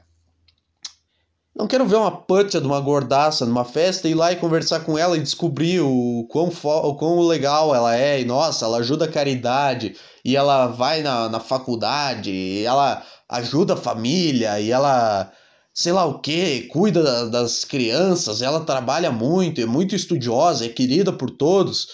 Não 1.55 1.67
quero 1.67 1.87
ver 1.87 1.97
uma 1.97 2.11
putza 2.11 2.61
de 2.61 2.67
uma 2.67 2.81
gordaça 2.81 3.45
numa 3.45 3.65
festa 3.65 4.07
e 4.07 4.13
ir 4.13 4.15
lá 4.15 4.33
e 4.33 4.37
conversar 4.37 4.81
com 4.81 4.97
ela 4.97 5.17
e 5.17 5.23
descobrir 5.23 5.81
o 5.81 6.27
quão, 6.31 6.49
o 6.49 6.95
quão 6.95 7.21
legal 7.21 7.75
ela 7.75 7.97
é. 7.97 8.21
E 8.21 8.25
nossa, 8.25 8.65
ela 8.65 8.79
ajuda 8.79 9.07
a 9.07 9.11
caridade. 9.11 9.97
E 10.25 10.37
ela 10.37 10.69
vai 10.69 11.03
na, 11.03 11.29
na 11.29 11.41
faculdade. 11.41 12.31
E 12.31 12.65
ela 12.65 13.03
ajuda 13.29 13.75
a 13.75 13.77
família 13.77 14.61
e 14.61 14.71
ela 14.71 15.33
sei 15.79 15.93
lá 15.93 16.05
o 16.05 16.19
que, 16.19 16.63
cuida 16.63 17.31
das 17.31 17.65
crianças, 17.65 18.43
ela 18.43 18.65
trabalha 18.65 19.13
muito, 19.13 19.61
é 19.61 19.65
muito 19.65 19.95
estudiosa, 19.95 20.67
é 20.67 20.69
querida 20.69 21.13
por 21.13 21.31
todos. 21.31 21.87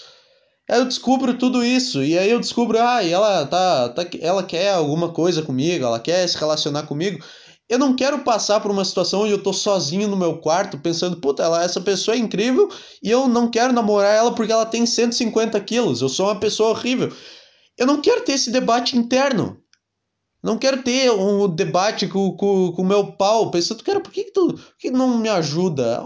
Aí 0.69 0.79
eu 0.79 0.85
descubro 0.85 1.37
tudo 1.37 1.63
isso, 1.63 2.03
e 2.03 2.17
aí 2.17 2.29
eu 2.29 2.39
descubro, 2.39 2.79
ah, 2.79 3.03
e 3.03 3.11
ela 3.11 3.45
tá, 3.45 3.89
tá 3.89 4.03
ela 4.19 4.43
quer 4.43 4.73
alguma 4.73 5.09
coisa 5.09 5.43
comigo, 5.43 5.85
ela 5.85 5.99
quer 5.99 6.27
se 6.27 6.37
relacionar 6.37 6.83
comigo. 6.83 7.23
Eu 7.67 7.79
não 7.79 7.95
quero 7.95 8.19
passar 8.19 8.59
por 8.59 8.71
uma 8.71 8.85
situação 8.85 9.21
onde 9.21 9.31
eu 9.31 9.41
tô 9.41 9.51
sozinho 9.51 10.07
no 10.07 10.15
meu 10.15 10.37
quarto 10.37 10.77
pensando, 10.77 11.17
puta, 11.17 11.43
ela, 11.43 11.63
essa 11.63 11.81
pessoa 11.81 12.15
é 12.15 12.19
incrível 12.19 12.69
e 13.01 13.09
eu 13.09 13.27
não 13.27 13.49
quero 13.49 13.73
namorar 13.73 14.13
ela 14.13 14.33
porque 14.33 14.51
ela 14.51 14.65
tem 14.65 14.85
150 14.85 15.59
quilos, 15.61 16.01
eu 16.01 16.09
sou 16.09 16.27
uma 16.27 16.39
pessoa 16.39 16.69
horrível. 16.69 17.11
Eu 17.77 17.87
não 17.87 18.01
quero 18.01 18.21
ter 18.21 18.33
esse 18.33 18.51
debate 18.51 18.97
interno. 18.97 19.57
Não 20.43 20.59
quero 20.59 20.83
ter 20.83 21.09
um 21.11 21.47
debate 21.47 22.07
com 22.07 22.27
o 22.27 22.37
com, 22.37 22.71
com 22.71 22.83
meu 22.83 23.13
pau, 23.13 23.49
pensando, 23.49 23.83
cara, 23.83 23.99
por 23.99 24.11
que, 24.11 24.25
que 24.25 24.31
tu 24.31 24.53
que 24.77 24.91
não 24.91 25.17
me 25.17 25.27
ajuda? 25.27 26.03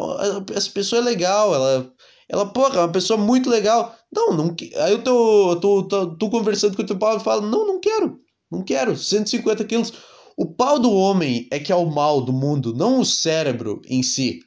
Essa 0.56 0.70
pessoa 0.70 1.02
é 1.02 1.04
legal, 1.04 1.54
ela, 1.54 1.92
ela, 2.30 2.46
porra, 2.46 2.76
é 2.76 2.80
uma 2.80 2.92
pessoa 2.92 3.18
muito 3.18 3.50
legal. 3.50 3.98
Não, 4.14 4.32
não 4.34 4.56
aí 4.84 4.92
eu 4.92 5.04
tô, 5.04 5.56
tô, 5.60 5.84
tô, 5.84 6.16
tô 6.16 6.30
conversando 6.30 6.76
com 6.76 6.84
o 6.84 6.86
teu 6.86 6.98
pau 6.98 7.18
e 7.18 7.20
falo, 7.20 7.42
não, 7.42 7.66
não 7.66 7.80
quero, 7.80 8.22
não 8.52 8.64
quero, 8.64 8.96
150 8.96 9.66
quilos. 9.66 9.92
O 10.38 10.46
pau 10.46 10.78
do 10.80 10.92
homem 10.94 11.48
é 11.52 11.60
que 11.60 11.72
é 11.72 11.76
o 11.76 11.90
mal 11.90 12.22
do 12.22 12.32
mundo, 12.32 12.74
não 12.74 13.00
o 13.00 13.06
cérebro 13.06 13.82
em 13.86 14.04
si. 14.04 14.42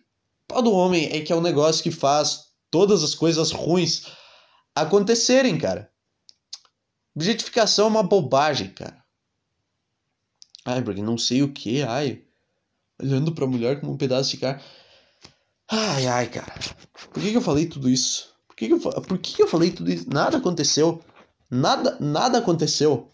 O 0.45 0.55
pau 0.55 0.62
do 0.62 0.73
homem 0.73 1.09
é 1.12 1.21
que 1.21 1.33
é 1.33 1.37
o 1.37 1.40
negócio 1.40 1.83
que 1.83 1.90
faz 1.90 2.53
todas 2.71 3.03
as 3.03 3.14
coisas 3.14 3.51
ruins 3.51 4.07
acontecerem, 4.75 5.59
cara. 5.59 5.90
Objetificação 7.14 7.87
é 7.87 7.90
uma 7.90 8.03
bobagem, 8.03 8.71
cara. 8.71 9.03
Ai, 10.64 10.83
porque 10.83 11.03
não 11.03 11.18
sei 11.18 11.42
o 11.42 11.53
que, 11.53 11.83
ai. 11.83 12.23
Olhando 13.01 13.33
pra 13.33 13.47
mulher 13.47 13.81
como 13.81 13.92
um 13.92 13.97
pedaço 13.97 14.31
de 14.31 14.37
carne. 14.37 14.62
Ai, 15.74 16.06
ai, 16.06 16.26
cara. 16.26 16.52
Por 17.11 17.22
que, 17.22 17.30
que 17.30 17.37
eu 17.37 17.40
falei 17.40 17.64
tudo 17.64 17.88
isso? 17.88 18.28
Por 18.46 18.54
que, 18.54 18.66
que, 18.68 18.74
eu, 18.74 18.78
por 18.78 19.18
que, 19.18 19.37
que 19.37 19.42
eu 19.42 19.48
falei 19.48 19.70
tudo 19.70 19.90
isso? 19.90 20.06
Nada 20.12 20.37
aconteceu. 20.37 21.00
Nada, 21.50 21.96
nada 21.98 22.37
aconteceu 22.37 23.08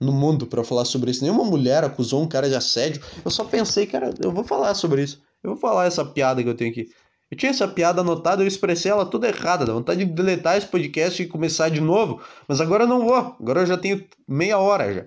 no 0.00 0.10
mundo 0.10 0.44
para 0.44 0.64
falar 0.64 0.84
sobre 0.84 1.12
isso. 1.12 1.22
Nenhuma 1.22 1.44
mulher 1.44 1.84
acusou 1.84 2.20
um 2.20 2.26
cara 2.26 2.48
de 2.48 2.56
assédio. 2.56 3.00
Eu 3.24 3.30
só 3.30 3.44
pensei, 3.44 3.86
cara, 3.86 4.12
eu 4.20 4.32
vou 4.32 4.42
falar 4.42 4.74
sobre 4.74 5.04
isso. 5.04 5.22
Eu 5.40 5.50
vou 5.50 5.60
falar 5.60 5.86
essa 5.86 6.04
piada 6.04 6.42
que 6.42 6.48
eu 6.48 6.56
tenho 6.56 6.72
aqui. 6.72 6.88
Eu 7.30 7.36
tinha 7.36 7.50
essa 7.50 7.68
piada 7.68 8.00
anotada, 8.00 8.42
eu 8.42 8.48
expressei 8.48 8.90
ela 8.90 9.06
toda 9.06 9.28
errada. 9.28 9.64
Dá 9.64 9.72
vontade 9.72 10.04
de 10.04 10.12
deletar 10.12 10.56
esse 10.56 10.66
podcast 10.66 11.22
e 11.22 11.28
começar 11.28 11.68
de 11.68 11.80
novo. 11.80 12.20
Mas 12.48 12.60
agora 12.60 12.82
eu 12.82 12.88
não 12.88 13.06
vou. 13.06 13.36
Agora 13.38 13.60
eu 13.60 13.66
já 13.66 13.78
tenho 13.78 14.04
meia 14.26 14.58
hora 14.58 14.92
já. 14.92 15.06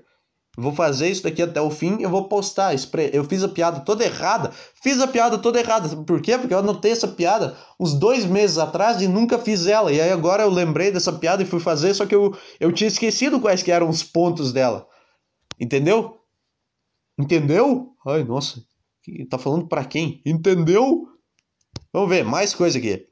Vou 0.56 0.72
fazer 0.72 1.10
isso 1.10 1.24
daqui 1.24 1.42
até 1.42 1.60
o 1.60 1.72
fim 1.72 1.98
eu 2.02 2.10
vou 2.10 2.28
postar. 2.28 2.76
Eu 3.12 3.24
fiz 3.24 3.44
a 3.44 3.50
piada 3.50 3.80
toda 3.80 4.04
errada. 4.04 4.52
Fiz 4.82 5.02
a 5.02 5.08
piada 5.08 5.40
toda 5.40 5.60
errada. 5.60 5.90
Por 6.04 6.22
quê? 6.22 6.38
Porque 6.38 6.54
eu 6.54 6.60
anotei 6.60 6.92
essa 6.92 7.08
piada 7.08 7.58
uns 7.80 7.96
dois 7.96 8.24
meses 8.26 8.60
atrás 8.60 9.02
e 9.02 9.08
nunca 9.08 9.40
fiz 9.40 9.66
ela. 9.66 9.92
E 9.92 10.00
aí 10.00 10.12
agora 10.12 10.44
eu 10.44 10.50
lembrei 10.50 10.92
dessa 10.92 11.12
piada 11.12 11.42
e 11.42 11.46
fui 11.46 11.60
fazer, 11.60 11.94
só 11.96 12.06
que 12.06 12.14
eu, 12.14 12.38
eu 12.60 12.72
tinha 12.72 12.88
esquecido 12.88 13.40
quais 13.40 13.64
que 13.64 13.72
eram 13.72 13.90
os 13.90 14.04
pontos 14.04 14.54
dela. 14.54 14.88
Entendeu? 15.60 16.20
Entendeu? 17.18 17.96
Ai, 18.06 18.24
nossa. 18.24 18.64
Tá 19.30 19.40
falando 19.40 19.68
para 19.68 19.84
quem? 19.84 20.22
Entendeu? 20.24 21.08
Vamos 21.92 22.10
ver, 22.10 22.24
mais 22.24 22.54
coisa 22.54 22.78
aqui. 22.78 23.08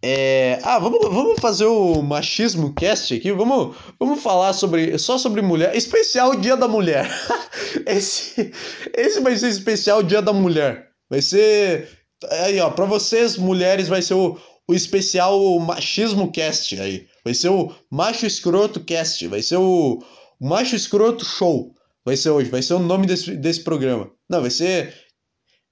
É... 0.00 0.60
Ah, 0.62 0.78
vamos, 0.78 1.00
vamos 1.00 1.40
fazer 1.40 1.66
o 1.66 2.02
machismo 2.02 2.72
cast 2.74 3.14
aqui. 3.14 3.32
Vamos, 3.32 3.76
vamos 3.98 4.22
falar 4.22 4.52
sobre 4.52 4.96
só 4.98 5.18
sobre 5.18 5.42
mulher. 5.42 5.76
Especial 5.76 6.36
Dia 6.36 6.56
da 6.56 6.68
Mulher. 6.68 7.10
esse, 7.86 8.52
esse 8.96 9.20
vai 9.20 9.36
ser 9.36 9.48
especial 9.48 10.02
Dia 10.02 10.22
da 10.22 10.32
Mulher. 10.32 10.88
Vai 11.10 11.20
ser. 11.20 11.88
Aí, 12.30 12.60
ó, 12.60 12.70
pra 12.70 12.84
vocês, 12.84 13.36
mulheres, 13.36 13.88
vai 13.88 14.02
ser 14.02 14.14
o, 14.14 14.38
o 14.68 14.74
especial 14.74 15.58
machismo 15.58 16.30
cast 16.30 16.80
aí. 16.80 17.06
Vai 17.24 17.34
ser 17.34 17.48
o 17.48 17.72
macho 17.90 18.26
escroto 18.26 18.80
cast. 18.84 19.26
Vai 19.26 19.42
ser 19.42 19.56
o, 19.56 20.02
o 20.40 20.48
macho 20.48 20.76
escroto 20.76 21.24
show. 21.24 21.74
Vai 22.04 22.16
ser 22.16 22.30
hoje. 22.30 22.50
Vai 22.50 22.62
ser 22.62 22.74
o 22.74 22.78
nome 22.78 23.06
desse, 23.06 23.36
desse 23.36 23.60
programa. 23.62 24.10
Não, 24.28 24.40
vai 24.42 24.50
ser. 24.50 24.94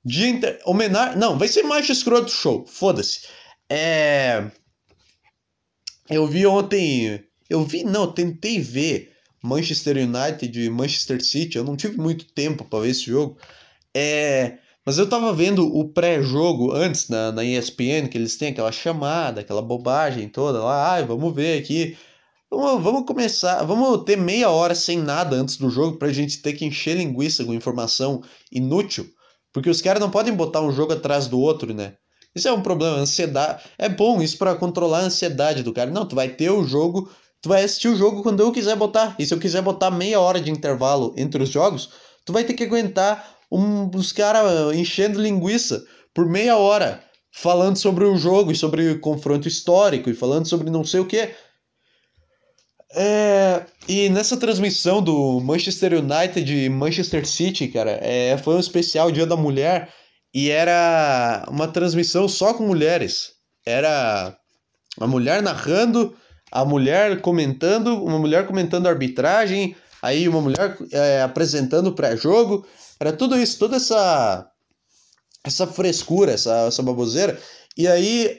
Dia 0.04 0.28
inter... 0.28 0.60
homenagem. 0.64 1.18
Não, 1.18 1.38
vai 1.38 1.46
ser 1.46 1.62
macho 1.62 1.92
escroto 1.92 2.30
show. 2.30 2.66
Foda-se. 2.66 3.20
É. 3.70 4.50
Eu 6.08 6.26
vi 6.26 6.46
ontem. 6.46 7.22
Eu 7.48 7.64
vi, 7.64 7.84
não, 7.84 8.10
tentei 8.10 8.60
ver 8.60 9.12
Manchester 9.42 9.96
United 9.96 10.60
e 10.60 10.70
Manchester 10.70 11.22
City. 11.22 11.56
Eu 11.56 11.64
não 11.64 11.76
tive 11.76 11.98
muito 11.98 12.26
tempo 12.32 12.64
para 12.64 12.80
ver 12.80 12.90
esse 12.90 13.04
jogo. 13.04 13.38
É, 13.94 14.58
mas 14.84 14.98
eu 14.98 15.08
tava 15.08 15.32
vendo 15.32 15.66
o 15.66 15.88
pré-jogo 15.88 16.72
antes 16.72 17.08
na, 17.08 17.32
na 17.32 17.44
ESPN, 17.44 18.08
que 18.08 18.16
eles 18.16 18.36
têm 18.36 18.50
aquela 18.50 18.70
chamada, 18.70 19.40
aquela 19.40 19.62
bobagem 19.62 20.28
toda 20.28 20.62
lá. 20.62 20.92
Ai, 20.92 21.04
vamos 21.04 21.34
ver 21.34 21.60
aqui. 21.60 21.96
Vamos, 22.48 22.82
vamos 22.82 23.04
começar, 23.04 23.64
vamos 23.64 24.04
ter 24.04 24.16
meia 24.16 24.48
hora 24.50 24.74
sem 24.74 24.98
nada 24.98 25.34
antes 25.34 25.56
do 25.56 25.68
jogo 25.68 25.98
pra 25.98 26.12
gente 26.12 26.40
ter 26.40 26.52
que 26.52 26.64
encher 26.64 26.96
linguiça 26.96 27.44
com 27.44 27.52
informação 27.52 28.22
inútil. 28.52 29.10
Porque 29.52 29.68
os 29.68 29.82
caras 29.82 30.00
não 30.00 30.10
podem 30.10 30.32
botar 30.32 30.60
um 30.62 30.70
jogo 30.70 30.92
atrás 30.92 31.26
do 31.26 31.40
outro, 31.40 31.74
né? 31.74 31.94
Isso 32.36 32.48
é 32.48 32.52
um 32.52 32.60
problema, 32.60 32.98
ansiedade. 32.98 33.62
É 33.78 33.88
bom 33.88 34.20
isso 34.20 34.36
para 34.36 34.54
controlar 34.54 34.98
a 34.98 35.04
ansiedade 35.04 35.62
do 35.62 35.72
cara. 35.72 35.90
Não, 35.90 36.04
tu 36.04 36.14
vai 36.14 36.28
ter 36.28 36.50
o 36.50 36.64
jogo, 36.64 37.10
tu 37.40 37.48
vai 37.48 37.64
assistir 37.64 37.88
o 37.88 37.96
jogo 37.96 38.22
quando 38.22 38.40
eu 38.40 38.52
quiser 38.52 38.76
botar. 38.76 39.16
E 39.18 39.24
se 39.24 39.32
eu 39.32 39.38
quiser 39.38 39.62
botar 39.62 39.90
meia 39.90 40.20
hora 40.20 40.38
de 40.38 40.50
intervalo 40.50 41.14
entre 41.16 41.42
os 41.42 41.48
jogos, 41.48 41.88
tu 42.26 42.34
vai 42.34 42.44
ter 42.44 42.52
que 42.52 42.64
aguentar 42.64 43.36
um, 43.50 43.88
os 43.96 44.12
caras 44.12 44.76
enchendo 44.76 45.18
linguiça 45.18 45.82
por 46.12 46.26
meia 46.26 46.58
hora, 46.58 47.02
falando 47.32 47.78
sobre 47.78 48.04
o 48.04 48.18
jogo 48.18 48.52
e 48.52 48.56
sobre 48.56 48.90
o 48.90 49.00
confronto 49.00 49.48
histórico 49.48 50.10
e 50.10 50.14
falando 50.14 50.46
sobre 50.46 50.68
não 50.68 50.84
sei 50.84 51.00
o 51.00 51.06
que. 51.06 51.30
É, 52.94 53.64
e 53.88 54.10
nessa 54.10 54.36
transmissão 54.36 55.02
do 55.02 55.40
Manchester 55.40 55.94
United 55.94 56.54
e 56.54 56.68
Manchester 56.68 57.26
City, 57.26 57.68
cara, 57.68 57.98
é, 58.02 58.36
foi 58.36 58.56
um 58.56 58.60
especial 58.60 59.10
Dia 59.10 59.26
da 59.26 59.36
Mulher 59.36 59.88
e 60.36 60.50
era 60.50 61.46
uma 61.48 61.66
transmissão 61.66 62.28
só 62.28 62.52
com 62.52 62.66
mulheres. 62.66 63.32
Era 63.64 64.36
a 65.00 65.06
mulher 65.06 65.40
narrando, 65.40 66.14
a 66.52 66.62
mulher 66.62 67.22
comentando, 67.22 68.04
uma 68.04 68.18
mulher 68.18 68.46
comentando 68.46 68.86
a 68.86 68.90
arbitragem, 68.90 69.74
aí 70.02 70.28
uma 70.28 70.42
mulher 70.42 70.76
é, 70.92 71.22
apresentando 71.22 71.86
o 71.86 71.94
pré-jogo. 71.94 72.66
Era 73.00 73.14
tudo 73.14 73.34
isso, 73.34 73.58
toda 73.58 73.76
essa 73.76 74.46
essa 75.42 75.66
frescura, 75.66 76.32
essa, 76.32 76.66
essa 76.66 76.82
baboseira. 76.82 77.40
E 77.74 77.88
aí 77.88 78.38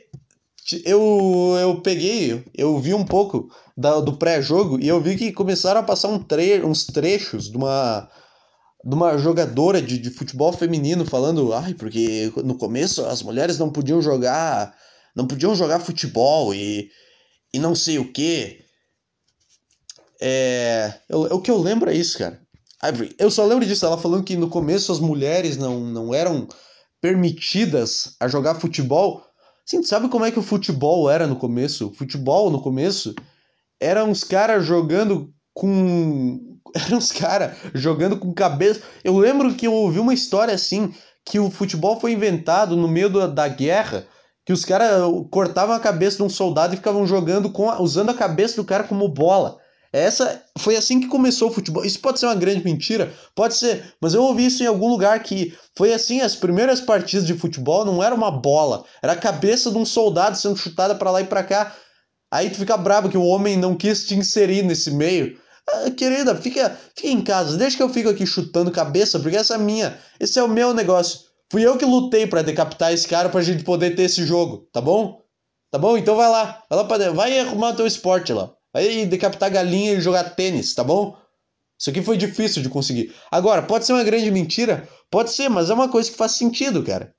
eu, 0.85 1.55
eu 1.59 1.81
peguei, 1.81 2.45
eu 2.53 2.77
vi 2.77 2.93
um 2.93 3.05
pouco 3.05 3.49
da, 3.75 3.99
do 4.01 4.17
pré-jogo 4.17 4.79
e 4.79 4.87
eu 4.87 5.01
vi 5.01 5.17
que 5.17 5.31
começaram 5.31 5.79
a 5.79 5.83
passar 5.83 6.09
um 6.09 6.19
tre 6.19 6.63
uns 6.63 6.85
trechos 6.85 7.49
de 7.49 7.57
uma, 7.57 8.07
de 8.88 8.95
uma 8.95 9.17
jogadora 9.17 9.81
de, 9.81 9.97
de 9.97 10.09
futebol 10.09 10.53
feminino 10.53 11.05
falando, 11.05 11.53
ai, 11.53 11.73
porque 11.73 12.31
no 12.43 12.55
começo 12.55 13.05
as 13.05 13.21
mulheres 13.21 13.59
não 13.59 13.69
podiam 13.69 14.01
jogar, 14.01 14.73
não 15.13 15.27
podiam 15.27 15.53
jogar 15.53 15.81
futebol 15.81 16.53
e, 16.53 16.89
e 17.53 17.59
não 17.59 17.75
sei 17.75 17.99
o 17.99 18.11
que. 18.13 18.63
É, 20.21 20.93
o 21.09 21.41
que 21.41 21.51
eu 21.51 21.57
lembro 21.57 21.89
é 21.89 21.95
isso, 21.95 22.17
cara. 22.17 22.41
Eu 23.19 23.29
só 23.29 23.45
lembro 23.45 23.65
disso, 23.65 23.85
ela 23.85 23.97
falando 23.97 24.23
que 24.23 24.38
no 24.38 24.49
começo 24.49 24.91
as 24.91 24.99
mulheres 24.99 25.57
não, 25.57 25.81
não 25.81 26.13
eram 26.13 26.47
permitidas 27.01 28.15
a 28.19 28.27
jogar 28.27 28.55
futebol 28.55 29.27
Sim, 29.67 29.83
sabe 29.83 30.07
como 30.07 30.23
é 30.23 30.31
que 30.31 30.39
o 30.39 30.43
futebol 30.43 31.09
era 31.09 31.27
no 31.27 31.35
começo? 31.35 31.88
O 31.88 31.93
futebol 31.93 32.49
no 32.49 32.61
começo 32.61 33.13
era 33.81 34.05
uns 34.05 34.23
caras 34.23 34.65
jogando 34.65 35.33
com. 35.53 36.46
Eram 36.74 36.97
uns 36.97 37.11
caras 37.11 37.55
jogando 37.74 38.18
com 38.18 38.34
cabeça. 38.34 38.82
Eu 39.03 39.18
lembro 39.18 39.53
que 39.53 39.68
eu 39.68 39.74
ouvi 39.74 39.99
uma 39.99 40.13
história 40.13 40.53
assim: 40.53 40.93
que 41.26 41.39
o 41.39 41.51
futebol 41.51 41.99
foi 41.99 42.13
inventado 42.13 42.76
no 42.76 42.88
meio 42.88 43.09
da, 43.09 43.28
da 43.28 43.47
guerra, 43.47 44.07
que 44.45 44.53
os 44.53 44.63
caras 44.63 45.01
cortavam 45.30 45.76
a 45.76 45.80
cabeça 45.80 46.18
de 46.18 46.24
um 46.24 46.30
soldado 46.30 46.74
e 46.74 46.78
ficavam 46.78 47.05
jogando 47.05 47.49
com 47.49 47.70
usando 47.82 48.09
a 48.09 48.13
cabeça 48.13 48.55
do 48.55 48.65
cara 48.65 48.84
como 48.84 49.07
bola. 49.07 49.57
Essa 49.91 50.43
foi 50.57 50.76
assim 50.76 50.99
que 50.99 51.07
começou 51.07 51.49
o 51.49 51.53
futebol. 51.53 51.84
Isso 51.84 51.99
pode 51.99 52.20
ser 52.20 52.26
uma 52.26 52.36
grande 52.36 52.63
mentira, 52.63 53.11
pode 53.34 53.55
ser, 53.55 53.93
mas 54.01 54.13
eu 54.13 54.22
ouvi 54.22 54.45
isso 54.45 54.61
em 54.61 54.68
algum 54.68 54.89
lugar 54.89 55.22
que 55.24 55.57
foi 55.78 55.93
assim, 55.93 56.22
as 56.22 56.36
primeiras 56.36 56.82
partidas 56.82 57.26
de 57.26 57.34
futebol 57.34 57.86
não 57.86 58.03
era 58.03 58.13
uma 58.13 58.30
bola, 58.30 58.84
era 59.01 59.13
a 59.13 59.18
cabeça 59.18 59.72
de 59.72 59.78
um 59.78 59.86
soldado 59.86 60.38
sendo 60.38 60.57
chutada 60.57 60.93
para 60.93 61.11
lá 61.11 61.22
e 61.22 61.26
para 61.26 61.43
cá. 61.43 61.74
Aí 62.32 62.49
tu 62.49 62.57
fica 62.57 62.76
bravo 62.76 63.09
que 63.09 63.18
o 63.18 63.24
homem 63.24 63.55
não 63.55 63.76
quis 63.76 64.05
te 64.05 64.15
inserir 64.15 64.61
nesse 64.63 64.91
meio. 64.91 65.39
Ah, 65.70 65.91
querida, 65.91 66.36
fica, 66.36 66.80
fica 66.95 67.09
em 67.09 67.22
casa, 67.22 67.57
deixa 67.57 67.76
que 67.76 67.84
eu 67.84 67.89
fico 67.89 68.09
aqui 68.09 68.26
chutando 68.26 68.72
cabeça, 68.72 69.20
porque 69.20 69.36
essa 69.36 69.55
é 69.55 69.57
minha, 69.57 69.99
esse 70.20 70.39
é 70.39 70.43
o 70.43 70.47
meu 70.47 70.74
negócio. 70.74 71.28
Fui 71.51 71.65
eu 71.65 71.78
que 71.78 71.86
lutei 71.86 72.26
para 72.26 72.41
decapitar 72.41 72.93
esse 72.93 73.07
cara 73.07 73.30
pra 73.30 73.41
gente 73.41 73.63
poder 73.63 73.95
ter 73.95 74.03
esse 74.03 74.26
jogo, 74.26 74.68
tá 74.72 74.80
bom? 74.82 75.22
Tá 75.72 75.78
bom? 75.78 75.97
Então 75.97 76.15
vai 76.15 76.30
lá, 76.30 76.63
vai 76.70 76.80
lá 76.80 76.86
pra 76.86 77.11
vai 77.11 77.39
arrumar 77.39 77.74
teu 77.74 77.86
esporte 77.86 78.32
lá. 78.32 78.53
Vai 78.74 79.05
decapitar 79.05 79.51
galinha 79.51 79.93
e 79.93 80.01
jogar 80.01 80.36
tênis, 80.36 80.74
tá 80.74 80.84
bom? 80.84 81.18
Isso 81.80 81.89
aqui 81.89 82.01
foi 82.01 82.18
difícil 82.18 82.63
de 82.63 82.70
conseguir. 82.70 83.13
Agora, 83.32 83.61
pode 83.61 83.86
ser 83.86 83.93
uma 83.93 84.03
grande 84.03 84.32
mentira? 84.32 84.88
Pode 85.11 85.32
ser, 85.32 85.49
mas 85.49 85.70
é 85.70 85.74
uma 85.74 85.89
coisa 85.89 86.09
que 86.09 86.18
faz 86.18 86.34
sentido, 86.34 86.84
cara. 86.84 87.13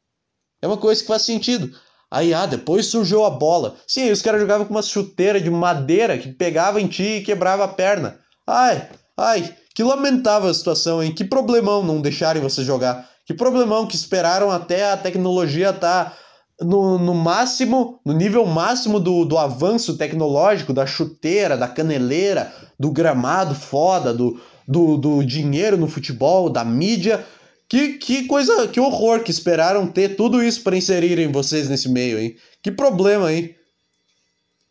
É 0.60 0.66
uma 0.66 0.76
coisa 0.76 1.00
que 1.00 1.06
faz 1.06 1.22
sentido. 1.22 1.70
Aí, 2.10 2.32
ah, 2.32 2.46
depois 2.46 2.86
surgiu 2.86 3.24
a 3.24 3.30
bola. 3.30 3.76
Sim, 3.86 4.10
os 4.10 4.22
caras 4.22 4.40
jogavam 4.40 4.66
com 4.66 4.74
uma 4.74 4.82
chuteira 4.82 5.40
de 5.40 5.50
madeira 5.50 6.18
que 6.18 6.32
pegava 6.32 6.80
em 6.80 6.88
ti 6.88 7.02
e 7.02 7.22
quebrava 7.22 7.64
a 7.64 7.68
perna. 7.68 8.18
Ai, 8.50 8.88
ai, 9.14 9.54
que 9.74 9.82
lamentável 9.82 10.48
a 10.48 10.54
situação, 10.54 11.02
hein? 11.02 11.14
Que 11.14 11.22
problemão 11.22 11.82
não 11.82 12.00
deixarem 12.00 12.40
você 12.40 12.64
jogar. 12.64 13.06
Que 13.26 13.34
problemão 13.34 13.86
que 13.86 13.94
esperaram 13.94 14.50
até 14.50 14.90
a 14.90 14.96
tecnologia 14.96 15.70
tá 15.70 16.16
no, 16.58 16.98
no 16.98 17.12
máximo, 17.12 18.00
no 18.06 18.14
nível 18.14 18.46
máximo 18.46 18.98
do, 18.98 19.26
do 19.26 19.36
avanço 19.36 19.98
tecnológico, 19.98 20.72
da 20.72 20.86
chuteira, 20.86 21.58
da 21.58 21.68
caneleira, 21.68 22.50
do 22.80 22.90
gramado 22.90 23.54
foda, 23.54 24.14
do, 24.14 24.40
do, 24.66 24.96
do 24.96 25.22
dinheiro 25.22 25.76
no 25.76 25.86
futebol, 25.86 26.48
da 26.48 26.64
mídia. 26.64 27.22
Que, 27.68 27.98
que 27.98 28.26
coisa, 28.26 28.66
que 28.66 28.80
horror 28.80 29.20
que 29.20 29.30
esperaram 29.30 29.86
ter 29.86 30.16
tudo 30.16 30.42
isso 30.42 30.62
para 30.62 30.74
inserirem 30.74 31.30
vocês 31.30 31.68
nesse 31.68 31.90
meio, 31.90 32.18
hein? 32.18 32.34
Que 32.62 32.72
problema, 32.72 33.30
hein? 33.30 33.54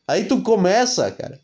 Aí 0.08 0.26
tu 0.26 0.42
começa, 0.42 1.12
cara. 1.12 1.40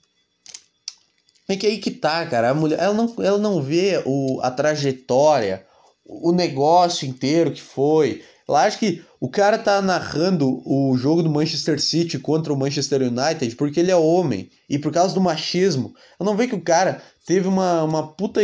É 1.54 1.56
que 1.56 1.68
aí 1.68 1.78
que 1.78 1.92
tá, 1.92 2.26
cara. 2.26 2.50
A 2.50 2.54
mulher, 2.54 2.80
ela 2.80 2.94
não, 2.94 3.14
ela 3.20 3.38
não 3.38 3.62
vê 3.62 4.02
o, 4.06 4.40
a 4.42 4.50
trajetória, 4.50 5.64
o 6.04 6.32
negócio 6.32 7.08
inteiro 7.08 7.52
que 7.52 7.62
foi. 7.62 8.24
Eu 8.48 8.56
acho 8.56 8.80
que 8.80 9.04
o 9.22 9.30
cara 9.30 9.58
tá 9.58 9.82
narrando 9.82 10.62
o 10.66 10.98
jogo 10.98 11.22
do 11.22 11.30
Manchester 11.30 11.80
City 11.80 12.18
contra 12.18 12.52
o 12.52 12.58
Manchester 12.58 13.04
United 13.04 13.56
porque 13.56 13.80
ele 13.80 13.92
é 13.92 13.96
homem 13.96 14.50
e 14.68 14.80
por 14.80 14.92
causa 14.92 15.14
do 15.14 15.22
machismo. 15.22 15.94
Eu 16.20 16.26
não 16.26 16.36
vejo 16.36 16.50
que 16.50 16.56
o 16.56 16.62
cara 16.62 17.02
teve 17.26 17.48
uma, 17.48 17.84
uma 17.84 18.08
puta 18.08 18.42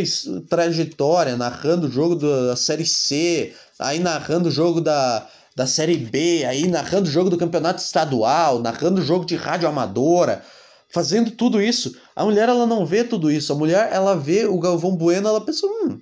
trajetória 0.48 1.36
narrando 1.36 1.88
o 1.88 1.92
jogo 1.92 2.16
da 2.16 2.56
Série 2.56 2.86
C, 2.86 3.54
aí 3.78 4.00
narrando 4.00 4.50
o 4.50 4.52
jogo 4.52 4.80
da, 4.80 5.28
da 5.56 5.66
Série 5.66 5.98
B, 5.98 6.46
aí 6.46 6.68
narrando 6.68 7.10
o 7.10 7.12
jogo 7.12 7.30
do 7.30 7.38
campeonato 7.38 7.82
estadual, 7.82 8.60
narrando 8.60 9.02
o 9.02 9.04
jogo 9.04 9.26
de 9.26 9.36
rádio 9.36 9.68
amadora, 9.68 10.44
fazendo 10.90 11.32
tudo 11.32 11.62
isso. 11.62 11.96
A 12.16 12.26
mulher 12.26 12.50
ela 12.50 12.66
não 12.66 12.86
vê 12.86 13.04
tudo 13.04 13.32
isso. 13.32 13.54
A 13.54 13.56
mulher 13.56 13.90
ela 13.92 14.16
vê 14.16 14.46
o 14.46 14.60
Galvão 14.60 14.96
Bueno, 14.96 15.28
ela 15.28 15.42
pensa, 15.42 15.66
hum, 15.66 16.00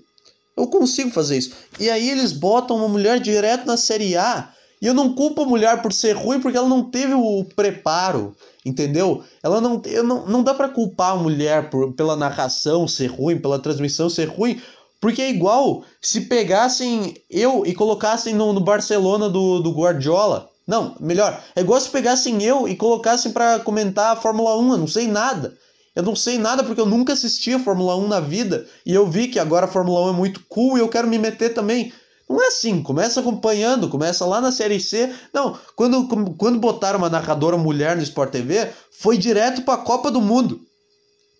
eu 0.55 0.67
consigo 0.67 1.11
fazer 1.11 1.37
isso. 1.37 1.51
E 1.79 1.89
aí 1.89 2.09
eles 2.09 2.31
botam 2.31 2.77
uma 2.77 2.87
mulher 2.87 3.19
direto 3.19 3.65
na 3.65 3.77
Série 3.77 4.15
A 4.15 4.51
e 4.81 4.85
eu 4.85 4.93
não 4.93 5.13
culpo 5.13 5.41
a 5.41 5.45
mulher 5.45 5.81
por 5.81 5.91
ser 5.91 6.13
ruim 6.13 6.39
porque 6.39 6.57
ela 6.57 6.69
não 6.69 6.83
teve 6.83 7.13
o 7.13 7.43
preparo, 7.55 8.35
entendeu? 8.65 9.23
Ela 9.41 9.59
não, 9.59 9.81
eu 9.85 10.03
não, 10.03 10.25
não 10.27 10.43
dá 10.43 10.53
para 10.53 10.69
culpar 10.69 11.13
a 11.13 11.15
mulher 11.15 11.69
por, 11.69 11.93
pela 11.93 12.15
narração 12.15 12.87
ser 12.87 13.07
ruim, 13.07 13.39
pela 13.39 13.59
transmissão 13.59 14.09
ser 14.09 14.25
ruim, 14.25 14.61
porque 15.01 15.21
é 15.21 15.29
igual 15.29 15.83
se 16.01 16.21
pegassem 16.21 17.15
eu 17.29 17.65
e 17.65 17.73
colocassem 17.73 18.35
no, 18.35 18.53
no 18.53 18.61
Barcelona 18.61 19.29
do, 19.29 19.59
do 19.59 19.71
Guardiola. 19.71 20.49
Não, 20.67 20.97
melhor, 20.99 21.41
é 21.55 21.61
igual 21.61 21.79
se 21.79 21.89
pegassem 21.89 22.43
eu 22.43 22.67
e 22.67 22.75
colocassem 22.75 23.31
para 23.31 23.59
comentar 23.59 24.11
a 24.11 24.19
Fórmula 24.19 24.57
1, 24.57 24.71
eu 24.73 24.77
não 24.77 24.87
sei 24.87 25.07
nada. 25.07 25.57
Eu 25.95 26.03
não 26.03 26.15
sei 26.15 26.37
nada 26.37 26.63
porque 26.63 26.81
eu 26.81 26.85
nunca 26.85 27.13
assisti 27.13 27.53
a 27.53 27.59
Fórmula 27.59 27.95
1 27.95 28.07
na 28.07 28.19
vida 28.19 28.67
e 28.85 28.93
eu 28.93 29.07
vi 29.07 29.29
que 29.29 29.39
agora 29.39 29.65
a 29.65 29.69
Fórmula 29.69 30.05
1 30.07 30.09
é 30.09 30.13
muito 30.13 30.41
cool 30.47 30.77
e 30.77 30.81
eu 30.81 30.89
quero 30.89 31.07
me 31.07 31.17
meter 31.17 31.53
também. 31.53 31.91
Não 32.29 32.43
é 32.43 32.47
assim, 32.47 32.83
começa 32.83 33.21
acompanhando, 33.21 33.87
começa 33.87 34.25
lá 34.25 34.41
na 34.41 34.51
Série 34.51 34.79
C. 34.79 35.11
Não, 35.33 35.57
quando, 35.75 36.07
quando 36.35 36.59
botaram 36.59 36.99
uma 36.99 37.09
narradora 37.09 37.57
mulher 37.57 37.95
no 37.95 38.03
Sport 38.03 38.31
TV, 38.31 38.69
foi 38.91 39.17
direto 39.17 39.61
para 39.61 39.75
a 39.75 39.83
Copa 39.83 40.11
do 40.11 40.19
Mundo. 40.21 40.59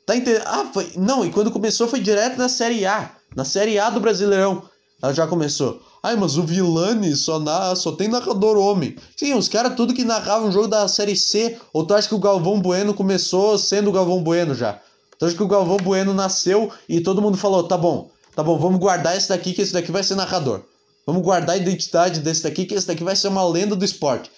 Tá 0.05 0.15
entendendo? 0.15 0.43
Ah, 0.45 0.69
foi. 0.73 0.89
Não, 0.95 1.25
e 1.25 1.30
quando 1.30 1.51
começou 1.51 1.88
foi 1.88 1.99
direto 1.99 2.38
na 2.38 2.47
Série 2.47 2.86
A. 2.86 3.11
Na 3.36 3.43
Série 3.43 3.78
A 3.78 3.89
do 3.89 3.99
Brasileirão. 3.99 4.63
Ela 5.03 5.13
já 5.13 5.28
começou. 5.28 5.82
Ai, 6.02 6.16
mas 6.16 6.38
o 6.38 6.43
Vilani 6.43 7.16
só, 7.16 7.39
na, 7.39 7.76
só 7.76 7.91
tem 7.91 8.08
narrador 8.08 8.58
homem. 8.58 8.95
Sim, 9.16 9.34
os 9.34 9.50
caras 9.50 9.76
tudo 9.76 9.93
que 9.93 10.04
narravam 10.04 10.50
um 10.50 10.52
jogo 10.52 10.68
da 10.68 10.88
Série 10.88 11.16
C. 11.16 11.58
Ou 11.74 11.86
tu 11.86 11.93
acha 11.93 12.08
que 12.08 12.16
o 12.16 12.20
Galvão 12.20 12.60
Bueno 12.60 12.93
começou 12.93 13.58
sendo 13.58 13.89
o 13.89 13.93
Galvão 13.93 14.22
Bueno 14.22 14.54
já? 14.54 14.80
Tu 15.18 15.26
acha 15.26 15.36
que 15.36 15.43
o 15.43 15.48
Galvão 15.48 15.78
Bueno 15.78 16.14
nasceu 16.14 16.72
e 16.88 17.02
todo 17.02 17.22
mundo 17.22 17.38
falou: 17.38 17.64
tá 17.64 17.78
bom, 17.78 18.12
tá 18.36 18.43
bom, 18.43 18.58
vamos 18.58 18.80
guardar 18.80 19.18
esse 19.18 19.30
daqui, 19.30 19.54
que 19.54 19.62
esse 19.62 19.74
daqui 19.74 19.91
vai 19.91 20.04
ser 20.04 20.16
narrador. 20.16 20.62
Vamos 21.06 21.24
guardar 21.24 21.56
a 21.56 21.58
identidade 21.58 22.20
desse 22.20 22.43
daqui, 22.43 22.66
que 22.66 22.76
esse 22.76 22.86
daqui 22.86 23.04
vai 23.04 23.16
ser 23.16 23.30
uma 23.30 23.48
lenda 23.48 23.76
do 23.76 23.86
esporte. 23.86 24.30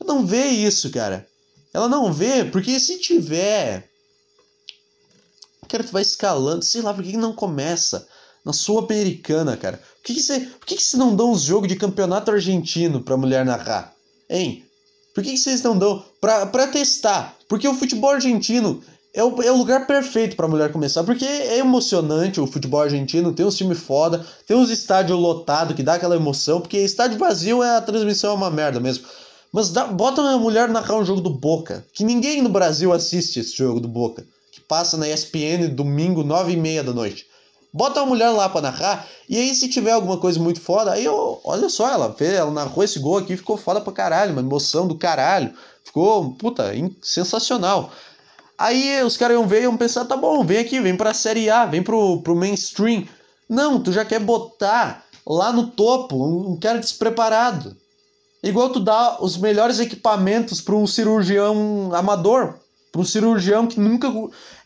Ela 0.00 0.14
não 0.14 0.26
vê 0.26 0.46
isso, 0.46 0.90
cara. 0.90 1.26
Ela 1.72 1.88
não 1.88 2.12
vê, 2.12 2.44
porque 2.44 2.78
se 2.78 2.98
tiver. 2.98 3.88
Cara, 5.68 5.82
tu 5.82 5.92
vai 5.92 6.02
escalando, 6.02 6.62
sei 6.62 6.82
lá, 6.82 6.92
por 6.92 7.02
que 7.02 7.16
não 7.16 7.32
começa 7.32 8.06
na 8.44 8.52
Sul-Americana, 8.52 9.56
cara? 9.56 9.80
Por 10.02 10.14
que, 10.14 10.20
você, 10.20 10.40
por 10.40 10.66
que, 10.66 10.76
que 10.76 10.96
não 10.96 11.14
dão 11.14 11.30
os 11.30 11.42
jogos 11.42 11.68
de 11.68 11.76
campeonato 11.76 12.30
argentino 12.30 13.00
pra 13.00 13.16
mulher 13.16 13.44
narrar? 13.44 13.94
Hein? 14.28 14.64
Por 15.14 15.22
que, 15.22 15.36
vocês 15.36 15.62
não 15.62 15.76
dão? 15.76 16.04
Pra, 16.20 16.46
pra 16.46 16.66
testar. 16.66 17.36
Porque 17.48 17.68
o 17.68 17.74
futebol 17.74 18.10
argentino 18.10 18.82
é 19.14 19.22
o, 19.22 19.42
é 19.42 19.52
o 19.52 19.56
lugar 19.56 19.86
perfeito 19.86 20.34
pra 20.34 20.48
mulher 20.48 20.72
começar. 20.72 21.04
Porque 21.04 21.24
é 21.24 21.58
emocionante 21.58 22.40
o 22.40 22.46
futebol 22.46 22.80
argentino, 22.80 23.32
tem 23.32 23.44
uns 23.44 23.56
times 23.56 23.78
foda, 23.78 24.26
tem 24.46 24.56
uns 24.56 24.70
estádios 24.70 25.18
lotados 25.18 25.76
que 25.76 25.82
dá 25.82 25.94
aquela 25.94 26.16
emoção. 26.16 26.60
Porque 26.60 26.78
estádio 26.78 27.18
vazio 27.18 27.62
é 27.62 27.76
a 27.76 27.80
transmissão 27.80 28.32
é 28.32 28.34
uma 28.34 28.50
merda 28.50 28.80
mesmo. 28.80 29.06
Mas 29.52 29.68
dá, 29.68 29.86
bota 29.86 30.22
uma 30.22 30.38
mulher 30.38 30.68
narrar 30.70 30.96
um 30.96 31.04
jogo 31.04 31.20
do 31.20 31.30
Boca. 31.30 31.84
Que 31.92 32.04
ninguém 32.04 32.40
no 32.40 32.48
Brasil 32.48 32.92
assiste 32.92 33.38
esse 33.38 33.54
jogo 33.54 33.78
do 33.78 33.88
Boca. 33.88 34.24
Que 34.50 34.60
passa 34.62 34.96
na 34.96 35.06
ESPN 35.06 35.68
domingo, 35.74 36.24
nove 36.24 36.52
e 36.52 36.56
meia 36.56 36.82
da 36.82 36.92
noite. 36.92 37.26
Bota 37.72 38.00
uma 38.00 38.06
mulher 38.06 38.28
lá 38.30 38.48
pra 38.48 38.60
narrar. 38.60 39.06
E 39.28 39.36
aí, 39.36 39.54
se 39.54 39.68
tiver 39.68 39.92
alguma 39.92 40.18
coisa 40.18 40.38
muito 40.38 40.60
foda, 40.60 40.92
aí 40.92 41.04
eu, 41.04 41.40
olha 41.42 41.68
só, 41.68 41.88
ela 41.88 42.12
fez, 42.12 42.34
ela 42.34 42.50
narrou 42.50 42.84
esse 42.84 42.98
gol 42.98 43.16
aqui, 43.18 43.36
ficou 43.36 43.56
foda 43.56 43.80
pra 43.80 43.92
caralho, 43.92 44.32
uma 44.32 44.42
emoção 44.42 44.86
do 44.86 44.96
caralho. 44.96 45.54
Ficou, 45.82 46.32
puta, 46.34 46.72
sensacional. 47.02 47.90
Aí 48.58 49.02
os 49.02 49.16
caras 49.16 49.36
iam 49.36 49.46
ver 49.46 49.60
e 49.60 49.62
iam 49.62 49.76
pensar, 49.76 50.04
tá 50.04 50.16
bom, 50.16 50.44
vem 50.44 50.58
aqui, 50.58 50.80
vem 50.80 50.96
pra 50.96 51.14
Série 51.14 51.48
A, 51.48 51.64
vem 51.64 51.82
pro, 51.82 52.20
pro 52.22 52.36
mainstream. 52.36 53.06
Não, 53.48 53.82
tu 53.82 53.90
já 53.90 54.04
quer 54.04 54.20
botar 54.20 55.04
lá 55.26 55.52
no 55.52 55.68
topo 55.68 56.16
um, 56.16 56.52
um 56.52 56.60
cara 56.60 56.78
despreparado. 56.78 57.76
Igual 58.42 58.70
tu 58.70 58.80
dá 58.80 59.18
os 59.20 59.36
melhores 59.36 59.78
equipamentos 59.78 60.60
para 60.60 60.74
um 60.74 60.86
cirurgião 60.86 61.90
amador, 61.94 62.58
para 62.92 63.04
cirurgião 63.04 63.66
que 63.66 63.80
nunca. 63.80 64.12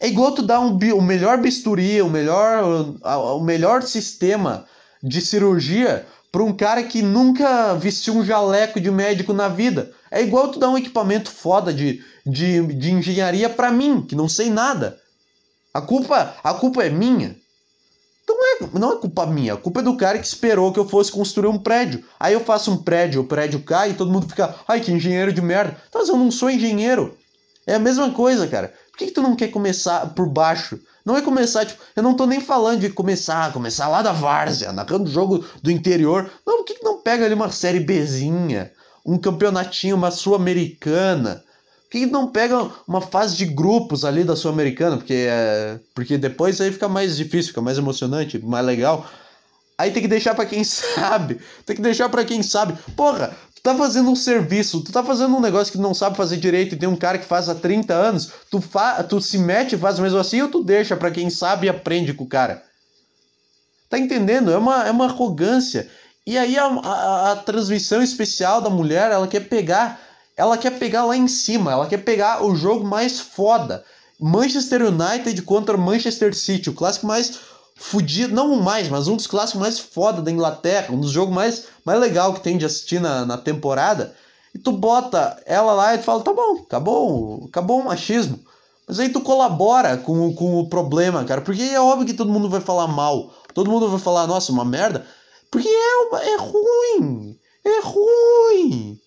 É 0.00 0.08
igual 0.08 0.32
tu 0.32 0.42
dar 0.42 0.60
um, 0.60 0.76
o 0.76 1.00
melhor 1.00 1.38
bisturi, 1.38 2.02
o 2.02 2.10
melhor, 2.10 2.94
o 3.02 3.40
melhor 3.40 3.82
sistema 3.82 4.66
de 5.00 5.20
cirurgia 5.20 6.04
para 6.32 6.42
um 6.42 6.52
cara 6.52 6.82
que 6.82 7.00
nunca 7.00 7.74
vestiu 7.74 8.14
um 8.14 8.24
jaleco 8.24 8.80
de 8.80 8.90
médico 8.90 9.32
na 9.32 9.48
vida. 9.48 9.92
É 10.10 10.20
igual 10.22 10.48
tu 10.48 10.58
dar 10.58 10.68
um 10.68 10.76
equipamento 10.76 11.30
foda 11.30 11.72
de, 11.72 12.02
de, 12.26 12.66
de 12.74 12.92
engenharia 12.92 13.48
para 13.48 13.70
mim, 13.70 14.02
que 14.02 14.16
não 14.16 14.28
sei 14.28 14.50
nada. 14.50 14.98
A 15.72 15.80
culpa, 15.80 16.34
a 16.42 16.54
culpa 16.54 16.84
é 16.84 16.90
minha. 16.90 17.36
Então 18.24 18.36
é, 18.42 18.78
não 18.78 18.94
é 18.94 18.96
culpa 18.96 19.24
minha, 19.24 19.54
a 19.54 19.56
culpa 19.56 19.80
é 19.80 19.82
do 19.84 19.96
cara 19.96 20.18
que 20.18 20.26
esperou 20.26 20.72
que 20.72 20.80
eu 20.80 20.88
fosse 20.88 21.12
construir 21.12 21.46
um 21.46 21.58
prédio. 21.58 22.04
Aí 22.18 22.34
eu 22.34 22.40
faço 22.40 22.72
um 22.72 22.76
prédio, 22.76 23.20
o 23.20 23.24
prédio 23.24 23.62
cai 23.62 23.90
e 23.90 23.94
todo 23.94 24.10
mundo 24.10 24.28
fica, 24.28 24.52
ai 24.66 24.80
que 24.80 24.90
engenheiro 24.90 25.32
de 25.32 25.40
merda. 25.40 25.80
Então, 25.88 26.00
mas 26.00 26.08
eu 26.08 26.16
não 26.16 26.30
sou 26.30 26.50
engenheiro. 26.50 27.16
É 27.66 27.74
a 27.74 27.78
mesma 27.78 28.10
coisa, 28.12 28.46
cara. 28.46 28.72
Por 28.90 28.98
que, 28.98 29.06
que 29.06 29.12
tu 29.12 29.22
não 29.22 29.34
quer 29.34 29.48
começar 29.48 30.14
por 30.14 30.28
baixo? 30.28 30.78
Não 31.04 31.16
é 31.16 31.22
começar, 31.22 31.64
tipo, 31.64 31.82
eu 31.94 32.02
não 32.02 32.14
tô 32.14 32.26
nem 32.26 32.40
falando 32.40 32.80
de 32.80 32.90
começar, 32.90 33.52
começar 33.52 33.88
lá 33.88 34.02
da 34.02 34.12
várzea, 34.12 34.72
narrando 34.72 35.10
jogo 35.10 35.44
do 35.62 35.70
interior. 35.70 36.30
Não, 36.46 36.58
por 36.58 36.64
que, 36.64 36.74
que 36.74 36.84
não 36.84 37.00
pega 37.00 37.24
ali 37.24 37.34
uma 37.34 37.50
série 37.50 37.80
Bzinha? 37.80 38.72
Um 39.04 39.18
campeonatinho, 39.18 39.96
uma 39.96 40.10
sul-americana? 40.10 41.44
Por 41.86 41.90
que, 41.90 42.00
que 42.00 42.06
não 42.06 42.26
pega 42.26 42.68
uma 42.86 43.00
fase 43.00 43.36
de 43.36 43.44
grupos 43.44 44.04
ali 44.04 44.24
da 44.24 44.34
Sul-Americana? 44.34 44.96
Porque, 44.96 45.26
é, 45.28 45.78
porque 45.94 46.18
depois 46.18 46.60
aí 46.60 46.72
fica 46.72 46.88
mais 46.88 47.16
difícil, 47.16 47.50
fica 47.50 47.62
mais 47.62 47.78
emocionante, 47.78 48.44
mais 48.44 48.66
legal. 48.66 49.08
Aí 49.78 49.92
tem 49.92 50.02
que 50.02 50.08
deixar 50.08 50.34
para 50.34 50.46
quem 50.46 50.62
sabe. 50.64 51.40
Tem 51.64 51.76
que 51.76 51.82
deixar 51.82 52.08
para 52.08 52.24
quem 52.24 52.42
sabe. 52.42 52.76
Porra, 52.96 53.36
tá 53.66 53.76
fazendo 53.76 54.10
um 54.10 54.16
serviço, 54.16 54.80
tu 54.80 54.92
tá 54.92 55.02
fazendo 55.02 55.36
um 55.36 55.40
negócio 55.40 55.72
que 55.72 55.78
não 55.78 55.92
sabe 55.92 56.16
fazer 56.16 56.36
direito 56.36 56.74
e 56.74 56.78
tem 56.78 56.88
um 56.88 56.96
cara 56.96 57.18
que 57.18 57.24
faz 57.24 57.48
há 57.48 57.54
30 57.54 57.92
anos, 57.92 58.30
tu, 58.50 58.60
fa 58.60 59.02
tu 59.02 59.20
se 59.20 59.38
mete 59.38 59.74
e 59.74 59.78
faz 59.78 59.98
mesmo 59.98 60.18
assim 60.18 60.40
ou 60.40 60.48
tu 60.48 60.62
deixa 60.62 60.96
para 60.96 61.10
quem 61.10 61.28
sabe 61.28 61.66
e 61.66 61.68
aprende 61.68 62.14
com 62.14 62.24
o 62.24 62.28
cara? 62.28 62.62
Tá 63.88 63.98
entendendo? 63.98 64.52
É 64.52 64.58
uma, 64.58 64.86
é 64.86 64.90
uma 64.90 65.06
arrogância. 65.06 65.88
E 66.26 66.38
aí 66.38 66.56
a, 66.56 66.66
a, 66.66 67.32
a 67.32 67.36
transmissão 67.36 68.02
especial 68.02 68.60
da 68.60 68.70
mulher, 68.70 69.10
ela 69.10 69.26
quer 69.26 69.48
pegar 69.48 70.00
ela 70.36 70.58
quer 70.58 70.78
pegar 70.78 71.04
lá 71.06 71.16
em 71.16 71.26
cima, 71.26 71.72
ela 71.72 71.86
quer 71.86 71.98
pegar 71.98 72.44
o 72.44 72.54
jogo 72.54 72.86
mais 72.86 73.18
foda. 73.18 73.82
Manchester 74.20 74.82
United 74.82 75.40
contra 75.42 75.76
Manchester 75.76 76.34
City, 76.34 76.68
o 76.68 76.74
clássico 76.74 77.06
mais 77.06 77.38
fudido, 77.76 78.34
não 78.34 78.56
mais, 78.56 78.88
mas 78.88 79.06
um 79.06 79.16
dos 79.16 79.26
clássicos 79.26 79.60
mais 79.60 79.78
foda 79.78 80.22
da 80.22 80.30
Inglaterra, 80.30 80.92
um 80.92 80.98
dos 80.98 81.10
jogos 81.10 81.34
mais, 81.34 81.66
mais 81.84 82.00
legal 82.00 82.32
que 82.32 82.40
tem 82.40 82.56
de 82.56 82.64
assistir 82.64 83.00
na, 83.00 83.24
na 83.26 83.36
temporada. 83.36 84.16
E 84.54 84.58
tu 84.58 84.72
bota 84.72 85.40
ela 85.44 85.74
lá 85.74 85.94
e 85.94 85.98
tu 85.98 86.04
fala, 86.04 86.22
tá 86.22 86.32
bom, 86.32 86.62
acabou, 86.66 87.44
acabou 87.46 87.80
o 87.80 87.84
machismo. 87.84 88.40
Mas 88.88 88.98
aí 88.98 89.10
tu 89.10 89.20
colabora 89.20 89.98
com, 89.98 90.32
com 90.34 90.58
o 90.58 90.68
problema, 90.68 91.24
cara. 91.24 91.42
Porque 91.42 91.62
é 91.62 91.80
óbvio 91.80 92.06
que 92.06 92.14
todo 92.14 92.32
mundo 92.32 92.48
vai 92.48 92.60
falar 92.60 92.86
mal. 92.86 93.34
Todo 93.52 93.70
mundo 93.70 93.88
vai 93.88 93.98
falar, 93.98 94.26
nossa, 94.26 94.52
uma 94.52 94.64
merda. 94.64 95.04
Porque 95.50 95.68
é, 95.68 96.32
é 96.32 96.36
ruim. 96.38 97.36
É 97.64 97.80
ruim. 97.80 98.98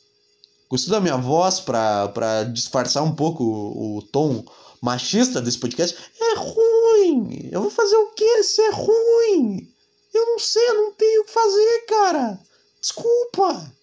Gostou 0.69 0.91
da 0.91 0.99
minha 0.99 1.17
voz 1.17 1.59
para 1.59 2.43
disfarçar 2.53 3.03
um 3.03 3.15
pouco 3.15 3.43
o, 3.43 3.97
o, 3.97 4.01
tom 4.03 4.43
machista 4.81 5.41
desse 5.41 5.57
podcast? 5.57 5.97
É 6.19 6.35
ruim! 6.35 7.49
Eu 7.51 7.61
vou 7.61 7.71
fazer 7.71 7.95
o 7.95 8.11
quê 8.11 8.43
se 8.43 8.61
é 8.61 8.71
ruim? 8.71 9.67
Eu 10.13 10.25
não 10.25 10.39
sei, 10.39 10.67
eu 10.69 10.75
não 10.75 10.91
tenho 10.93 11.21
o 11.21 11.25
que 11.25 11.31
fazer, 11.31 11.85
cara! 11.87 12.39
Desculpa! 12.81 13.73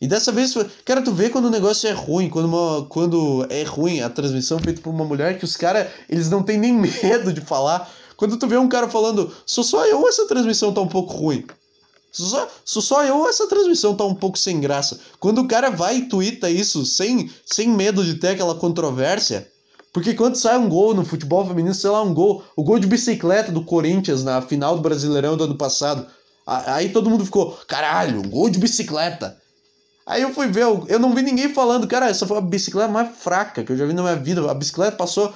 E 0.00 0.06
dessa 0.06 0.30
vez, 0.30 0.54
cara, 0.84 1.02
tu 1.02 1.12
vê 1.12 1.28
quando 1.28 1.46
o 1.46 1.50
negócio 1.50 1.88
é 1.88 1.92
ruim, 1.92 2.30
quando, 2.30 2.46
uma, 2.46 2.86
quando 2.86 3.44
é 3.50 3.64
ruim 3.64 4.00
a 4.00 4.08
transmissão 4.08 4.58
feita 4.60 4.80
por 4.80 4.90
uma 4.90 5.04
mulher, 5.04 5.38
que 5.38 5.44
os 5.44 5.56
caras, 5.56 5.90
eles 6.08 6.30
não 6.30 6.42
têm 6.42 6.56
nem 6.56 6.72
medo 7.02 7.32
de 7.32 7.40
falar. 7.40 7.90
Quando 8.16 8.36
tu 8.36 8.46
vê 8.46 8.56
um 8.56 8.68
cara 8.68 8.88
falando, 8.88 9.34
sou 9.44 9.64
só 9.64 9.84
eu 9.86 10.06
essa 10.08 10.26
transmissão 10.26 10.72
tá 10.72 10.80
um 10.80 10.88
pouco 10.88 11.12
ruim? 11.12 11.44
Só, 12.10 12.48
só 12.64 13.04
eu 13.04 13.28
essa 13.28 13.46
transmissão 13.46 13.94
tá 13.94 14.04
um 14.04 14.14
pouco 14.14 14.38
sem 14.38 14.60
graça. 14.60 14.98
Quando 15.20 15.40
o 15.40 15.48
cara 15.48 15.70
vai 15.70 15.98
e 15.98 16.08
twitta 16.08 16.50
isso 16.50 16.84
sem, 16.84 17.30
sem 17.44 17.68
medo 17.68 18.04
de 18.04 18.14
ter 18.14 18.28
aquela 18.28 18.54
controvérsia. 18.54 19.50
Porque 19.92 20.14
quando 20.14 20.36
sai 20.36 20.58
um 20.58 20.68
gol 20.68 20.94
no 20.94 21.04
futebol 21.04 21.46
feminino, 21.46 21.74
sei 21.74 21.90
lá, 21.90 22.02
um 22.02 22.14
gol, 22.14 22.44
o 22.56 22.62
gol 22.62 22.78
de 22.78 22.86
bicicleta 22.86 23.50
do 23.50 23.64
Corinthians 23.64 24.22
na 24.22 24.40
final 24.40 24.76
do 24.76 24.82
Brasileirão 24.82 25.36
do 25.36 25.44
ano 25.44 25.56
passado. 25.56 26.06
Aí 26.46 26.90
todo 26.90 27.10
mundo 27.10 27.24
ficou, 27.24 27.58
caralho, 27.66 28.20
um 28.20 28.28
gol 28.28 28.48
de 28.48 28.58
bicicleta. 28.58 29.36
Aí 30.06 30.22
eu 30.22 30.32
fui 30.32 30.46
ver, 30.46 30.62
eu 30.62 30.98
não 30.98 31.14
vi 31.14 31.20
ninguém 31.20 31.52
falando, 31.52 31.86
cara, 31.86 32.08
essa 32.08 32.26
foi 32.26 32.38
a 32.38 32.40
bicicleta 32.40 32.90
mais 32.90 33.14
fraca 33.18 33.62
que 33.62 33.72
eu 33.72 33.76
já 33.76 33.84
vi 33.84 33.92
na 33.92 34.02
minha 34.02 34.16
vida. 34.16 34.50
A 34.50 34.54
bicicleta 34.54 34.96
passou 34.96 35.34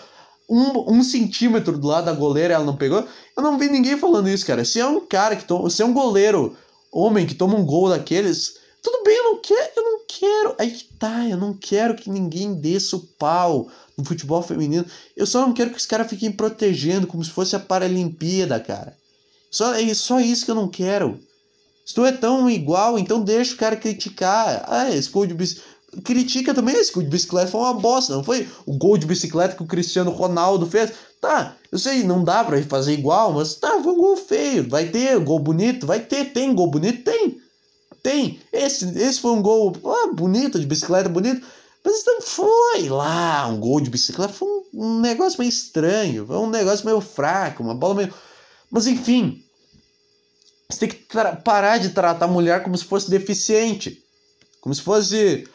um, 0.52 0.98
um 0.98 1.02
centímetro 1.02 1.78
do 1.78 1.86
lado 1.86 2.04
da 2.04 2.12
goleira 2.12 2.54
ela 2.54 2.64
não 2.64 2.76
pegou. 2.76 3.06
Eu 3.34 3.42
não 3.42 3.58
vi 3.58 3.70
ninguém 3.70 3.96
falando 3.96 4.28
isso, 4.28 4.44
cara. 4.44 4.64
Se 4.66 4.78
é 4.78 4.86
um 4.86 5.00
cara 5.00 5.34
que 5.34 5.46
toma. 5.46 5.70
Se 5.70 5.80
é 5.80 5.84
um 5.84 5.94
goleiro 5.94 6.54
homem 6.92 7.26
que 7.26 7.34
toma 7.34 7.56
um 7.56 7.64
gol 7.64 7.88
daqueles. 7.88 8.60
Tudo 8.82 9.02
bem, 9.04 9.16
eu 9.16 9.24
não 9.24 9.40
quero, 9.40 9.70
eu 9.76 9.82
não 9.82 10.00
quero. 10.06 10.56
Aí 10.58 10.70
que 10.70 10.84
tá, 10.98 11.26
eu 11.26 11.38
não 11.38 11.54
quero 11.54 11.94
que 11.94 12.10
ninguém 12.10 12.52
desça 12.52 12.96
o 12.96 13.00
pau 13.00 13.68
no 13.96 14.04
futebol 14.04 14.42
feminino. 14.42 14.84
Eu 15.16 15.26
só 15.26 15.40
não 15.40 15.54
quero 15.54 15.70
que 15.70 15.78
os 15.78 15.86
caras 15.86 16.10
fiquem 16.10 16.30
protegendo 16.30 17.06
como 17.06 17.24
se 17.24 17.30
fosse 17.30 17.56
a 17.56 17.60
Paralimpíada, 17.60 18.60
cara. 18.60 18.94
Só, 19.50 19.74
é 19.74 19.94
só 19.94 20.20
isso 20.20 20.44
que 20.44 20.50
eu 20.50 20.56
não 20.56 20.68
quero. 20.68 21.18
Se 21.86 21.94
tu 21.94 22.04
é 22.04 22.12
tão 22.12 22.50
igual, 22.50 22.98
então 22.98 23.22
deixa 23.22 23.54
o 23.54 23.56
cara 23.58 23.76
criticar. 23.76 24.64
Ah, 24.68 24.90
esse 24.90 25.08
gol 25.08 25.26
de 25.26 25.34
bicicleta. 25.34 25.72
Critica 26.04 26.54
também 26.54 26.74
esse 26.76 26.92
gol 26.92 27.02
de 27.02 27.10
bicicleta 27.10 27.50
foi 27.50 27.60
uma 27.60 27.74
bosta, 27.74 28.14
não 28.14 28.24
foi 28.24 28.48
o 28.64 28.72
gol 28.72 28.96
de 28.96 29.06
bicicleta 29.06 29.54
que 29.54 29.62
o 29.62 29.66
Cristiano 29.66 30.10
Ronaldo 30.10 30.66
fez. 30.66 30.92
Tá, 31.20 31.54
eu 31.70 31.78
sei, 31.78 32.02
não 32.02 32.24
dá 32.24 32.42
pra 32.42 32.60
fazer 32.62 32.94
igual, 32.94 33.32
mas 33.32 33.54
tá, 33.54 33.80
foi 33.82 33.92
um 33.92 33.98
gol 33.98 34.16
feio. 34.16 34.68
Vai 34.68 34.86
ter 34.86 35.18
gol 35.20 35.38
bonito? 35.38 35.86
Vai 35.86 36.00
ter. 36.00 36.32
Tem 36.32 36.54
gol 36.54 36.66
bonito? 36.68 37.04
Tem. 37.04 37.38
Tem. 38.02 38.40
Esse, 38.52 38.86
esse 38.98 39.20
foi 39.20 39.30
um 39.32 39.42
gol 39.42 39.72
ah, 39.84 40.12
bonito, 40.12 40.58
de 40.58 40.66
bicicleta 40.66 41.08
bonito. 41.08 41.46
Mas 41.84 42.04
não 42.06 42.20
foi 42.20 42.88
lá 42.88 43.46
um 43.46 43.58
gol 43.58 43.80
de 43.80 43.90
bicicleta. 43.90 44.32
Foi 44.32 44.48
um, 44.48 44.64
um 44.74 45.00
negócio 45.00 45.38
meio 45.38 45.48
estranho. 45.48 46.26
Foi 46.26 46.36
um 46.36 46.50
negócio 46.50 46.86
meio 46.86 47.00
fraco, 47.00 47.62
uma 47.62 47.74
bola 47.74 47.94
meio. 47.94 48.14
Mas 48.70 48.86
enfim. 48.86 49.44
Você 50.68 50.80
tem 50.80 50.88
que 50.88 51.06
parar 51.44 51.78
de 51.78 51.90
tratar 51.90 52.24
a 52.24 52.28
mulher 52.28 52.62
como 52.62 52.76
se 52.76 52.84
fosse 52.84 53.10
deficiente. 53.10 54.02
Como 54.60 54.74
se 54.74 54.80
fosse. 54.80 55.46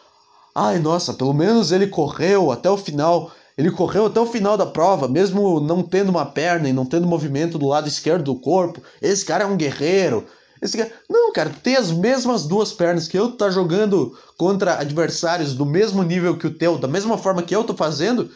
Ai, 0.59 0.79
nossa, 0.79 1.13
pelo 1.13 1.35
menos 1.35 1.71
ele 1.71 1.85
correu 1.85 2.51
até 2.51 2.67
o 2.67 2.75
final. 2.75 3.31
Ele 3.55 3.69
correu 3.69 4.07
até 4.07 4.19
o 4.19 4.25
final 4.25 4.57
da 4.57 4.65
prova, 4.65 5.07
mesmo 5.07 5.59
não 5.59 5.83
tendo 5.83 6.09
uma 6.09 6.25
perna 6.25 6.67
e 6.67 6.73
não 6.73 6.83
tendo 6.83 7.05
movimento 7.05 7.59
do 7.59 7.67
lado 7.67 7.87
esquerdo 7.87 8.23
do 8.23 8.39
corpo. 8.39 8.81
Esse 8.99 9.23
cara 9.23 9.43
é 9.43 9.47
um 9.47 9.55
guerreiro. 9.55 10.25
Esse 10.59 10.75
cara... 10.75 10.91
Não, 11.07 11.31
cara, 11.31 11.51
tem 11.61 11.75
as 11.75 11.91
mesmas 11.91 12.47
duas 12.47 12.73
pernas 12.73 13.07
que 13.07 13.15
eu, 13.15 13.33
tá 13.33 13.51
jogando 13.51 14.17
contra 14.35 14.79
adversários 14.79 15.53
do 15.53 15.63
mesmo 15.63 16.01
nível 16.01 16.35
que 16.39 16.47
o 16.47 16.57
teu, 16.57 16.75
da 16.79 16.87
mesma 16.87 17.19
forma 17.19 17.43
que 17.43 17.55
eu 17.55 17.63
tô 17.63 17.75
fazendo. 17.75 18.27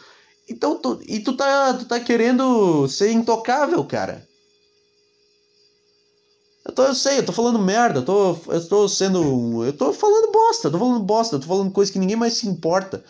Então, 0.48 0.78
tu... 0.78 1.00
e 1.04 1.18
tu 1.18 1.36
tá, 1.36 1.74
tu 1.74 1.86
tá 1.86 1.98
querendo 1.98 2.86
ser 2.86 3.10
intocável, 3.10 3.82
cara. 3.84 4.24
Eu, 6.64 6.72
tô, 6.72 6.84
eu 6.84 6.94
sei, 6.94 7.18
eu 7.18 7.26
tô 7.26 7.32
falando 7.32 7.58
merda, 7.58 7.98
eu 8.00 8.04
tô, 8.04 8.38
eu 8.46 8.68
tô 8.68 8.88
sendo. 8.88 9.64
Eu 9.64 9.72
tô 9.72 9.92
falando 9.92 10.30
bosta, 10.30 10.68
eu 10.68 10.72
tô 10.72 10.78
falando 10.78 11.00
bosta, 11.00 11.36
eu 11.36 11.40
tô 11.40 11.46
falando 11.46 11.72
coisa 11.72 11.90
que 11.90 11.98
ninguém 11.98 12.16
mais 12.16 12.34
se 12.34 12.46
importa. 12.46 13.04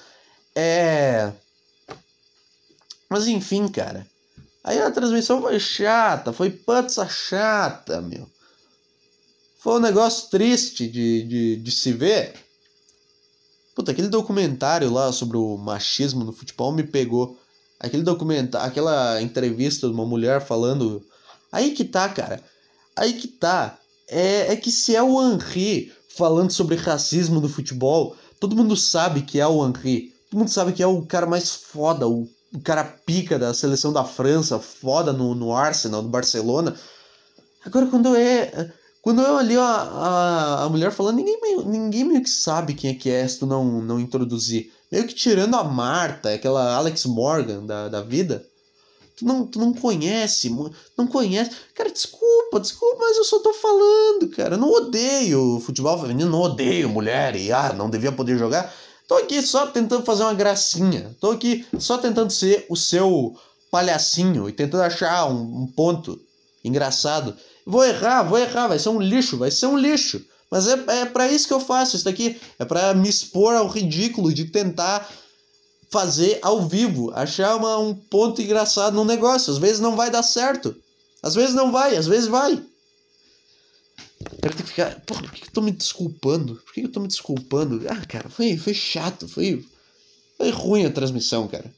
É. 0.55 1.33
Mas 3.09 3.27
enfim, 3.27 3.69
cara. 3.69 4.07
Aí 4.65 4.81
a 4.81 4.91
transmissão 4.91 5.43
foi 5.43 5.59
chata, 5.61 6.33
foi 6.33 6.51
putza 6.51 7.07
chata, 7.09 8.01
meu. 8.01 8.27
Foi 9.59 9.75
um 9.75 9.81
negócio 9.81 10.31
triste 10.31 10.89
de, 10.89 11.23
de, 11.25 11.57
de 11.57 11.71
se 11.71 11.93
ver. 11.93 12.35
Puta, 13.75 13.93
aquele 13.93 14.09
documentário 14.09 14.91
lá 14.91 15.13
sobre 15.13 15.37
o 15.37 15.57
machismo 15.57 16.25
no 16.25 16.33
futebol 16.33 16.73
me 16.73 16.83
pegou. 16.83 17.39
Aquele 17.79 18.03
documentário, 18.03 18.67
aquela 18.67 19.21
entrevista 19.21 19.89
de 19.89 19.93
uma 19.93 20.07
mulher 20.07 20.41
falando. 20.41 21.05
Aí 21.51 21.73
que 21.73 21.85
tá, 21.85 22.09
cara. 22.09 22.43
Aí 22.97 23.15
que 23.15 23.29
tá. 23.29 23.79
É, 24.09 24.53
é 24.53 24.57
que 24.57 24.71
se 24.71 24.95
é 24.95 25.03
o 25.03 25.21
Henri 25.23 25.93
falando 26.17 26.51
sobre 26.51 26.77
racismo 26.77 27.41
no 27.41 27.49
futebol, 27.49 28.17
todo 28.39 28.57
mundo 28.57 28.77
sabe 28.77 29.23
que 29.23 29.41
é 29.41 29.47
o 29.47 29.67
Henri. 29.67 30.13
Todo 30.31 30.39
mundo 30.41 30.51
sabe 30.51 30.73
que 30.73 30.83
é 30.83 30.87
o 30.87 31.03
cara 31.03 31.27
mais 31.27 31.51
foda, 31.51 32.09
o, 32.09 32.29
o 32.55 32.61
cara 32.61 32.85
pica 32.85 33.39
da 33.39 33.55
seleção 33.55 33.93
da 33.93 34.05
França, 34.05 34.59
foda 34.59 35.13
no, 35.13 35.35
no 35.35 35.55
Arsenal, 35.55 36.03
no 36.03 36.09
Barcelona. 36.09 36.75
Agora, 37.65 37.87
quando 37.87 38.15
é. 38.17 38.73
Quando 39.01 39.21
eu 39.21 39.37
ali 39.37 39.57
a, 39.57 39.63
a, 39.65 40.65
a 40.65 40.69
mulher 40.69 40.93
falando, 40.93 41.17
ninguém 41.17 41.41
meio, 41.41 41.65
ninguém 41.65 42.05
meio 42.05 42.23
que 42.23 42.31
sabe 42.31 42.73
quem 42.73 42.91
é 42.91 42.95
que 42.95 43.11
é 43.11 43.27
se 43.27 43.41
tu 43.41 43.47
não, 43.47 43.83
não 43.83 43.99
introduzir. 43.99 44.71
Meio 44.93 45.07
que 45.09 45.15
tirando 45.15 45.57
a 45.57 45.65
Marta, 45.65 46.33
aquela 46.33 46.77
Alex 46.77 47.05
Morgan 47.07 47.67
da, 47.67 47.89
da 47.89 48.01
vida. 48.01 48.47
Tu 49.17 49.25
não, 49.25 49.47
tu 49.47 49.59
não 49.59 49.73
conhece, 49.73 50.51
não 50.97 51.07
conhece. 51.07 51.51
Cara, 51.75 51.91
desculpa, 51.91 52.61
desculpa, 52.61 52.97
mas 53.01 53.17
eu 53.17 53.25
só 53.25 53.39
tô 53.41 53.53
falando, 53.53 54.29
cara. 54.31 54.55
Eu 54.55 54.59
não 54.59 54.71
odeio 54.71 55.61
futebol 55.61 56.01
feminino, 56.01 56.31
não 56.31 56.41
odeio 56.41 56.89
mulher 56.89 57.37
e 57.37 57.53
ah, 57.53 57.73
não 57.73 57.91
devia 57.91 58.13
poder 58.13 58.39
jogar. 58.39 58.73
Tô 59.07 59.15
aqui 59.15 59.43
só 59.43 59.67
tentando 59.67 60.05
fazer 60.05 60.23
uma 60.23 60.35
gracinha. 60.35 61.15
Tô 61.21 61.31
aqui 61.31 61.67
só 61.79 61.99
tentando 61.99 62.33
ser 62.33 62.67
o 62.71 62.77
seu 62.77 63.37
palhacinho 63.71 64.49
e 64.49 64.53
tentando 64.53 64.83
achar 64.83 65.27
um, 65.27 65.63
um 65.63 65.67
ponto 65.67 66.19
engraçado. 66.65 67.37
Vou 67.67 67.85
errar, 67.85 68.23
vou 68.23 68.39
errar, 68.39 68.69
vai 68.69 68.79
ser 68.79 68.89
um 68.89 69.01
lixo, 69.01 69.37
vai 69.37 69.51
ser 69.51 69.67
um 69.67 69.77
lixo. 69.77 70.25
Mas 70.51 70.69
é, 70.69 71.01
é 71.01 71.07
para 71.07 71.29
isso 71.29 71.47
que 71.47 71.55
eu 71.55 71.61
faço 71.61 71.97
isso 71.97 72.05
daqui. 72.05 72.39
É 72.59 72.65
para 72.65 72.93
me 72.93 73.09
expor 73.09 73.55
ao 73.55 73.69
ridículo 73.69 74.33
de 74.33 74.45
tentar 74.47 75.09
fazer 75.93 76.39
ao 76.41 76.67
vivo, 76.67 77.13
achar 77.15 77.55
uma, 77.55 77.79
um 77.79 77.95
ponto 77.95 78.41
engraçado 78.41 78.95
no 78.95 79.05
negócio. 79.05 79.53
Às 79.53 79.59
vezes 79.59 79.79
não 79.79 79.95
vai 79.95 80.11
dar 80.11 80.23
certo. 80.23 80.75
Às 81.23 81.35
vezes 81.35 81.55
não 81.55 81.71
vai, 81.71 81.95
às 81.95 82.07
vezes 82.07 82.27
vai. 82.27 82.61
Quero 84.41 84.57
ter 84.57 84.63
que 84.63 84.69
ficar. 84.71 85.01
Porra, 85.03 85.23
por 85.23 85.33
que 85.33 85.47
eu 85.47 85.53
tô 85.53 85.61
me 85.61 85.71
desculpando? 85.71 86.57
Por 86.57 86.73
que 86.73 86.81
eu 86.81 86.91
tô 86.91 86.99
me 86.99 87.09
desculpando? 87.09 87.83
Ah, 87.89 88.07
cara, 88.07 88.31
foi, 88.31 88.57
foi 88.57 88.73
chato, 88.73 89.29
foi. 89.29 89.65
Foi 90.39 90.51
ruim 90.51 90.87
a 90.87 90.91
transmissão, 90.91 91.47
cara. 91.47 91.71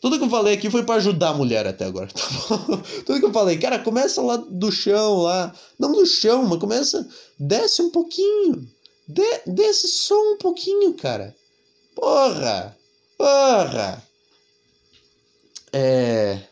Tudo 0.00 0.18
que 0.18 0.24
eu 0.24 0.30
falei 0.30 0.54
aqui 0.54 0.70
foi 0.70 0.84
para 0.84 0.96
ajudar 0.96 1.30
a 1.30 1.34
mulher 1.34 1.66
até 1.66 1.84
agora, 1.84 2.08
tá 2.14 2.56
bom? 2.56 2.82
Tudo 3.04 3.20
que 3.20 3.26
eu 3.26 3.32
falei, 3.32 3.58
cara, 3.58 3.78
começa 3.78 4.22
lá 4.22 4.36
do 4.36 4.70
chão, 4.70 5.18
lá. 5.18 5.54
Não 5.78 5.92
do 5.92 6.06
chão, 6.06 6.44
mas 6.44 6.58
começa. 6.58 7.08
Desce 7.38 7.82
um 7.82 7.90
pouquinho. 7.90 8.68
De, 9.06 9.42
desce 9.46 9.88
só 9.88 10.14
um 10.32 10.38
pouquinho, 10.38 10.94
cara. 10.94 11.34
Porra! 11.94 12.76
Porra! 13.16 14.02
É. 15.72 16.42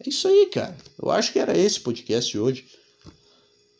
É 0.00 0.08
isso 0.08 0.28
aí, 0.28 0.46
cara. 0.46 0.76
Eu 1.02 1.10
acho 1.10 1.32
que 1.32 1.38
era 1.38 1.56
esse 1.56 1.80
podcast 1.80 2.38
hoje. 2.38 2.66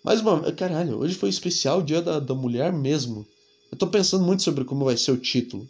Mas, 0.02 0.22
mano, 0.22 0.50
caralho, 0.54 0.98
hoje 0.98 1.14
foi 1.14 1.28
especial 1.28 1.82
dia 1.82 2.00
da, 2.00 2.20
da 2.20 2.34
mulher 2.34 2.72
mesmo. 2.72 3.26
Eu 3.70 3.78
tô 3.78 3.86
pensando 3.86 4.24
muito 4.24 4.42
sobre 4.42 4.64
como 4.64 4.84
vai 4.84 4.96
ser 4.96 5.12
o 5.12 5.16
título. 5.16 5.68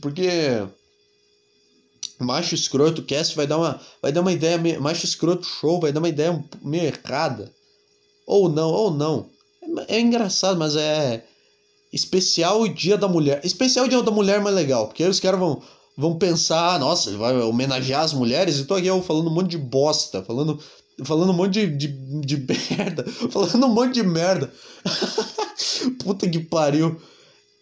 Porque 0.00 0.28
Macho 2.18 2.54
Escroto 2.54 3.02
Cast 3.02 3.36
vai 3.36 3.46
dar 3.46 3.58
uma, 3.58 3.80
vai 4.00 4.12
dar 4.12 4.22
uma 4.22 4.32
ideia. 4.32 4.58
Macho 4.80 5.04
Escroto 5.04 5.44
Show 5.44 5.80
vai 5.80 5.92
dar 5.92 6.00
uma 6.00 6.08
ideia 6.08 6.42
meio 6.62 6.84
errada. 6.84 7.52
Ou 8.26 8.48
não, 8.48 8.70
ou 8.70 8.90
não. 8.90 9.28
É, 9.88 9.96
é 9.96 10.00
engraçado, 10.00 10.58
mas 10.58 10.76
é. 10.76 11.26
Especial 11.92 12.66
Dia 12.68 12.96
da 12.96 13.06
Mulher. 13.06 13.40
Especial 13.44 13.86
Dia 13.86 14.02
da 14.02 14.10
Mulher 14.10 14.38
é 14.38 14.42
mais 14.42 14.56
legal, 14.56 14.86
porque 14.86 15.02
aí 15.02 15.10
os 15.10 15.20
caras 15.20 15.38
vão, 15.38 15.62
vão 15.96 16.16
pensar, 16.16 16.80
nossa, 16.80 17.16
vai 17.18 17.34
homenagear 17.42 18.02
as 18.02 18.14
mulheres, 18.14 18.58
e 18.58 18.64
tô 18.64 18.74
aqui 18.74 18.86
eu 18.86 19.02
falando 19.02 19.28
um 19.28 19.34
monte 19.34 19.50
de 19.50 19.58
bosta, 19.58 20.22
falando, 20.22 20.58
falando 21.04 21.30
um 21.30 21.36
monte 21.36 21.66
de, 21.66 21.88
de, 21.88 22.20
de 22.20 22.36
merda, 22.76 23.04
falando 23.30 23.66
um 23.66 23.74
monte 23.74 23.94
de 23.94 24.02
merda. 24.02 24.52
Puta 26.02 26.28
que 26.28 26.40
pariu. 26.40 26.96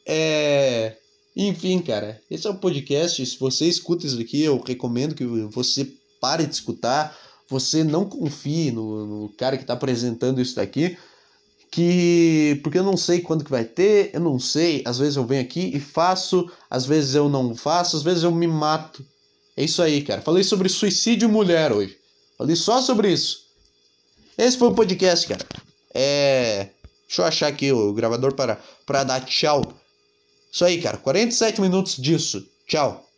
É. 0.07 0.97
Enfim, 1.37 1.81
cara, 1.81 2.21
esse 2.31 2.47
é 2.47 2.51
o 2.51 2.59
podcast. 2.59 3.25
Se 3.25 3.39
você 3.39 3.67
escuta 3.67 4.07
isso 4.07 4.21
aqui, 4.21 4.43
eu 4.43 4.61
recomendo 4.61 5.15
que 5.15 5.25
você 5.25 5.89
pare 6.21 6.47
de 6.47 6.55
escutar. 6.55 7.17
Você 7.49 7.83
não 7.83 8.05
confie 8.05 8.71
no, 8.71 9.07
no 9.07 9.29
cara 9.31 9.57
que 9.57 9.63
está 9.63 9.75
apresentando 9.75 10.41
isso 10.41 10.57
daqui. 10.57 10.97
Que. 11.71 12.61
Porque 12.63 12.79
eu 12.79 12.83
não 12.83 12.97
sei 12.97 13.21
quando 13.21 13.45
que 13.45 13.51
vai 13.51 13.65
ter, 13.65 14.11
eu 14.13 14.21
não 14.21 14.39
sei. 14.39 14.83
Às 14.85 14.99
vezes 14.99 15.17
eu 15.17 15.25
venho 15.25 15.43
aqui 15.43 15.71
e 15.75 15.79
faço, 15.81 16.51
às 16.69 16.85
vezes 16.85 17.15
eu 17.15 17.29
não 17.29 17.55
faço, 17.55 17.97
às 17.97 18.03
vezes 18.03 18.25
eu 18.25 18.33
me 18.33 18.47
mato. 18.47 19.05
É 19.57 19.65
isso 19.65 19.83
aí, 19.83 20.03
cara. 20.03 20.21
Falei 20.23 20.43
sobre 20.43 20.69
suicídio 20.69 21.29
mulher 21.29 21.73
hoje. 21.73 21.97
Falei 22.37 22.57
só 22.57 22.81
sobre 22.81 23.13
isso. 23.13 23.45
Esse 24.37 24.57
foi 24.57 24.69
o 24.69 24.75
podcast, 24.75 25.27
cara. 25.27 25.47
É. 25.95 26.69
Deixa 27.07 27.23
eu 27.23 27.27
achar 27.27 27.49
aqui 27.49 27.73
o 27.73 27.93
gravador 27.93 28.35
para, 28.35 28.59
para 28.87 29.05
dar 29.05 29.21
tchau. 29.25 29.63
Isso 30.51 30.65
aí, 30.65 30.81
cara. 30.81 30.97
47 30.97 31.61
minutos 31.61 31.97
disso. 31.97 32.47
Tchau. 32.67 33.10